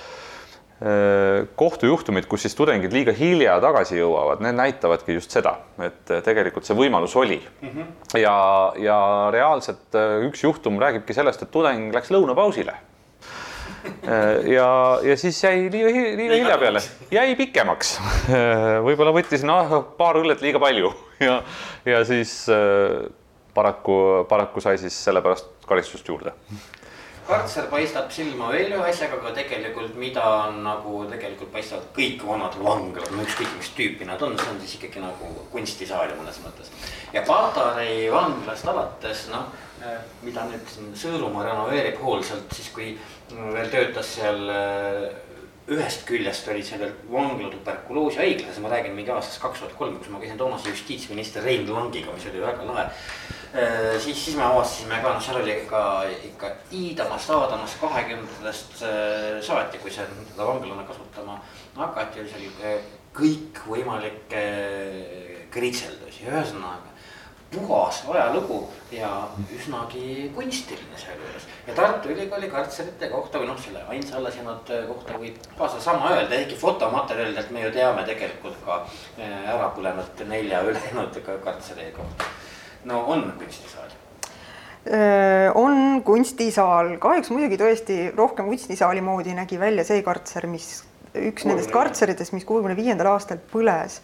kohtujuhtumid, 1.56 2.26
kus 2.28 2.42
siis 2.44 2.56
tudengid 2.58 2.92
liiga 2.92 3.14
hilja 3.16 3.54
tagasi 3.64 3.96
jõuavad, 3.96 4.42
need 4.44 4.58
näitavadki 4.58 5.16
just 5.16 5.32
seda, 5.32 5.54
et 5.80 6.12
tegelikult 6.26 6.68
see 6.68 6.76
võimalus 6.76 7.16
oli 7.16 7.38
mm. 7.40 7.70
-hmm. 7.70 8.18
ja, 8.20 8.36
ja 8.76 8.98
reaalselt 9.32 9.96
üks 10.28 10.44
juhtum 10.44 10.76
räägibki 10.82 11.16
sellest, 11.16 11.46
et 11.46 11.54
tudeng 11.54 11.96
läks 11.96 12.12
lõunapausile 12.12 12.76
Äh, 12.76 12.95
ja, 14.52 14.68
ja 15.04 15.16
siis 15.20 15.38
jäi 15.44 15.66
liiga, 15.72 15.90
liiga 16.18 16.40
hilja 16.40 16.58
peale, 16.60 16.82
jäi 17.12 17.36
pikemaks. 17.38 17.96
Äh, 18.30 18.78
võib-olla 18.86 19.14
võttis 19.16 19.44
noh, 19.46 19.76
paar 19.98 20.20
õllet 20.22 20.44
liiga 20.44 20.62
palju 20.62 20.92
ja, 21.26 21.40
ja 21.88 22.04
siis 22.08 22.38
äh, 22.52 23.06
paraku, 23.56 23.98
paraku 24.30 24.64
sai 24.64 24.78
siis 24.82 24.96
sellepärast 25.08 25.52
karistust 25.66 26.08
juurde 26.08 26.34
kartser 27.26 27.66
paistab 27.70 28.10
silma 28.14 28.52
veel 28.54 28.70
ühe 28.76 28.86
asjaga, 28.86 29.18
aga 29.18 29.32
tegelikult, 29.34 29.96
mida 29.98 30.22
on 30.46 30.60
nagu 30.62 31.00
tegelikult 31.10 31.50
paistavad 31.54 31.88
kõik 31.96 32.22
vanad 32.26 32.54
vanglad, 32.62 33.08
no 33.14 33.24
ükskõik 33.26 33.56
mis 33.58 33.70
tüüpi 33.74 34.06
nad 34.06 34.22
on, 34.22 34.36
see 34.38 34.52
on 34.52 34.60
siis 34.62 34.76
ikkagi 34.78 35.02
nagu 35.02 35.30
kunstisaal 35.50 36.14
mõnes 36.18 36.38
mõttes. 36.44 36.70
ja 37.14 37.24
Patarei 37.26 38.06
vanglast 38.12 38.70
alates, 38.70 39.26
noh, 39.32 39.50
mida 40.24 40.46
nüüd 40.50 40.66
siin 40.70 40.92
Sõõrumaa 40.98 41.46
renoveerib 41.46 42.00
hoolsalt, 42.02 42.50
siis 42.54 42.72
kui 42.74 42.92
veel 43.30 43.70
töötas 43.72 44.14
seal 44.16 44.42
äh, 44.52 45.06
ühest 45.72 46.04
küljest 46.06 46.46
oli 46.52 46.62
sellel 46.64 46.92
vangla 47.10 47.50
tuberkuloosi 47.50 48.20
haiglas, 48.22 48.60
ma 48.62 48.70
räägin 48.70 48.94
mingi 48.94 49.10
aastast 49.10 49.40
kaks 49.42 49.62
tuhat 49.62 49.74
kolm, 49.78 49.96
kus 49.98 50.12
ma 50.12 50.20
käisin 50.22 50.38
toonase 50.38 50.70
justiitsminister 50.70 51.42
Rein 51.42 51.66
Langiga, 51.66 52.14
mis 52.14 52.28
oli 52.30 52.42
väga 52.44 52.68
lahe. 52.68 52.86
Äh, 53.56 53.96
siis, 54.02 54.18
siis 54.24 54.36
me 54.38 54.44
avastasime 54.46 55.00
ka, 55.02 55.14
noh, 55.14 55.22
seal 55.24 55.40
oli 55.40 55.56
ka 55.70 55.82
ikka 56.30 56.52
iidamast, 56.76 57.32
aadamast 57.34 57.80
kahekümnendatest 57.82 58.82
äh, 58.86 59.40
saati, 59.42 59.82
kui 59.82 59.94
seda 59.94 60.46
vanglana 60.46 60.86
kasutama 60.86 61.40
hakati, 61.76 62.22
oli 62.22 62.30
seal 62.34 62.80
kõikvõimalikke 63.16 64.42
kritseldusi, 65.54 66.26
ühesõnaga 66.28 66.95
puhas 67.54 68.02
ajalugu 68.10 68.66
ja 68.92 69.10
üsnagi 69.54 70.30
kunstiline 70.34 70.98
sealjuures. 70.98 71.46
ja 71.66 71.74
Tartu 71.74 72.10
Ülikooli 72.10 72.48
kartserite 72.50 73.08
kohta 73.10 73.38
või 73.38 73.50
noh, 73.50 73.60
selle 73.60 73.84
ainsa 73.88 74.16
alles 74.18 74.36
jäänud 74.36 74.72
kohta 74.88 75.20
võib 75.20 75.38
ka 75.58 75.68
sedasama 75.68 76.10
öelda, 76.14 76.34
ehkki 76.40 76.58
fotomaterjalidelt 76.58 77.52
me 77.54 77.62
ju 77.62 77.70
teame 77.76 78.02
tegelikult 78.08 78.58
ka 78.64 78.80
äh, 78.82 79.46
ära 79.54 79.70
põlenud 79.76 80.26
nelja 80.26 80.64
ülejäänud 80.66 81.20
kartseri 81.44 81.92
kohta. 81.96 82.30
no 82.84 83.04
on 83.14 83.30
kunstisaal 83.38 83.94
äh, 84.90 85.54
on 85.54 86.02
kunstisaal, 86.06 86.96
kahjuks 87.02 87.30
muidugi 87.30 87.62
tõesti 87.62 88.00
rohkem 88.16 88.50
kunstisaali 88.50 89.00
moodi 89.00 89.38
nägi 89.38 89.60
välja 89.60 89.86
see 89.86 90.02
kartser, 90.02 90.50
mis 90.50 90.82
üks 91.16 91.46
nendest 91.46 91.70
kartseritest, 91.72 92.34
mis 92.36 92.44
kuuekümne 92.44 92.76
viiendal 92.76 93.14
aastal 93.14 93.38
põles 93.52 94.02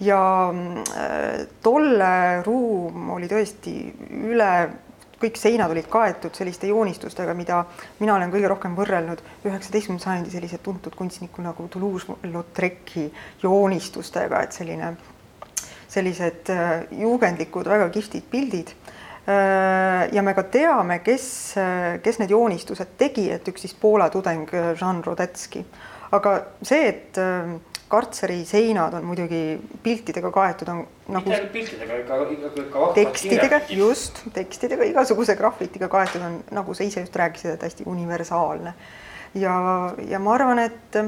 ja 0.00 0.50
äh, 0.50 1.46
tolle 1.62 2.42
ruum 2.46 3.10
oli 3.14 3.28
tõesti 3.30 3.74
üle, 4.30 4.50
kõik 5.20 5.38
seinad 5.38 5.70
olid 5.70 5.86
kaetud 5.90 6.34
selliste 6.36 6.68
joonistustega, 6.68 7.34
mida 7.38 7.62
mina 8.00 8.16
olen 8.16 8.32
kõige 8.32 8.50
rohkem 8.50 8.74
võrrelnud 8.76 9.22
üheksateistkümnenda 9.46 10.04
sajandi 10.04 10.34
sellise 10.34 10.58
tuntud 10.64 10.96
kunstniku 10.98 11.44
nagu 11.44 11.68
Toulouse-Lautrec'i 11.72 13.06
joonistustega, 13.42 14.42
et 14.42 14.56
selline, 14.56 14.94
sellised 15.88 16.50
äh, 16.52 16.74
juugendlikud, 17.04 17.70
väga 17.70 17.88
kihvtid 17.94 18.26
pildid 18.30 18.74
äh, 18.74 20.10
ja 20.12 20.26
me 20.26 20.34
ka 20.34 20.46
teame, 20.50 20.98
kes, 21.06 21.28
kes 22.02 22.18
need 22.20 22.34
joonistused 22.34 22.98
tegi, 22.98 23.30
et 23.32 23.46
üks 23.48 23.68
siis 23.68 23.78
Poola 23.78 24.10
tudeng 24.10 24.50
Jean 24.74 25.04
Rodetski. 25.06 25.64
aga 26.14 26.34
see, 26.62 26.88
et 26.88 27.18
kartseri 27.88 28.44
seinad 28.48 28.94
on 28.98 29.04
muidugi 29.04 29.58
piltidega 29.82 30.30
kaetud, 30.34 30.68
on 30.72 30.80
nagu. 31.08 31.28
mitte 31.28 31.36
ainult 31.36 31.52
piltidega, 31.52 31.98
ega, 32.02 32.20
ega, 32.36 32.52
ega. 32.62 32.86
tekstidega, 32.96 33.60
just, 33.76 34.22
tekstidega, 34.34 34.88
igasuguse 34.92 35.36
grafitiga 35.38 35.88
kaetud 35.92 36.24
on, 36.24 36.38
nagu 36.56 36.74
sa 36.74 36.86
ise 36.86 37.04
just 37.04 37.16
rääkisid, 37.16 37.54
et 37.54 37.66
hästi 37.68 37.86
universaalne. 37.90 38.74
ja, 39.34 39.54
ja 40.08 40.18
ma 40.22 40.34
arvan, 40.34 40.62
et 40.64 40.98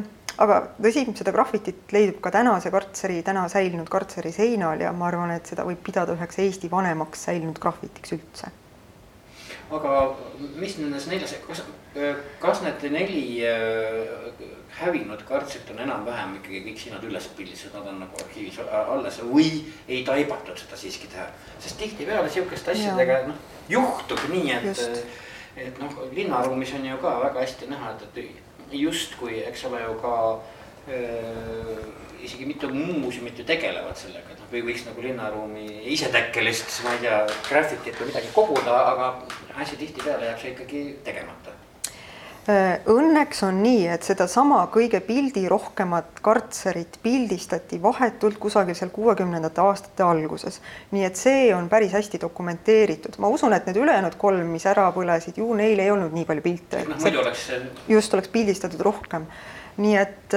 aga 0.43 0.61
tõsi, 0.83 1.07
seda 1.17 1.33
grafitit 1.35 1.95
leidub 1.95 2.21
ka 2.25 2.33
tänase 2.35 2.71
kartseri, 2.75 3.23
täna 3.27 3.47
säilinud 3.53 3.89
kartseri 3.93 4.33
seinal 4.35 4.81
ja 4.81 4.93
ma 4.93 5.09
arvan, 5.09 5.33
et 5.37 5.49
seda 5.49 5.65
võib 5.69 5.81
pidada 5.87 6.17
üheks 6.17 6.41
Eesti 6.45 6.71
vanemaks 6.73 7.27
säilinud 7.29 7.61
grafitiks 7.63 8.17
üldse. 8.19 8.53
aga 9.77 9.93
mis 10.61 10.77
nendes 10.79 11.09
neljas, 11.11 11.35
kas, 11.47 11.65
kas 12.43 12.63
need 12.63 12.85
neli 12.93 13.25
hävinud 14.81 15.23
kartsid 15.25 15.71
on 15.73 15.79
enam-vähem 15.87 16.35
ikkagi 16.41 16.63
kõik 16.67 16.81
sinna 16.81 16.99
üles 17.09 17.29
pildistatud, 17.37 17.79
nad 17.81 17.93
on 17.93 18.01
nagu 18.05 18.19
arhiivis 18.21 18.59
alles 18.69 19.21
või 19.25 19.49
ei 19.89 20.03
taibatud 20.05 20.59
seda 20.61 20.77
siiski 20.77 21.09
teha. 21.13 21.27
sest 21.59 21.79
tihtipeale 21.81 22.31
sihukeste 22.31 22.75
asjadega 22.75 23.23
noh, 23.31 23.39
juhtub 23.73 24.21
nii, 24.33 24.53
et, 24.59 24.83
et 25.69 25.81
noh, 25.81 25.97
linnaruumis 26.13 26.75
on 26.77 26.85
ju 26.91 26.99
ka 27.01 27.15
väga 27.25 27.47
hästi 27.47 27.71
näha, 27.73 27.95
et, 27.97 28.21
et 28.21 28.77
justkui, 28.83 29.41
eks 29.49 29.65
ole 29.71 29.81
ju 29.81 29.97
ka 30.03 30.15
äh, 30.93 31.87
isegi 32.27 32.47
mitu 32.47 32.69
muuseumit 32.69 33.39
ju 33.39 33.45
tegelevad 33.49 33.97
sellega, 33.97 34.33
et 34.33 34.41
noh, 34.43 34.51
või 34.53 34.65
võiks 34.69 34.85
nagu 34.89 35.05
linnaruumi 35.05 35.67
isetekkelist, 35.95 36.83
ma 36.85 36.97
ei 36.97 37.05
tea, 37.07 37.23
graffitit 37.49 37.97
või 38.01 38.11
midagi 38.13 38.33
koguda, 38.35 38.77
aga 38.93 39.13
hästi 39.57 39.81
tihtipeale 39.85 40.33
jääb 40.33 40.43
see 40.43 40.53
ikkagi 40.53 40.83
tegemata 41.07 41.46
õnneks 42.47 43.41
on 43.43 43.57
nii, 43.63 43.87
et 43.91 44.07
sedasama 44.07 44.61
kõige 44.71 45.01
pildirohkemat 45.03 46.21
kartserit 46.23 46.99
pildistati 47.03 47.81
vahetult 47.83 48.39
kusagil 48.39 48.77
seal 48.79 48.93
kuuekümnendate 48.95 49.61
aastate 49.65 50.07
alguses. 50.07 50.61
nii 50.95 51.05
et 51.09 51.19
see 51.19 51.51
on 51.55 51.69
päris 51.69 51.93
hästi 51.97 52.21
dokumenteeritud, 52.23 53.19
ma 53.19 53.29
usun, 53.33 53.53
et 53.57 53.67
need 53.67 53.81
ülejäänud 53.83 54.15
kolm, 54.21 54.47
mis 54.55 54.67
ära 54.67 54.87
põlesid, 54.95 55.41
ju 55.43 55.49
neil 55.59 55.83
ei 55.83 55.91
olnud 55.91 56.15
nii 56.15 56.25
palju 56.29 56.47
pilte. 56.47 56.85
noh, 56.87 57.01
muidu 57.03 57.23
oleks. 57.25 57.51
just 57.89 58.15
oleks 58.15 58.31
pildistatud 58.31 58.81
rohkem 58.81 59.27
nii 59.77 59.97
et 60.01 60.35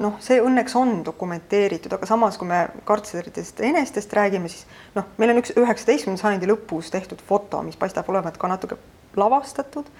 noh, 0.00 0.14
see 0.24 0.38
õnneks 0.40 0.72
on 0.78 1.02
dokumenteeritud, 1.04 1.92
aga 1.92 2.06
samas, 2.08 2.38
kui 2.40 2.48
me 2.48 2.62
kartseritest 2.88 3.60
enestest 3.66 4.14
räägime, 4.16 4.48
siis 4.48 4.64
noh, 4.94 5.10
meil 5.20 5.34
on 5.34 5.42
üks 5.42 5.52
üheksateistkümnenda 5.52 6.22
sajandi 6.22 6.48
lõpus 6.48 6.88
tehtud 6.94 7.20
foto, 7.26 7.60
mis 7.66 7.76
paistab 7.76 8.08
olevat 8.08 8.38
ka 8.40 8.48
natuke 8.48 8.78
lavastatud, 9.20 9.90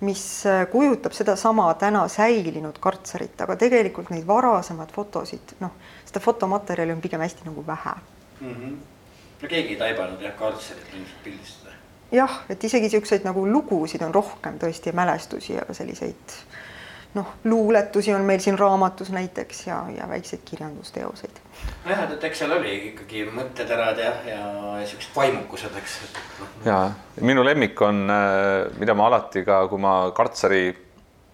mis 0.00 0.44
kujutab 0.72 1.12
sedasama 1.12 1.74
täna 1.74 2.06
säilinud 2.08 2.78
kartserit, 2.80 3.40
aga 3.40 3.56
tegelikult 3.56 4.10
neid 4.10 4.26
varasemaid 4.26 4.94
fotosid, 4.94 5.56
noh, 5.60 5.74
seda 6.08 6.22
fotomaterjali 6.24 6.92
on 6.92 7.02
pigem 7.04 7.20
hästi 7.20 7.44
nagu 7.44 7.66
vähe 7.66 7.94
mm. 8.40 8.54
-hmm. 8.54 8.76
no 9.42 9.48
keegi 9.48 9.74
ei 9.74 9.76
taibanud 9.76 10.22
jah 10.22 10.36
kartserit 10.38 10.94
ilmselt 10.94 11.24
pildistada. 11.24 11.74
jah, 12.12 12.40
et 12.48 12.64
isegi 12.64 12.88
niisuguseid 12.88 13.24
nagu 13.24 13.46
lugusid 13.46 14.02
on 14.02 14.14
rohkem 14.14 14.58
tõesti, 14.58 14.92
mälestusi, 14.92 15.58
aga 15.60 15.74
selliseid 15.74 16.40
noh, 17.14 17.26
luuletusi 17.44 18.14
on 18.14 18.22
meil 18.22 18.40
siin 18.40 18.58
raamatus 18.58 19.10
näiteks 19.10 19.66
ja, 19.66 19.84
ja 19.96 20.08
väikseid 20.08 20.40
kirjandusteoseid. 20.44 21.40
Nojah, 21.84 22.04
et 22.14 22.28
eks 22.28 22.42
seal 22.42 22.52
oli 22.56 22.74
ikkagi 22.90 23.24
mõtteterad 23.32 24.00
ja, 24.00 24.12
ja 24.26 24.44
siuksed 24.88 25.16
vaimukused, 25.16 25.74
eks. 25.80 25.96
Noh. 26.40 26.52
ja 26.66 26.82
minu 27.24 27.44
lemmik 27.46 27.80
on, 27.86 28.04
äh, 28.12 28.68
mida 28.80 28.96
ma 28.96 29.10
alati 29.10 29.44
ka, 29.46 29.64
kui 29.70 29.82
ma 29.82 29.96
kartseri 30.16 30.64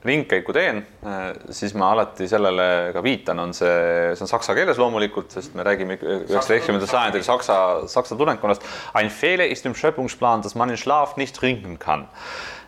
ringkäiku 0.07 0.55
teen, 0.55 0.85
äh, 1.03 1.25
siis 1.51 1.75
ma 1.79 1.91
alati 1.95 2.29
sellele 2.31 2.93
ka 2.95 3.03
viitan, 3.03 3.43
on 3.43 3.55
see, 3.57 4.15
see 4.15 4.27
on 4.27 4.31
saksa 4.31 4.55
keeles 4.55 4.79
loomulikult, 4.79 5.33
sest 5.35 5.57
me 5.59 5.67
räägime 5.67 5.99
üheksateistkümnendal 5.99 6.91
sajandil 6.91 7.27
saksa, 7.27 7.59
saksa 7.91 8.19
tudengkonnast. 8.19 8.65
Ein 8.95 9.11
Fehler 9.11 9.51
ist 9.51 9.67
im 9.67 9.75
Schöpfungsplan, 9.75 10.43
dass 10.47 10.55
man 10.55 10.71
in 10.71 10.79
Schlaf 10.79 11.17
nicht 11.17 11.37
trinken 11.37 11.79
kann 11.79 12.07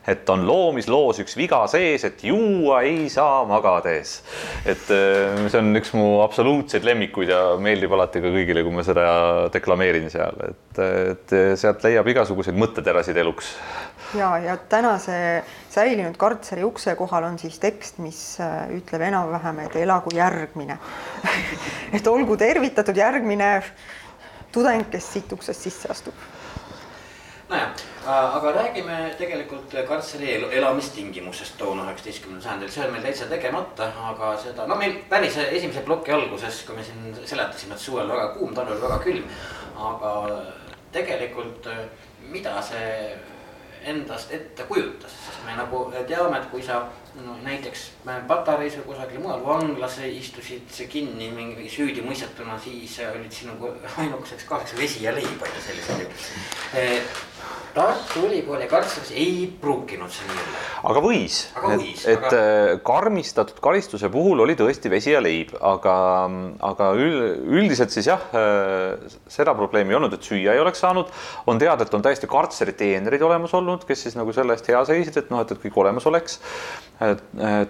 et 0.08 0.30
on 0.32 0.44
loomisloos 0.48 1.20
üks 1.22 1.36
viga 1.38 1.60
sees, 1.70 2.04
et 2.08 2.22
juua 2.24 2.80
ei 2.86 3.08
saa 3.12 3.42
magades. 3.48 4.18
et 4.64 4.88
äh, 4.94 5.48
see 5.48 5.60
on 5.60 5.76
üks 5.80 5.92
mu 5.96 6.06
absoluutseid 6.24 6.86
lemmikuid 6.86 7.32
ja 7.32 7.42
meeldib 7.60 7.92
alati 7.96 8.22
ka 8.24 8.32
kõigile, 8.32 8.64
kui 8.64 8.74
ma 8.74 8.84
seda 8.86 9.04
deklameerin 9.54 10.08
seal, 10.12 10.40
et, 10.48 10.82
et 11.12 11.36
sealt 11.60 11.84
leiab 11.86 12.08
igasuguseid 12.14 12.56
mõtteterasid 12.58 13.20
eluks. 13.20 13.52
ja, 14.18 14.32
ja 14.44 14.56
tänase 14.70 15.18
säilinud 15.72 16.16
kartseri 16.20 16.64
ukse 16.66 16.96
kohal 16.98 17.28
on 17.28 17.38
siis 17.40 17.60
tekst, 17.62 18.00
mis 18.02 18.22
äh, 18.40 18.64
ütleb 18.78 19.04
enam-vähem, 19.10 19.62
et 19.66 19.78
elagu 19.84 20.14
järgmine 20.16 20.78
et 21.96 22.10
olgu 22.10 22.36
tervitatud 22.40 22.96
järgmine 22.96 23.52
tudeng, 24.52 24.88
kes 24.90 25.12
siit 25.12 25.32
uksest 25.36 25.68
sisse 25.68 25.92
astub 25.92 26.26
nojah, 27.48 27.72
aga 28.08 28.52
räägime 28.52 29.14
tegelikult 29.18 29.74
kartseri 29.88 30.30
elu, 30.36 30.50
elamistingimustest 30.60 31.58
toona 31.60 31.84
üheksateistkümnendal 31.88 32.44
sajandil, 32.46 32.70
see 32.72 32.84
on 32.86 32.92
meil 32.94 33.04
täitsa 33.04 33.28
tegemata, 33.28 33.90
aga 34.10 34.32
seda, 34.40 34.66
no 34.70 34.78
meil 34.80 34.96
päris 35.10 35.36
esimese 35.44 35.84
ploki 35.84 36.14
alguses, 36.16 36.62
kui 36.66 36.78
me 36.78 36.84
siin 36.86 37.18
seletasime, 37.18 37.76
et 37.76 37.84
suvel 37.84 38.08
väga 38.08 38.30
kuum, 38.38 38.54
talvel 38.56 38.80
väga 38.80 39.00
külm. 39.04 39.26
aga 39.78 40.12
tegelikult, 40.92 41.68
mida 42.32 42.56
see 42.64 42.94
endast 43.88 44.32
ette 44.34 44.64
kujutas, 44.66 45.12
sest 45.26 45.44
me 45.46 45.54
nagu 45.56 45.84
teame, 46.08 46.40
et 46.40 46.48
kui 46.50 46.62
sa 46.64 46.80
no 47.22 47.36
näiteks 47.44 47.84
Patareis 48.28 48.76
või 48.78 48.88
kusagil 48.90 49.22
mujal 49.22 49.44
vanglas 49.44 49.98
istusid 50.06 50.72
kinni 50.90 51.30
mingi 51.34 51.68
süüdimõistetuna, 51.72 52.58
siis 52.62 52.98
olid 53.06 53.32
sinu 53.32 53.54
ainukeseks 54.02 54.48
kaasaks 54.48 54.76
vesi 54.78 55.04
ja 55.04 55.14
leib 55.14 55.42
on 55.42 55.54
ju 55.54 55.64
sellisel 55.68 56.04
juhul. 56.04 56.98
Tartu 57.78 58.24
Ülikooli 58.26 58.66
kartseris 58.66 59.10
ei 59.14 59.44
pruukinud 59.60 60.10
see 60.10 60.26
nii 60.26 60.38
olla. 60.40 60.62
aga 60.90 61.02
võis, 61.04 61.36
et, 61.68 61.84
et 62.10 62.24
aga... 62.26 62.38
Äh, 62.38 62.70
karmistatud 62.86 63.60
karistuse 63.62 64.10
puhul 64.12 64.42
oli 64.42 64.56
tõesti 64.58 64.90
vesi 64.90 65.12
ja 65.12 65.20
leib, 65.22 65.52
aga, 65.62 65.94
aga 66.70 66.88
üldiselt 66.98 67.94
siis 67.94 68.08
jah, 68.10 68.24
äh, 68.34 69.12
seda 69.30 69.54
probleemi 69.58 69.94
ei 69.94 70.00
olnud, 70.00 70.16
et 70.16 70.26
süüa 70.26 70.56
ei 70.56 70.64
oleks 70.64 70.82
saanud. 70.82 71.12
on 71.46 71.60
teada, 71.62 71.86
et 71.86 71.94
on 71.94 72.04
täiesti 72.04 72.30
kartseri 72.30 72.74
teenrid 72.78 73.22
olemas 73.22 73.54
olnud, 73.54 73.86
kes 73.88 74.08
siis 74.08 74.18
nagu 74.18 74.34
selle 74.34 74.56
eest 74.56 74.72
hea 74.72 74.82
seisid, 74.88 75.20
et 75.22 75.30
noh, 75.34 75.44
et, 75.44 75.54
et 75.54 75.62
kõik 75.62 75.78
olemas 75.84 76.08
oleks. 76.10 76.40
Äh, 77.04 77.14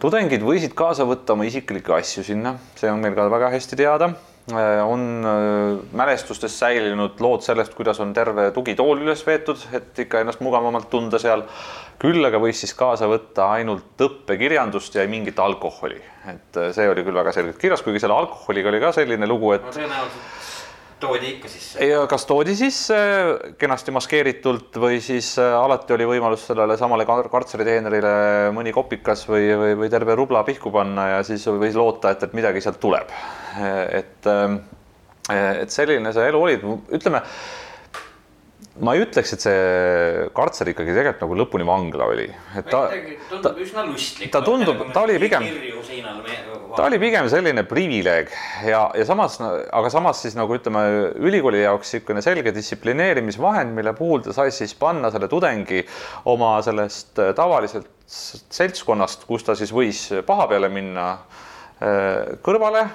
tudengid 0.01 0.47
võisid 0.47 0.79
kaasa 0.79 1.09
võtta 1.09 1.37
oma 1.37 1.49
isiklikke 1.49 1.99
asju 1.99 2.25
sinna, 2.33 2.57
see 2.81 2.91
on 2.93 3.05
meil 3.05 3.19
ka 3.19 3.29
väga 3.35 3.53
hästi 3.59 3.83
teada 3.83 4.15
on 4.85 5.25
äh, 5.25 5.85
mälestustes 5.93 6.59
säilinud 6.59 7.21
lood 7.21 7.43
sellest, 7.45 7.75
kuidas 7.75 8.01
on 8.01 8.15
terve 8.15 8.51
tugitool 8.57 9.03
üles 9.03 9.25
veetud, 9.27 9.61
et 9.77 9.99
ikka 10.05 10.23
ennast 10.23 10.41
mugavamalt 10.41 10.91
tunda 10.91 11.19
seal. 11.19 11.45
küll 11.99 12.23
aga 12.23 12.39
võis 12.39 12.61
siis 12.63 12.75
kaasa 12.79 13.09
võtta 13.11 13.49
ainult 13.57 13.99
õppekirjandust 13.99 14.95
ja 14.95 15.07
mingit 15.11 15.39
alkoholi, 15.43 15.99
et 16.31 16.57
äh, 16.57 16.73
see 16.73 16.89
oli 16.89 17.05
küll 17.05 17.19
väga 17.19 17.33
selgelt 17.35 17.59
kirjas, 17.59 17.83
kuigi 17.83 18.01
selle 18.01 18.15
alkoholiga 18.15 18.71
oli 18.71 18.81
ka 18.81 18.93
selline 18.95 19.27
lugu, 19.27 19.53
et 19.57 19.67
no, 19.67 20.03
toodi 21.01 21.35
ikka 21.37 21.51
sisse? 21.53 21.87
ja 21.87 22.05
kas 22.11 22.27
toodi 22.29 22.55
sisse 22.59 22.99
kenasti 23.59 23.95
maskeeritult 23.95 24.79
või 24.83 25.01
siis 25.05 25.35
alati 25.39 25.97
oli 25.97 26.09
võimalus 26.13 26.47
sellele 26.51 26.79
samale 26.81 27.07
kartseriteenerile 27.09 28.15
mõni 28.57 28.75
kopikas 28.77 29.27
või, 29.31 29.51
või, 29.59 29.77
või 29.85 29.93
terve 29.93 30.17
rubla 30.19 30.45
pihku 30.49 30.73
panna 30.75 31.09
ja 31.17 31.23
siis 31.27 31.47
võis 31.49 31.79
loota, 31.79 32.15
et, 32.15 32.27
et 32.29 32.37
midagi 32.39 32.65
sealt 32.65 32.81
tuleb 32.83 33.13
et, 33.93 34.27
ähm, 34.27 34.61
et 35.31 35.71
selline 35.73 36.13
see 36.15 36.29
elu 36.31 36.43
oli, 36.43 36.59
ütleme 36.95 37.23
ma 38.85 38.95
ei 38.95 39.03
ütleks, 39.03 39.33
et 39.35 39.43
see 39.43 40.27
kartser 40.37 40.71
ikkagi 40.73 40.95
tegelikult 40.95 41.25
nagu 41.25 41.39
lõpuni 41.41 41.67
vangla 41.67 42.07
oli, 42.13 42.27
et 42.59 42.69
ta. 42.71 42.85
tundub 43.31 43.59
üsna 43.65 43.85
lustlik. 43.89 44.31
ta 44.35 44.43
tundub, 44.45 44.85
ta 44.95 45.03
oli 45.07 45.19
pigem, 45.23 45.47
ta 46.77 46.87
oli 46.87 47.01
pigem 47.03 47.29
selline 47.33 47.65
privileeg 47.69 48.31
ja, 48.69 48.85
ja 48.95 49.07
samas, 49.09 49.39
aga 49.43 49.91
samas 49.93 50.23
siis 50.25 50.39
nagu 50.39 50.55
ütleme, 50.55 50.85
ülikooli 51.19 51.65
jaoks 51.65 51.97
niisugune 51.97 52.23
selge 52.25 52.55
distsiplineerimisvahend, 52.57 53.75
mille 53.77 53.95
puhul 53.99 54.23
ta 54.27 54.37
sai 54.37 54.53
siis 54.55 54.77
panna 54.79 55.11
selle 55.15 55.31
tudengi 55.31 55.83
oma 56.31 56.57
sellest 56.65 57.19
äh, 57.23 57.35
tavaliselt 57.39 57.91
seltskonnast, 58.09 59.27
kus 59.29 59.45
ta 59.45 59.59
siis 59.59 59.75
võis 59.75 60.07
paha 60.27 60.47
peale 60.51 60.71
minna, 60.73 61.11
äh, 61.83 62.39
kõrvale 62.45 62.87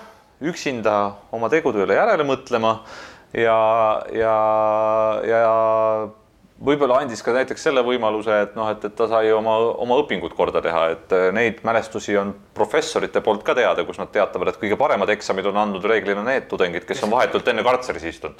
üksinda 0.44 0.96
oma 1.36 1.50
tegude 1.52 1.84
üle 1.86 1.96
järele 1.96 2.26
mõtlema 2.28 2.78
ja, 3.34 3.60
ja, 4.14 4.36
ja 5.28 5.42
võib-olla 6.64 7.02
andis 7.04 7.24
ka 7.26 7.34
näiteks 7.36 7.66
selle 7.68 7.84
võimaluse, 7.86 8.36
et 8.46 8.56
noh, 8.58 8.70
et, 8.72 8.84
et 8.86 8.96
ta 8.96 9.08
sai 9.12 9.32
oma, 9.36 9.56
oma 9.84 9.98
õpingud 10.04 10.36
korda 10.38 10.62
teha, 10.64 10.84
et 10.96 11.16
neid 11.36 11.64
mälestusi 11.68 12.18
on 12.20 12.34
professorite 12.56 13.24
poolt 13.26 13.44
ka 13.48 13.56
teada, 13.58 13.86
kus 13.88 14.00
nad 14.02 14.14
teatavad, 14.14 14.54
et 14.54 14.62
kõige 14.62 14.78
paremad 14.80 15.12
eksamid 15.14 15.50
on 15.52 15.60
andnud 15.66 15.86
reeglina 15.90 16.24
need 16.28 16.48
tudengid, 16.52 16.88
kes 16.90 17.04
on 17.08 17.14
vahetult 17.16 17.50
enne 17.52 17.66
kartseris 17.66 18.08
istunud. 18.14 18.40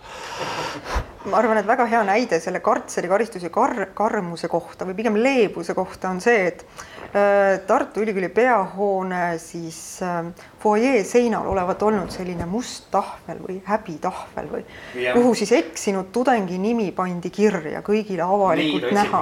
Ma 1.26 1.38
arvan, 1.40 1.58
et 1.62 1.68
väga 1.68 1.86
hea 1.88 2.02
näide 2.08 2.40
selle 2.44 2.60
kartseri 2.64 3.08
karistuse 3.12 3.52
kar-, 3.54 3.90
karmuse 3.96 4.50
kohta 4.52 4.88
või 4.88 4.98
pigem 4.98 5.20
leebuse 5.20 5.76
kohta 5.78 6.12
on 6.12 6.22
see, 6.24 6.48
et 6.52 6.66
Äh, 7.14 7.60
Tartu 7.68 8.02
Ülikooli 8.02 8.30
peahoone 8.30 9.38
siis 9.38 10.02
äh, 10.02 10.26
fuajee 10.60 11.04
seinal 11.04 11.46
olevat 11.48 11.84
olnud 11.86 12.10
selline 12.10 12.48
must 12.50 12.88
tahvel 12.92 13.38
või 13.44 13.60
häbitahvel 13.68 14.50
või 14.50 14.62
ja. 14.98 15.14
kuhu 15.14 15.36
siis 15.38 15.52
eksinud 15.54 16.10
tudengi 16.16 16.58
nimi 16.58 16.88
pandi 16.98 17.30
kirja 17.30 17.84
kõigile 17.86 18.26
avalikult 18.26 18.88
nii, 18.88 18.96
näha. 18.98 19.22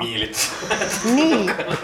nii, 1.17 1.41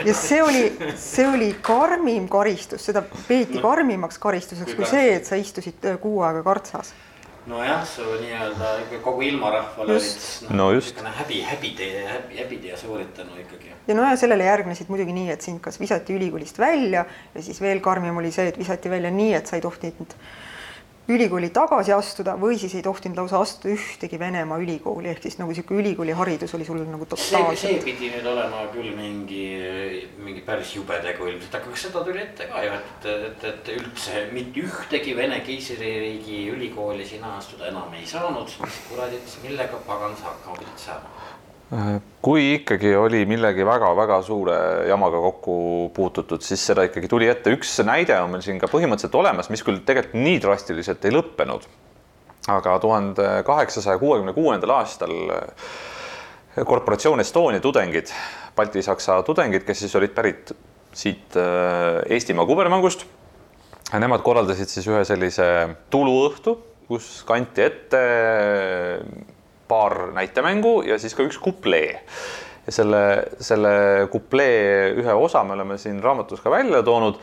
ja 0.07 0.15
see 0.15 0.39
oli, 0.45 0.63
see 0.95 1.27
oli 1.27 1.49
karmim 1.59 2.29
karistus, 2.31 2.87
seda 2.87 3.03
peeti 3.27 3.59
karmimaks 3.59 4.23
karistuseks 4.23 4.79
kui 4.79 4.87
see, 4.87 5.11
et 5.17 5.27
sa 5.27 5.35
istusid 5.35 5.91
äh, 5.91 5.99
kuu 5.99 6.23
aega 6.23 6.45
kartsas 6.47 6.95
nojah, 7.47 7.83
su 7.87 8.05
nii-öelda 8.21 8.71
kogu 9.03 9.23
ilmarahval 9.27 9.93
olid 9.95 10.49
no, 10.49 10.69
no 10.71 11.13
häbi, 11.19 11.41
häbitee, 11.47 12.03
häbi, 12.07 12.39
häbitee 12.41 12.77
sooritanud 12.77 13.39
ikkagi. 13.43 13.71
ja 13.87 13.95
no 13.95 14.07
ja 14.09 14.17
sellele 14.19 14.47
järgnesid 14.49 14.91
muidugi 14.91 15.15
nii, 15.15 15.29
et 15.35 15.45
sind 15.45 15.61
kas 15.63 15.79
visati 15.79 16.15
ülikoolist 16.17 16.59
välja 16.59 17.05
ja 17.35 17.43
siis 17.43 17.61
veel 17.63 17.79
karmim 17.83 18.17
oli 18.19 18.31
see, 18.35 18.49
et 18.51 18.59
visati 18.59 18.91
välja 18.91 19.11
nii, 19.13 19.33
et 19.39 19.47
sa 19.47 19.55
ei 19.59 19.63
tohtinud 19.63 20.17
ülikooli 21.07 21.49
tagasi 21.55 21.93
astuda 21.95 22.35
või 22.39 22.57
siis 22.59 22.73
ei 22.75 22.83
tohtinud 22.85 23.17
lausa 23.21 23.39
astuda 23.39 23.73
ühtegi 23.75 24.19
Venemaa 24.19 24.59
ülikooli, 24.59 25.11
ehk 25.13 25.23
siis 25.23 25.37
nagu 25.39 25.53
niisugune 25.53 25.81
ülikooliharidus 25.83 26.55
oli 26.57 26.67
sul 26.67 26.81
nagu 26.83 27.05
totaalselt. 27.05 27.61
see 27.61 27.79
pidi 27.85 28.11
nüüd 28.11 28.27
olema 28.27 28.65
küll 28.73 28.91
mingi, 28.97 29.45
mingi 30.23 30.43
päris 30.47 30.75
jube 30.75 30.99
tegu 31.03 31.29
ilmselt, 31.31 31.55
aga 31.55 31.71
kas 31.71 31.87
seda 31.87 32.03
tuli 32.03 32.23
ette 32.25 32.49
ka 32.51 32.63
ju, 32.65 32.75
et, 32.81 33.09
et, 33.31 33.47
et 33.53 33.73
üldse 33.77 34.27
mitte 34.35 34.65
ühtegi 34.67 35.15
Vene 35.17 35.39
keisririigi 35.47 36.43
ülikooli 36.53 37.07
sina 37.07 37.37
astuda 37.37 37.71
enam 37.71 37.93
ei 37.97 38.05
saanud. 38.05 38.51
kuradit, 38.89 39.39
millega 39.43 39.79
pagan 39.87 40.15
sa 40.19 40.33
hakkama 40.33 40.59
pidid 40.59 40.87
saama? 40.87 41.27
Kui 42.23 42.45
ikkagi 42.53 42.93
oli 42.95 43.25
millegi 43.27 43.65
väga-väga 43.67 44.21
suure 44.23 44.59
jamaga 44.87 45.19
kokku 45.19 45.57
puututud, 45.95 46.43
siis 46.45 46.63
seda 46.69 46.85
ikkagi 46.87 47.09
tuli 47.11 47.27
ette. 47.27 47.51
üks 47.57 47.73
näide 47.83 48.15
on 48.21 48.31
meil 48.31 48.45
siin 48.45 48.61
ka 48.61 48.69
põhimõtteliselt 48.71 49.19
olemas, 49.19 49.51
mis 49.51 49.65
küll 49.67 49.81
tegelikult 49.83 50.15
nii 50.15 50.39
drastiliselt 50.43 51.03
ei 51.05 51.15
lõppenud. 51.15 51.67
aga 52.47 52.77
tuhande 52.79 53.27
kaheksasaja 53.43 53.99
kuuekümne 53.99 54.33
kuuendal 54.33 54.77
aastal 54.79 55.11
korporatsioon 56.65 57.19
Estonia 57.19 57.59
tudengid, 57.61 58.09
Balti-Saksa 58.55 59.19
tudengid, 59.27 59.67
kes 59.67 59.83
siis 59.83 59.95
olid 59.95 60.15
pärit 60.15 60.55
siit 60.95 61.35
äh, 61.37 62.01
Eestimaa 62.15 62.47
kubermangust 62.47 63.03
Nemad 63.95 64.19
korraldasid 64.19 64.67
siis 64.67 64.87
ühe 64.89 64.99
sellise 65.07 65.45
tuluõhtu, 65.93 66.57
kus 66.89 67.21
kanti 67.27 67.63
ette 67.63 68.01
paar 69.67 70.11
näitemängu 70.15 70.81
ja 70.87 70.99
siis 70.99 71.15
ka 71.15 71.25
üks 71.27 71.39
kuplee. 71.41 71.99
ja 72.67 72.71
selle, 72.75 73.01
selle 73.39 74.07
kuplee 74.11 74.93
ühe 74.99 75.13
osa 75.13 75.43
me 75.43 75.55
oleme 75.55 75.77
siin 75.79 76.01
raamatus 76.03 76.41
ka 76.43 76.51
välja 76.51 76.83
toonud 76.83 77.21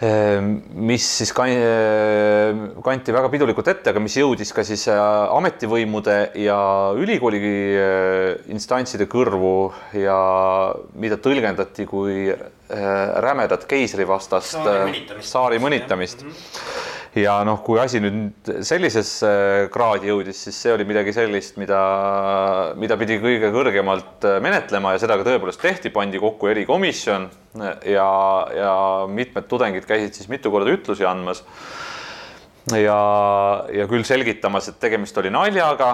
Ehm, 0.00 0.54
mis 0.80 1.04
siis 1.04 1.28
kanti 1.36 3.12
väga 3.12 3.28
pidulikult 3.28 3.66
ette, 3.68 3.92
aga 3.92 4.00
mis 4.00 4.14
jõudis 4.16 4.48
ka 4.56 4.62
siis 4.64 4.86
äh, 4.88 5.00
ametivõimude 5.36 6.14
ja 6.40 6.56
ülikooli 6.96 7.40
äh, 7.44 8.30
instantside 8.48 9.04
kõrvu 9.12 9.52
ja 10.00 10.16
mida 10.96 11.20
tõlgendati 11.20 11.84
kui 11.90 12.30
äh, 12.32 12.40
rämedat 13.20 13.68
keisrivastast 13.68 14.56
saari 14.56 14.88
mõnitamist, 14.88 15.32
saari 15.34 15.60
mõnitamist. 15.66 16.24
Ja 17.18 17.40
noh, 17.42 17.58
kui 17.66 17.80
asi 17.82 17.98
nüüd 17.98 18.46
sellisesse 18.62 19.30
kraadi 19.74 20.12
jõudis, 20.12 20.44
siis 20.44 20.60
see 20.62 20.70
oli 20.76 20.84
midagi 20.86 21.10
sellist, 21.14 21.56
mida, 21.58 21.80
mida 22.78 22.94
pidi 23.00 23.16
kõige 23.18 23.50
kõrgemalt 23.50 24.26
menetlema 24.44 24.92
ja 24.94 25.00
seda 25.02 25.16
ka 25.18 25.26
tõepoolest 25.26 25.58
tehti, 25.58 25.90
pandi 25.90 26.20
kokku 26.22 26.52
erikomisjon 26.52 27.26
ja, 27.90 28.06
ja 28.54 28.74
mitmed 29.10 29.50
tudengid 29.50 29.90
käisid 29.90 30.20
siis 30.20 30.30
mitu 30.30 30.54
korda 30.54 30.70
ütlusi 30.70 31.08
andmas 31.08 31.42
ja, 32.78 32.98
ja 33.74 33.86
küll 33.90 34.04
selgitamas, 34.06 34.70
et 34.70 34.80
tegemist 34.82 35.16
oli 35.20 35.32
naljaga, 35.32 35.92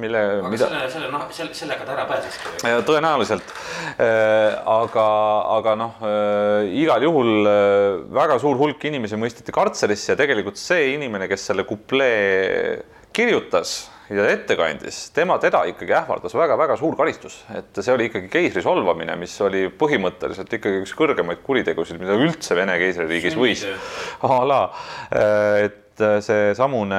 mille. 0.00 0.22
aga 0.40 0.52
mida... 0.52 0.68
selle, 0.68 0.90
selle 0.92 1.10
noh, 1.12 1.26
selle, 1.34 1.56
sellega 1.56 1.86
ta 1.86 1.96
ära 1.96 2.06
pääseski 2.10 2.54
või? 2.64 2.76
tõenäoliselt 2.88 3.54
äh,. 3.96 4.56
aga, 4.76 5.08
aga 5.56 5.76
noh 5.80 6.06
äh,, 6.06 6.70
igal 6.82 7.06
juhul 7.06 7.50
äh, 7.50 8.04
väga 8.16 8.40
suur 8.42 8.58
hulk 8.60 8.88
inimesi 8.90 9.18
mõisteti 9.20 9.54
kartserisse 9.54 10.14
ja 10.14 10.20
tegelikult 10.20 10.60
see 10.60 10.94
inimene, 10.94 11.28
kes 11.30 11.50
selle 11.50 11.66
kuplee 11.68 12.80
kirjutas 13.16 13.78
ja 14.12 14.26
ette 14.30 14.54
kandis, 14.58 14.98
tema, 15.14 15.38
teda 15.42 15.64
ikkagi 15.70 15.94
ähvardas 15.98 16.34
väga-väga 16.36 16.76
suur 16.78 16.94
karistus, 16.98 17.40
et 17.56 17.80
see 17.80 17.94
oli 17.94 18.06
ikkagi 18.10 18.30
keisri 18.30 18.62
solvamine, 18.62 19.16
mis 19.18 19.34
oli 19.42 19.66
põhimõtteliselt 19.80 20.52
ikkagi 20.58 20.84
üks 20.84 20.94
kõrgemaid 20.98 21.42
kuritegusid, 21.46 21.98
mida 22.02 22.18
üldse 22.18 22.54
Vene 22.58 22.76
keisririigis 22.82 23.34
võis. 23.38 23.66
a 24.22 24.38
la, 24.46 24.60
äh, 25.10 25.64
et 25.66 25.82
et 25.96 26.02
äh, 26.04 26.18
seesamune 26.20 26.98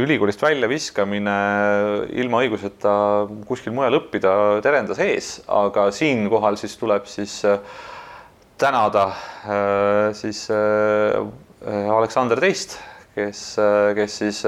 ülikoolist 0.00 0.40
väljaviskamine 0.40 1.34
ilma 2.16 2.40
õiguseta 2.44 2.92
kuskil 3.48 3.74
mujal 3.76 3.98
õppida 4.00 4.32
terendas 4.64 5.00
ees, 5.04 5.42
aga 5.52 5.90
siinkohal 5.92 6.56
siis 6.56 6.76
tuleb 6.80 7.04
siis 7.10 7.42
äh, 7.44 7.58
tänada 8.58 9.10
äh, 9.44 10.14
siis 10.16 10.48
Aleksander 11.58 12.38
Teist, 12.40 12.78
kes, 13.14 13.58
kes 13.98 14.18
siis 14.22 14.44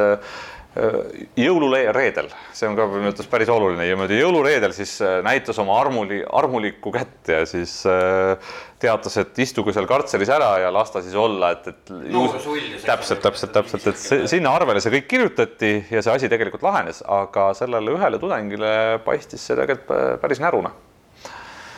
jõulureedel, 0.70 2.28
see 2.54 2.68
on 2.68 2.76
ka 2.78 2.84
minu 2.86 3.08
arvates 3.08 3.26
päris 3.30 3.48
oluline. 3.50 3.88
Ja 3.88 3.96
niimoodi 3.96 4.20
jõulureedel 4.20 4.74
siis 4.76 4.92
näitas 5.26 5.58
oma 5.58 5.80
armuli, 5.80 6.20
armulikku 6.22 6.92
kätt 6.94 7.32
ja 7.32 7.40
siis 7.48 7.80
äh, 7.90 8.52
teatas, 8.80 9.16
et 9.20 9.40
istuge 9.42 9.74
seal 9.74 9.88
kartseris 9.90 10.30
ära 10.30 10.52
ja 10.62 10.70
las 10.74 10.94
ta 10.94 11.02
siis 11.02 11.16
olla, 11.18 11.52
et, 11.56 11.66
et 11.72 11.90
juhus, 12.12 12.46
täpselt, 12.86 13.22
täpselt, 13.24 13.54
täpselt, 13.56 13.88
et 13.90 13.98
see, 13.98 14.28
sinna 14.30 14.54
arvele 14.54 14.82
see 14.82 14.94
kõik 14.94 15.10
kirjutati 15.10 15.72
ja 15.90 16.04
see 16.04 16.14
asi 16.14 16.30
tegelikult 16.30 16.62
lahenes, 16.66 17.02
aga 17.08 17.50
sellele 17.58 17.96
ühele 17.98 18.22
tudengile 18.22 18.72
paistis 19.04 19.42
see 19.42 19.58
tegelikult 19.58 20.22
päris 20.22 20.42
näruna 20.42 20.72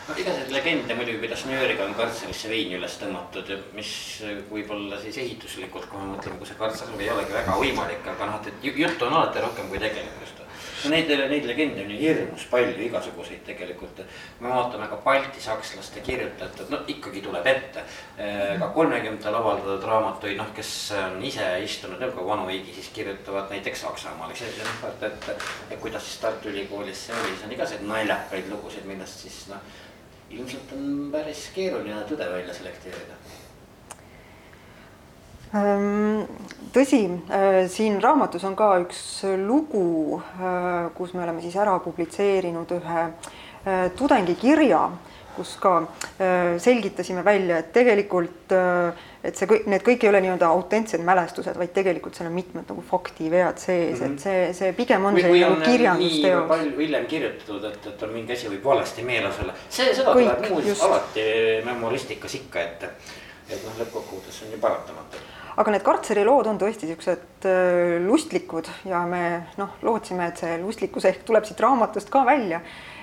no 0.09 0.17
igasuguseid 0.19 0.53
legende 0.55 0.97
muidugi, 0.99 1.21
kuidas 1.23 1.45
New 1.47 1.59
Yorgiga 1.59 1.87
on 1.87 1.97
kartserisse 1.99 2.51
veini 2.51 2.79
üles 2.79 2.99
tõmmatud, 3.01 3.53
mis 3.77 3.93
võib-olla 4.51 5.01
siis 5.03 5.21
ehituslikult, 5.23 5.89
kui 5.91 6.03
me 6.03 6.17
mõtleme, 6.17 6.39
kui 6.41 6.51
see 6.51 6.59
kartser 6.59 6.95
ei 6.99 7.11
olegi 7.15 7.39
väga 7.39 7.59
võimalik, 7.61 8.07
aga 8.15 8.31
noh, 8.33 8.41
et 8.47 8.71
juttu 8.85 9.09
on 9.09 9.19
alati 9.21 9.45
rohkem 9.47 9.71
kui 9.71 9.83
tegelikust 9.83 10.43
no 10.85 10.91
neid, 10.91 11.11
neid 11.31 11.47
legende 11.47 11.83
on 11.85 11.91
ju 11.93 11.99
hirmus 12.01 12.45
palju, 12.51 12.75
igasuguseid 12.87 13.43
tegelikult. 13.47 14.03
me 14.41 14.49
vaatame 14.51 14.89
ka 14.91 14.99
baltisakslaste 15.05 16.03
kirjutatud, 16.03 16.71
no 16.71 16.81
ikkagi 16.91 17.23
tuleb 17.23 17.47
ette. 17.47 17.85
Eh, 18.19 18.59
ka 18.59 18.69
kolmekümnendatel 18.75 19.39
avaldatud 19.39 19.87
raamatuid, 19.89 20.37
noh, 20.41 20.51
kes 20.57 20.73
on 20.99 21.23
ise 21.25 21.47
istunud 21.65 22.03
nõukogu 22.03 22.29
vanuigi, 22.33 22.75
siis 22.75 22.91
kirjutavad 22.97 23.53
näiteks 23.55 23.85
Saksamaal, 23.87 24.33
eks 24.35 24.43
ju, 24.43 24.51
et, 24.89 25.07
et, 25.09 25.31
et 25.71 25.79
kuidas 25.81 26.05
siis 26.07 26.21
Tartu 26.23 26.51
Ülikoolis 26.51 27.07
see 27.07 27.17
oli, 27.17 27.35
siis 27.35 27.47
on 27.47 27.57
igasuguseid 27.57 27.89
naljakaid 27.89 28.51
lugusid, 28.51 28.87
millest 28.89 29.27
siis 29.27 29.45
noh, 29.53 29.63
ilmselt 30.33 30.73
on 30.77 31.11
päris 31.13 31.51
keeruline 31.55 32.05
tõde 32.09 32.29
välja 32.33 32.55
selekteerida 32.55 33.21
Ehm, 35.53 36.23
tõsi, 36.73 37.03
äh, 37.29 37.67
siin 37.69 37.99
raamatus 38.01 38.45
on 38.49 38.55
ka 38.57 38.71
üks 38.81 39.21
lugu, 39.37 40.17
äh, 40.17 40.89
kus 40.97 41.13
me 41.13 41.21
oleme 41.27 41.43
siis 41.45 41.59
ära 41.61 41.75
publitseerinud 41.85 42.73
ühe 42.73 43.03
äh, 43.05 43.91
tudengi 43.93 44.33
kirja, 44.41 44.87
kus 45.37 45.55
ka 45.63 45.75
selgitasime 46.63 47.25
välja, 47.25 47.59
et 47.63 47.73
tegelikult, 47.75 48.53
et 49.23 49.39
see 49.39 49.49
kõik, 49.49 49.67
need 49.71 49.85
kõik 49.87 50.05
ei 50.05 50.11
ole 50.11 50.21
nii-öelda 50.25 50.51
autentsed 50.53 51.03
mälestused, 51.07 51.57
vaid 51.59 51.73
tegelikult 51.75 52.19
seal 52.19 52.29
on 52.31 52.37
mitmed 52.37 52.69
nagu 52.69 52.85
faktivead 52.89 53.61
sees 53.63 53.99
mm, 53.99 54.05
-hmm. 54.05 54.15
et 54.15 54.27
see, 54.27 54.47
see 54.61 54.73
pigem 54.77 55.05
on 55.09 55.17
või, 55.17 55.25
see 55.25 55.43
nagu 55.45 55.61
kirjandusteos. 55.65 56.47
palju 56.49 56.79
hiljem 56.79 57.07
kirjutatud, 57.15 57.69
et, 57.71 57.91
et 57.95 58.07
on 58.09 58.15
mingi 58.15 58.37
asi 58.37 58.53
võib 58.53 58.71
valesti 58.73 59.07
meeles 59.09 59.43
olla, 59.45 59.59
see, 59.69 59.91
seda 59.95 60.17
kõik, 60.17 60.31
tuleb 60.31 60.57
muuseas 60.57 60.87
alati 60.89 61.29
memoristikas 61.69 62.41
ikka 62.41 62.67
ette. 62.69 62.97
et 63.49 63.61
noh, 63.65 63.79
lõppkokkuvõttes 63.83 64.45
on 64.47 64.57
ju 64.57 64.59
paratamatu 64.61 65.29
aga 65.57 65.75
need 65.75 65.85
Kartseri 65.85 66.25
lood 66.27 66.49
on 66.51 66.59
tõesti 66.61 66.89
niisugused 66.89 67.47
äh, 67.49 67.99
lustlikud 68.05 68.69
ja 68.89 69.03
me 69.09 69.25
noh, 69.61 69.77
lootsime, 69.85 70.31
et 70.31 70.41
see 70.41 70.57
lustlikkus 70.63 71.09
ehk 71.11 71.27
tuleb 71.29 71.47
siit 71.49 71.61
raamatust 71.61 72.13
ka 72.13 72.25
välja. 72.29 72.63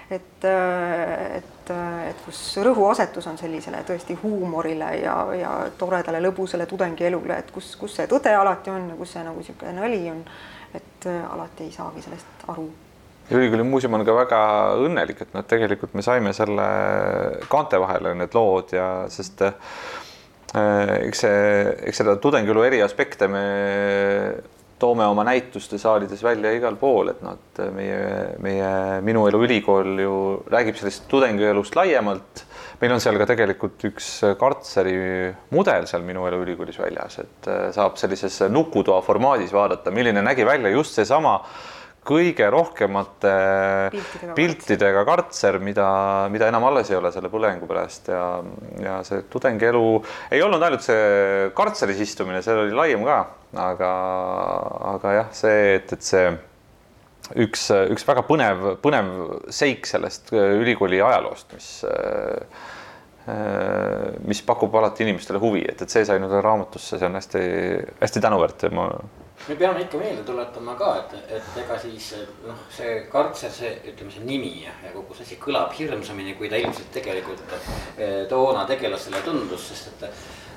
Et, 0.09 0.45
äh, 0.45 1.37
et, 1.37 1.71
äh, 1.73 2.09
et 2.09 2.25
kus 2.25 2.41
rõhuasetus 2.65 3.27
on 3.29 3.37
sellisele 3.37 3.83
tõesti 3.87 4.17
huumorile 4.23 4.91
ja, 5.03 5.15
ja 5.37 5.53
toredale 5.77 6.21
lõbusale 6.23 6.65
tudengielule, 6.69 7.37
et 7.37 7.51
kus, 7.55 7.75
kus 7.79 7.99
see 7.99 8.09
tõde 8.11 8.33
alati 8.35 8.73
on 8.73 8.91
ja 8.93 8.99
kus 8.99 9.15
see 9.15 9.23
nagu 9.25 9.41
niisugune 9.41 9.73
nali 9.79 10.03
on. 10.11 10.23
et 10.73 11.05
alati 11.09 11.63
ei 11.65 11.71
saagi 11.73 12.01
sellest 12.05 12.43
aru 12.53 12.67
ülikooli 13.29 13.63
muuseum 13.65 13.93
on 13.93 14.03
ka 14.05 14.13
väga 14.13 14.41
õnnelik, 14.81 15.21
et 15.21 15.33
nad 15.33 15.45
tegelikult 15.49 15.93
me 15.93 16.01
saime 16.05 16.33
selle 16.33 16.65
kaante 17.49 17.79
vahele 17.81 18.13
need 18.17 18.33
lood 18.33 18.73
ja 18.73 18.85
sest 19.09 19.41
äh, 19.45 19.53
Äh, 20.57 20.95
eks 21.05 21.21
see, 21.21 21.41
eks 21.85 21.99
seda 22.01 22.15
tudengielu 22.21 22.63
eri 22.65 22.79
aspekte 22.81 23.27
me 23.29 23.43
toome 24.79 25.05
oma 25.09 25.25
näituste 25.27 25.77
saalides 25.81 26.21
välja 26.23 26.51
igal 26.55 26.77
pool, 26.79 27.11
et 27.11 27.23
noh, 27.25 27.37
et 27.37 27.61
meie, 27.75 28.03
meie 28.43 28.69
Minu 29.05 29.25
Elu 29.29 29.41
Ülikool 29.45 30.03
ju 30.03 30.13
räägib 30.51 30.79
sellest 30.79 31.07
tudengielust 31.11 31.75
laiemalt. 31.75 32.45
meil 32.79 32.93
on 32.95 33.01
seal 33.03 33.17
ka 33.19 33.25
tegelikult 33.27 33.83
üks 33.89 34.07
kartseri 34.39 34.93
mudel 35.51 35.87
seal 35.89 36.05
Minu 36.07 36.23
Elu 36.29 36.39
Ülikoolis 36.45 36.79
väljas, 36.79 37.19
et 37.19 37.49
äh, 37.51 37.67
saab 37.75 37.99
sellises 37.99 38.39
nukutoa 38.49 39.01
formaadis 39.03 39.53
vaadata, 39.53 39.91
milline 39.91 40.23
nägi 40.23 40.47
välja 40.47 40.71
just 40.71 40.95
seesama 40.95 41.41
kõige 42.05 42.47
rohkemate 42.51 43.33
piltidega, 43.93 44.35
piltidega 44.37 45.03
kartser, 45.07 45.59
mida, 45.63 45.87
mida 46.33 46.49
enam 46.49 46.65
alles 46.69 46.89
ei 46.91 46.97
ole 46.97 47.11
selle 47.13 47.31
põlengu 47.31 47.67
pärast 47.69 48.09
ja, 48.11 48.23
ja 48.81 48.99
see 49.07 49.25
tudengielu 49.31 49.83
ei 50.31 50.43
olnud 50.45 50.63
ainult 50.65 50.85
see 50.85 51.49
kartseris 51.57 52.01
istumine, 52.05 52.41
seal 52.45 52.63
oli 52.63 52.75
laiem 52.77 53.05
ka, 53.07 53.19
aga, 53.65 53.91
aga 54.95 55.15
jah, 55.19 55.29
see, 55.35 55.75
et, 55.79 55.93
et 55.97 56.07
see 56.07 56.25
üks, 57.45 57.69
üks 57.93 58.07
väga 58.07 58.25
põnev, 58.27 58.65
põnev 58.83 59.13
seik 59.53 59.89
sellest 59.89 60.33
ülikooli 60.33 61.01
ajaloost, 61.03 61.55
mis 61.57 61.71
mis 64.25 64.39
pakub 64.41 64.73
alati 64.79 65.03
inimestele 65.05 65.37
huvi, 65.37 65.61
et, 65.69 65.81
et 65.83 65.91
see 65.91 66.05
sai 66.07 66.17
nüüd 66.21 66.31
raamatusse, 66.41 66.97
see 66.97 67.05
on 67.05 67.17
hästi-hästi 67.19 68.23
tänuväärt 68.23 68.63
ja 68.65 68.71
ma 68.73 68.87
me 69.49 69.55
peame 69.55 69.81
ikka 69.81 69.97
meelde 69.97 70.23
tuletama 70.23 70.75
ka, 70.77 70.89
et, 71.01 71.15
et 71.37 71.61
ega 71.63 71.77
siis 71.81 72.11
noh, 72.45 72.59
see 72.73 72.99
kartser, 73.11 73.53
see 73.53 73.71
ütleme, 73.91 74.13
see 74.13 74.25
nimi 74.27 74.51
ja, 74.65 74.75
ja 74.85 74.93
kogu 74.93 75.17
see 75.17 75.25
asi 75.25 75.39
kõlab 75.41 75.73
hirmsamini, 75.77 76.35
kui 76.37 76.51
ta 76.51 76.59
ilmselt 76.61 76.91
tegelikult 76.93 77.55
eh, 77.55 78.21
toona 78.29 78.67
tegelasele 78.69 79.23
tundus, 79.25 79.71
sest 79.71 79.89
et 79.95 80.07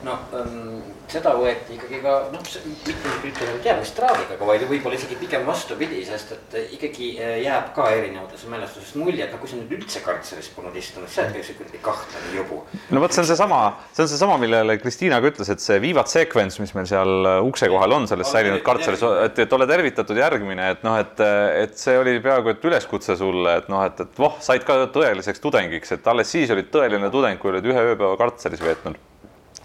no 0.07 0.15
ähm, 0.37 0.81
seda 1.11 1.35
võeti 1.39 1.77
ikkagi 1.77 2.01
ka 2.03 2.15
noh, 2.33 2.43
mitte 2.43 2.95
ütleme 3.29 3.61
teadmistraagiga, 3.65 4.39
vaid 4.41 4.65
võib-olla 4.71 4.99
isegi 4.99 5.19
pigem 5.21 5.45
vastupidi, 5.47 6.01
sest 6.07 6.35
et 6.37 6.57
ikkagi 6.79 7.13
äh, 7.19 7.35
jääb 7.45 7.71
ka 7.77 7.89
erinevates 7.95 8.45
mälestustes 8.51 8.97
mulje, 8.99 9.25
et 9.27 9.35
noh, 9.35 9.41
kui 9.43 9.51
sa 9.51 9.59
nüüd 9.59 9.75
üldse 9.79 10.03
kartseris 10.05 10.51
polnud 10.57 10.77
istunud, 10.79 11.11
sa 11.13 11.27
oled 11.27 11.37
kuidagi 11.37 11.59
kuidagi 11.61 11.83
kahtlane 11.85 12.35
jobu. 12.37 12.63
no 12.91 13.03
vot, 13.05 13.15
see 13.15 13.23
on 13.23 13.31
seesama, 13.31 13.61
see 13.93 14.07
on 14.07 14.13
seesama, 14.13 14.39
millele 14.43 14.79
Kristiina 14.83 15.21
ka 15.23 15.31
ütles, 15.33 15.53
et 15.55 15.63
see 15.63 15.79
viivat 15.83 16.11
sequence, 16.11 16.63
mis 16.63 16.75
meil 16.77 16.89
seal 16.91 17.31
ukse 17.47 17.71
kohal 17.73 17.99
on 18.01 18.11
selles 18.11 18.33
säilinud 18.35 18.65
kartseris, 18.67 18.82
et, 18.89 19.39
et 19.45 19.55
ole 19.57 19.67
tervitatud 19.71 20.19
järgmine, 20.19 20.71
et 20.75 20.83
noh, 20.87 20.97
et, 21.01 21.23
et 21.63 21.77
see 21.79 21.95
oli 21.99 22.17
peaaegu 22.25 22.53
et 22.53 22.67
üleskutse 22.71 23.17
sulle, 23.19 23.57
et 23.63 23.71
noh, 23.73 23.85
et, 23.87 24.03
et 24.05 24.21
voh, 24.23 24.37
said 24.45 24.67
ka 24.69 24.79
tõeliseks 24.95 25.43
tudengiks, 25.43 25.95
et 25.97 26.11
alles 26.13 26.31
siis 26.33 26.51
olid 26.55 26.71
tõeline 26.73 27.11
tudeng, 27.13 27.41
kui 27.41 27.53
olid 27.53 27.69
ühe 27.69 27.87
ööpäeva 27.93 28.17
kartseris 28.21 28.63
veetnud. 28.65 28.99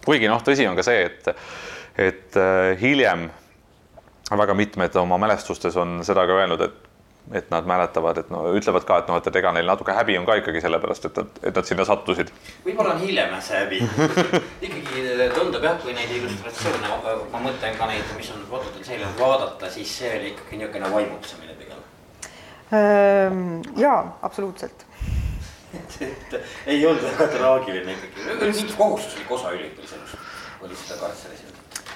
Kuigi 0.06 0.30
noh, 0.32 0.44
tõsi 0.46 0.68
on 0.70 0.78
ka 0.78 0.86
see, 0.88 1.10
et 1.10 1.34
et 1.98 2.38
äh, 2.38 2.76
hiljem 2.78 3.26
väga 4.30 4.54
mitmed 4.54 4.96
oma 5.02 5.18
mälestustes 5.18 5.76
on 5.80 6.04
seda 6.06 6.28
ka 6.30 6.36
öelnud, 6.38 6.62
et 6.62 6.87
et 7.36 7.50
nad 7.52 7.66
mäletavad, 7.68 8.18
et 8.22 8.30
no 8.32 8.44
ütlevad 8.56 8.86
ka, 8.88 9.02
et 9.02 9.10
noh, 9.12 9.20
et 9.20 9.40
ega 9.42 9.52
neil 9.56 9.68
natuke 9.68 9.96
häbi 9.96 10.18
on 10.20 10.26
ka 10.28 10.38
ikkagi 10.40 10.62
sellepärast, 10.64 11.10
et 11.10 11.20
nad, 11.20 11.40
et 11.44 11.60
nad 11.60 11.68
sinna 11.68 11.86
sattusid. 11.88 12.32
võib-olla 12.66 12.96
on 12.96 13.02
hiljem 13.04 13.36
see 13.44 13.62
häbi 13.64 13.82
ikkagi 14.70 15.04
tundub 15.36 15.68
jah, 15.68 15.76
kui 15.84 15.96
neid 15.98 16.14
illustratsioone, 16.20 16.94
ma 17.34 17.44
mõtlen 17.44 17.76
ka 17.80 17.90
neid, 17.92 18.16
mis 18.18 18.32
on 18.36 18.46
fotodel 18.50 18.86
seljas 18.88 19.16
vaadata, 19.20 19.72
siis 19.74 19.98
see 20.00 20.14
oli 20.20 20.34
ikkagi 20.34 20.62
niisugune 20.62 20.92
vaimutsemine 20.96 21.58
pigem. 21.60 21.84
Ehm, 22.78 23.44
jaa, 23.80 24.02
absoluutselt 24.28 24.88
et, 25.74 25.98
et 26.02 26.38
ei 26.68 26.86
olnud 26.88 27.04
väga 27.04 27.28
traagiline 27.34 27.96
ikkagi, 27.98 28.26
mingi 28.40 28.76
kohustuslik 28.78 29.32
osa 29.32 29.52
ülikoolis 29.56 29.94
elus 29.98 30.16
oli 30.64 30.80
seda 30.80 31.00
kartseris 31.02 31.47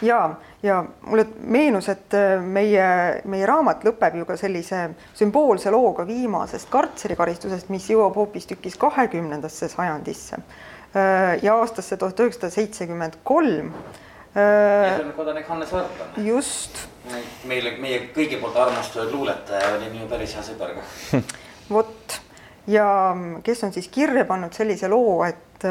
ja, 0.02 0.36
ja 0.64 0.84
mulle 1.02 1.26
meenus, 1.42 1.90
et 1.90 2.14
äh, 2.14 2.42
meie, 2.42 2.86
meie 3.30 3.48
raamat 3.48 3.86
lõpeb 3.86 4.20
ju 4.22 4.28
ka 4.30 4.38
sellise 4.40 4.84
sümboolse 5.18 5.72
looga 5.74 6.06
viimasest 6.08 6.70
kartserikaristusest, 6.74 7.70
mis 7.74 7.90
jõuab 7.92 8.18
hoopistükkis 8.20 8.78
kahekümnendasse 8.82 9.70
sajandisse 9.72 10.40
äh, 10.40 11.44
ja 11.44 11.58
aastasse 11.60 11.98
tuhat 11.98 12.20
üheksasada 12.20 12.54
seitsekümmend 12.54 13.20
kolm. 13.24 13.74
Äh, 14.32 15.02
kodanik 15.16 15.50
Hannes 15.52 15.74
Varblane. 15.74 16.26
just. 16.28 16.88
meile, 17.50 17.76
meie 17.82 18.06
kõigi 18.16 18.40
poolt 18.40 18.58
armastatud 18.62 19.12
luuletaja 19.12 19.76
oli 19.78 19.90
minu 19.92 20.08
päris 20.10 20.36
hea 20.38 20.46
sõber 20.46 20.76
ka. 20.78 21.22
vot 21.76 22.22
ja 22.70 22.88
kes 23.44 23.64
on 23.66 23.74
siis 23.74 23.90
kirja 23.92 24.26
pannud 24.30 24.54
sellise 24.54 24.90
loo, 24.92 25.24
et 25.26 25.66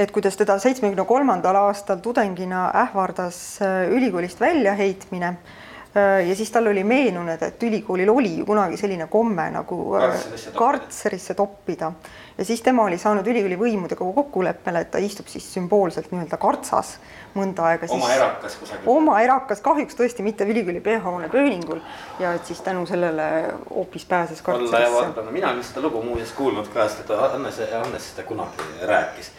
et 0.00 0.12
kuidas 0.14 0.36
teda 0.40 0.56
seitsmekümne 0.58 1.04
kolmandal 1.04 1.58
aastal 1.60 2.00
tudengina 2.00 2.70
ähvardas 2.86 3.60
äh, 3.62 3.90
ülikoolist 3.92 4.40
väljaheitmine 4.40 5.28
äh, 5.28 6.28
ja 6.28 6.36
siis 6.36 6.50
tal 6.50 6.70
oli 6.70 6.84
meenunud, 6.84 7.42
et 7.42 7.62
ülikoolil 7.62 8.08
oli 8.08 8.38
ju 8.38 8.46
kunagi 8.48 8.80
selline 8.80 9.10
komme 9.12 9.50
nagu 9.52 9.80
äh, 9.98 10.06
kartserisse, 10.08 10.52
kartserisse 10.56 11.36
toppida 11.36 11.92
ja 12.38 12.44
siis 12.48 12.62
tema 12.64 12.86
oli 12.88 12.98
saanud 12.98 13.26
ülikooli 13.28 13.58
võimudega 13.60 14.06
kokkuleppele, 14.20 14.86
et 14.86 14.90
ta 14.94 15.02
istub 15.04 15.28
siis 15.28 15.50
sümboolselt 15.52 16.08
nii-öelda 16.14 16.38
kartsas 16.40 16.94
mõnda 17.36 17.68
aega. 17.68 17.90
oma 17.92 18.14
erakas 18.14 18.56
kusagil. 18.62 18.88
oma 18.88 19.20
erakas, 19.20 19.60
kahjuks 19.60 20.00
tõesti 20.00 20.24
mitte 20.24 20.48
ülikooli 20.48 20.80
pH-hoone 20.80 21.28
pööningul 21.28 21.84
ja 22.22 22.32
et 22.38 22.48
siis 22.48 22.64
tänu 22.64 22.86
sellele 22.88 23.28
hoopis 23.68 24.08
pääses 24.08 24.40
kartserisse. 24.42 25.28
mina 25.30 25.52
olen 25.52 25.64
seda 25.64 25.84
lugu 25.84 26.02
muuseas 26.08 26.32
kuulnud 26.32 26.72
ka, 26.72 26.88
sest 26.88 27.12
Hannes, 27.20 27.60
Hannes 27.74 28.10
seda 28.14 28.24
kunagi 28.30 28.88
rääkis 28.88 29.34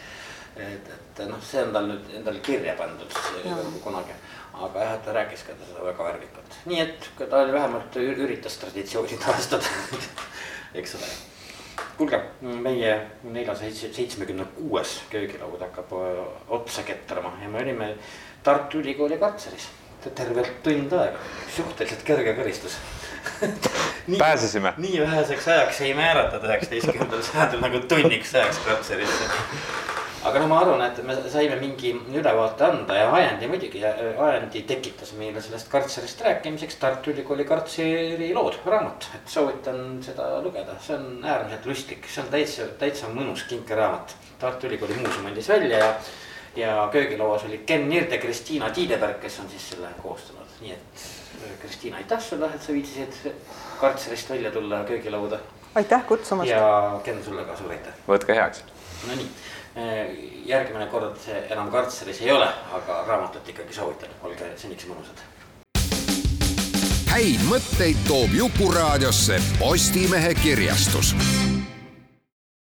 et, 0.67 0.91
et 0.93 1.23
noh, 1.29 1.41
see 1.45 1.63
on 1.63 1.73
tal 1.75 1.89
nüüd 1.89 2.13
endale 2.19 2.43
kirja 2.45 2.75
pandud 2.79 3.17
kunagi. 3.83 4.15
aga 4.53 4.85
jah, 4.85 4.95
ta 5.05 5.13
rääkis 5.15 5.43
ka 5.47 5.55
seda 5.57 5.83
väga 5.85 6.05
värvikalt, 6.05 6.55
nii 6.69 6.79
et 6.83 7.09
ta 7.17 7.41
oli 7.41 7.53
vähemalt 7.53 7.95
üritas 8.03 8.57
traditsiooni 8.61 9.17
taastada 9.17 9.63
eks 10.81 10.95
ole. 10.95 11.11
kuulge, 11.97 12.19
meie 12.41 12.95
neljasaja 13.23 13.73
seitsmekümne 13.93 14.45
kuues 14.57 14.99
köögilaud 15.11 15.61
hakkab 15.61 15.93
otsa 16.49 16.83
ketrama 16.87 17.33
ja 17.43 17.49
me 17.49 17.61
olime 17.63 17.95
Tartu 18.43 18.79
Ülikooli 18.81 19.19
kartseris 19.21 19.67
tervelt 20.09 20.63
tund 20.63 20.93
aega, 20.97 21.17
suhteliselt 21.55 22.03
kerge 22.03 22.33
karistus. 22.33 22.77
Nii, 24.07 24.17
pääsesime. 24.17 24.73
nii 24.77 25.01
väheseks 25.01 25.47
ajaks 25.47 25.81
ei 25.85 25.93
määratud 25.93 26.41
üheksateistkümnendal 26.47 27.21
sajandil 27.21 27.61
nagu 27.61 27.79
tunniks 27.85 28.33
ajaks 28.35 28.57
kartserisse 28.65 29.27
aga 30.23 30.39
no 30.39 30.47
ma 30.47 30.59
arvan, 30.61 30.81
et 30.85 30.99
me 31.05 31.15
saime 31.33 31.55
mingi 31.57 31.91
ülevaate 32.13 32.65
anda 32.67 32.97
ja 32.97 33.07
ajendi 33.17 33.47
muidugi, 33.49 33.81
ajendi 33.81 34.61
tekitas 34.69 35.13
meile 35.17 35.41
sellest 35.41 35.69
kartserist 35.71 36.21
rääkimiseks 36.25 36.77
Tartu 36.81 37.13
Ülikooli 37.13 37.45
kartseri 37.49 38.29
lood, 38.35 38.59
raamat, 38.65 39.07
et 39.17 39.31
soovitan 39.33 39.97
seda 40.05 40.27
lugeda, 40.45 40.75
see 40.85 40.97
on 40.97 41.25
äärmiselt 41.25 41.65
lustlik, 41.71 42.05
see 42.05 42.21
on 42.21 42.29
täitsa, 42.33 42.67
täitsa 42.81 43.09
mõnus 43.13 43.47
kinkeraamat. 43.49 44.13
Tartu 44.41 44.69
Ülikooli 44.69 44.99
muuseum 44.99 45.25
andis 45.31 45.49
välja 45.49 45.79
ja, 45.81 45.87
ja 46.59 46.75
köögilauas 46.93 47.47
oli 47.49 47.63
Ken 47.65 47.87
Nirde, 47.89 48.21
Kristiina 48.21 48.69
Tiideberg, 48.69 49.17
kes 49.23 49.39
on 49.41 49.49
siis 49.49 49.71
selle 49.73 49.89
koostanud, 50.03 50.59
nii 50.61 50.75
et 50.75 51.07
Kristiina, 51.63 51.97
aitäh 51.97 52.21
sulle, 52.21 52.51
et 52.53 52.61
sa 52.61 52.75
viitsisid 52.75 53.33
kartserist 53.81 54.29
välja 54.29 54.53
tulla 54.53 54.83
köögilauda. 54.85 55.41
aitäh 55.75 56.05
kutsumast. 56.05 56.49
ja 56.49 56.99
Ken 57.03 57.23
sulle 57.25 57.47
ka 57.49 57.57
suur 57.57 57.73
aitäh. 57.73 57.97
võtke 58.09 58.37
heaks. 58.37 58.61
Nonii 59.09 59.25
järgmine 60.45 60.87
kord 60.91 61.17
enam 61.49 61.71
kartseris 61.71 62.21
ei 62.21 62.31
ole, 62.31 62.47
aga 62.75 63.03
raamatut 63.07 63.49
ikkagi 63.49 63.73
soovitan, 63.73 64.09
olge 64.23 64.51
seniks 64.57 64.87
mõnusad. 64.89 65.23
häid 67.11 67.41
mõtteid 67.47 67.97
toob 68.07 68.31
Jukuraadiosse 68.33 69.41
Postimehe 69.59 70.33
kirjastus 70.43 71.15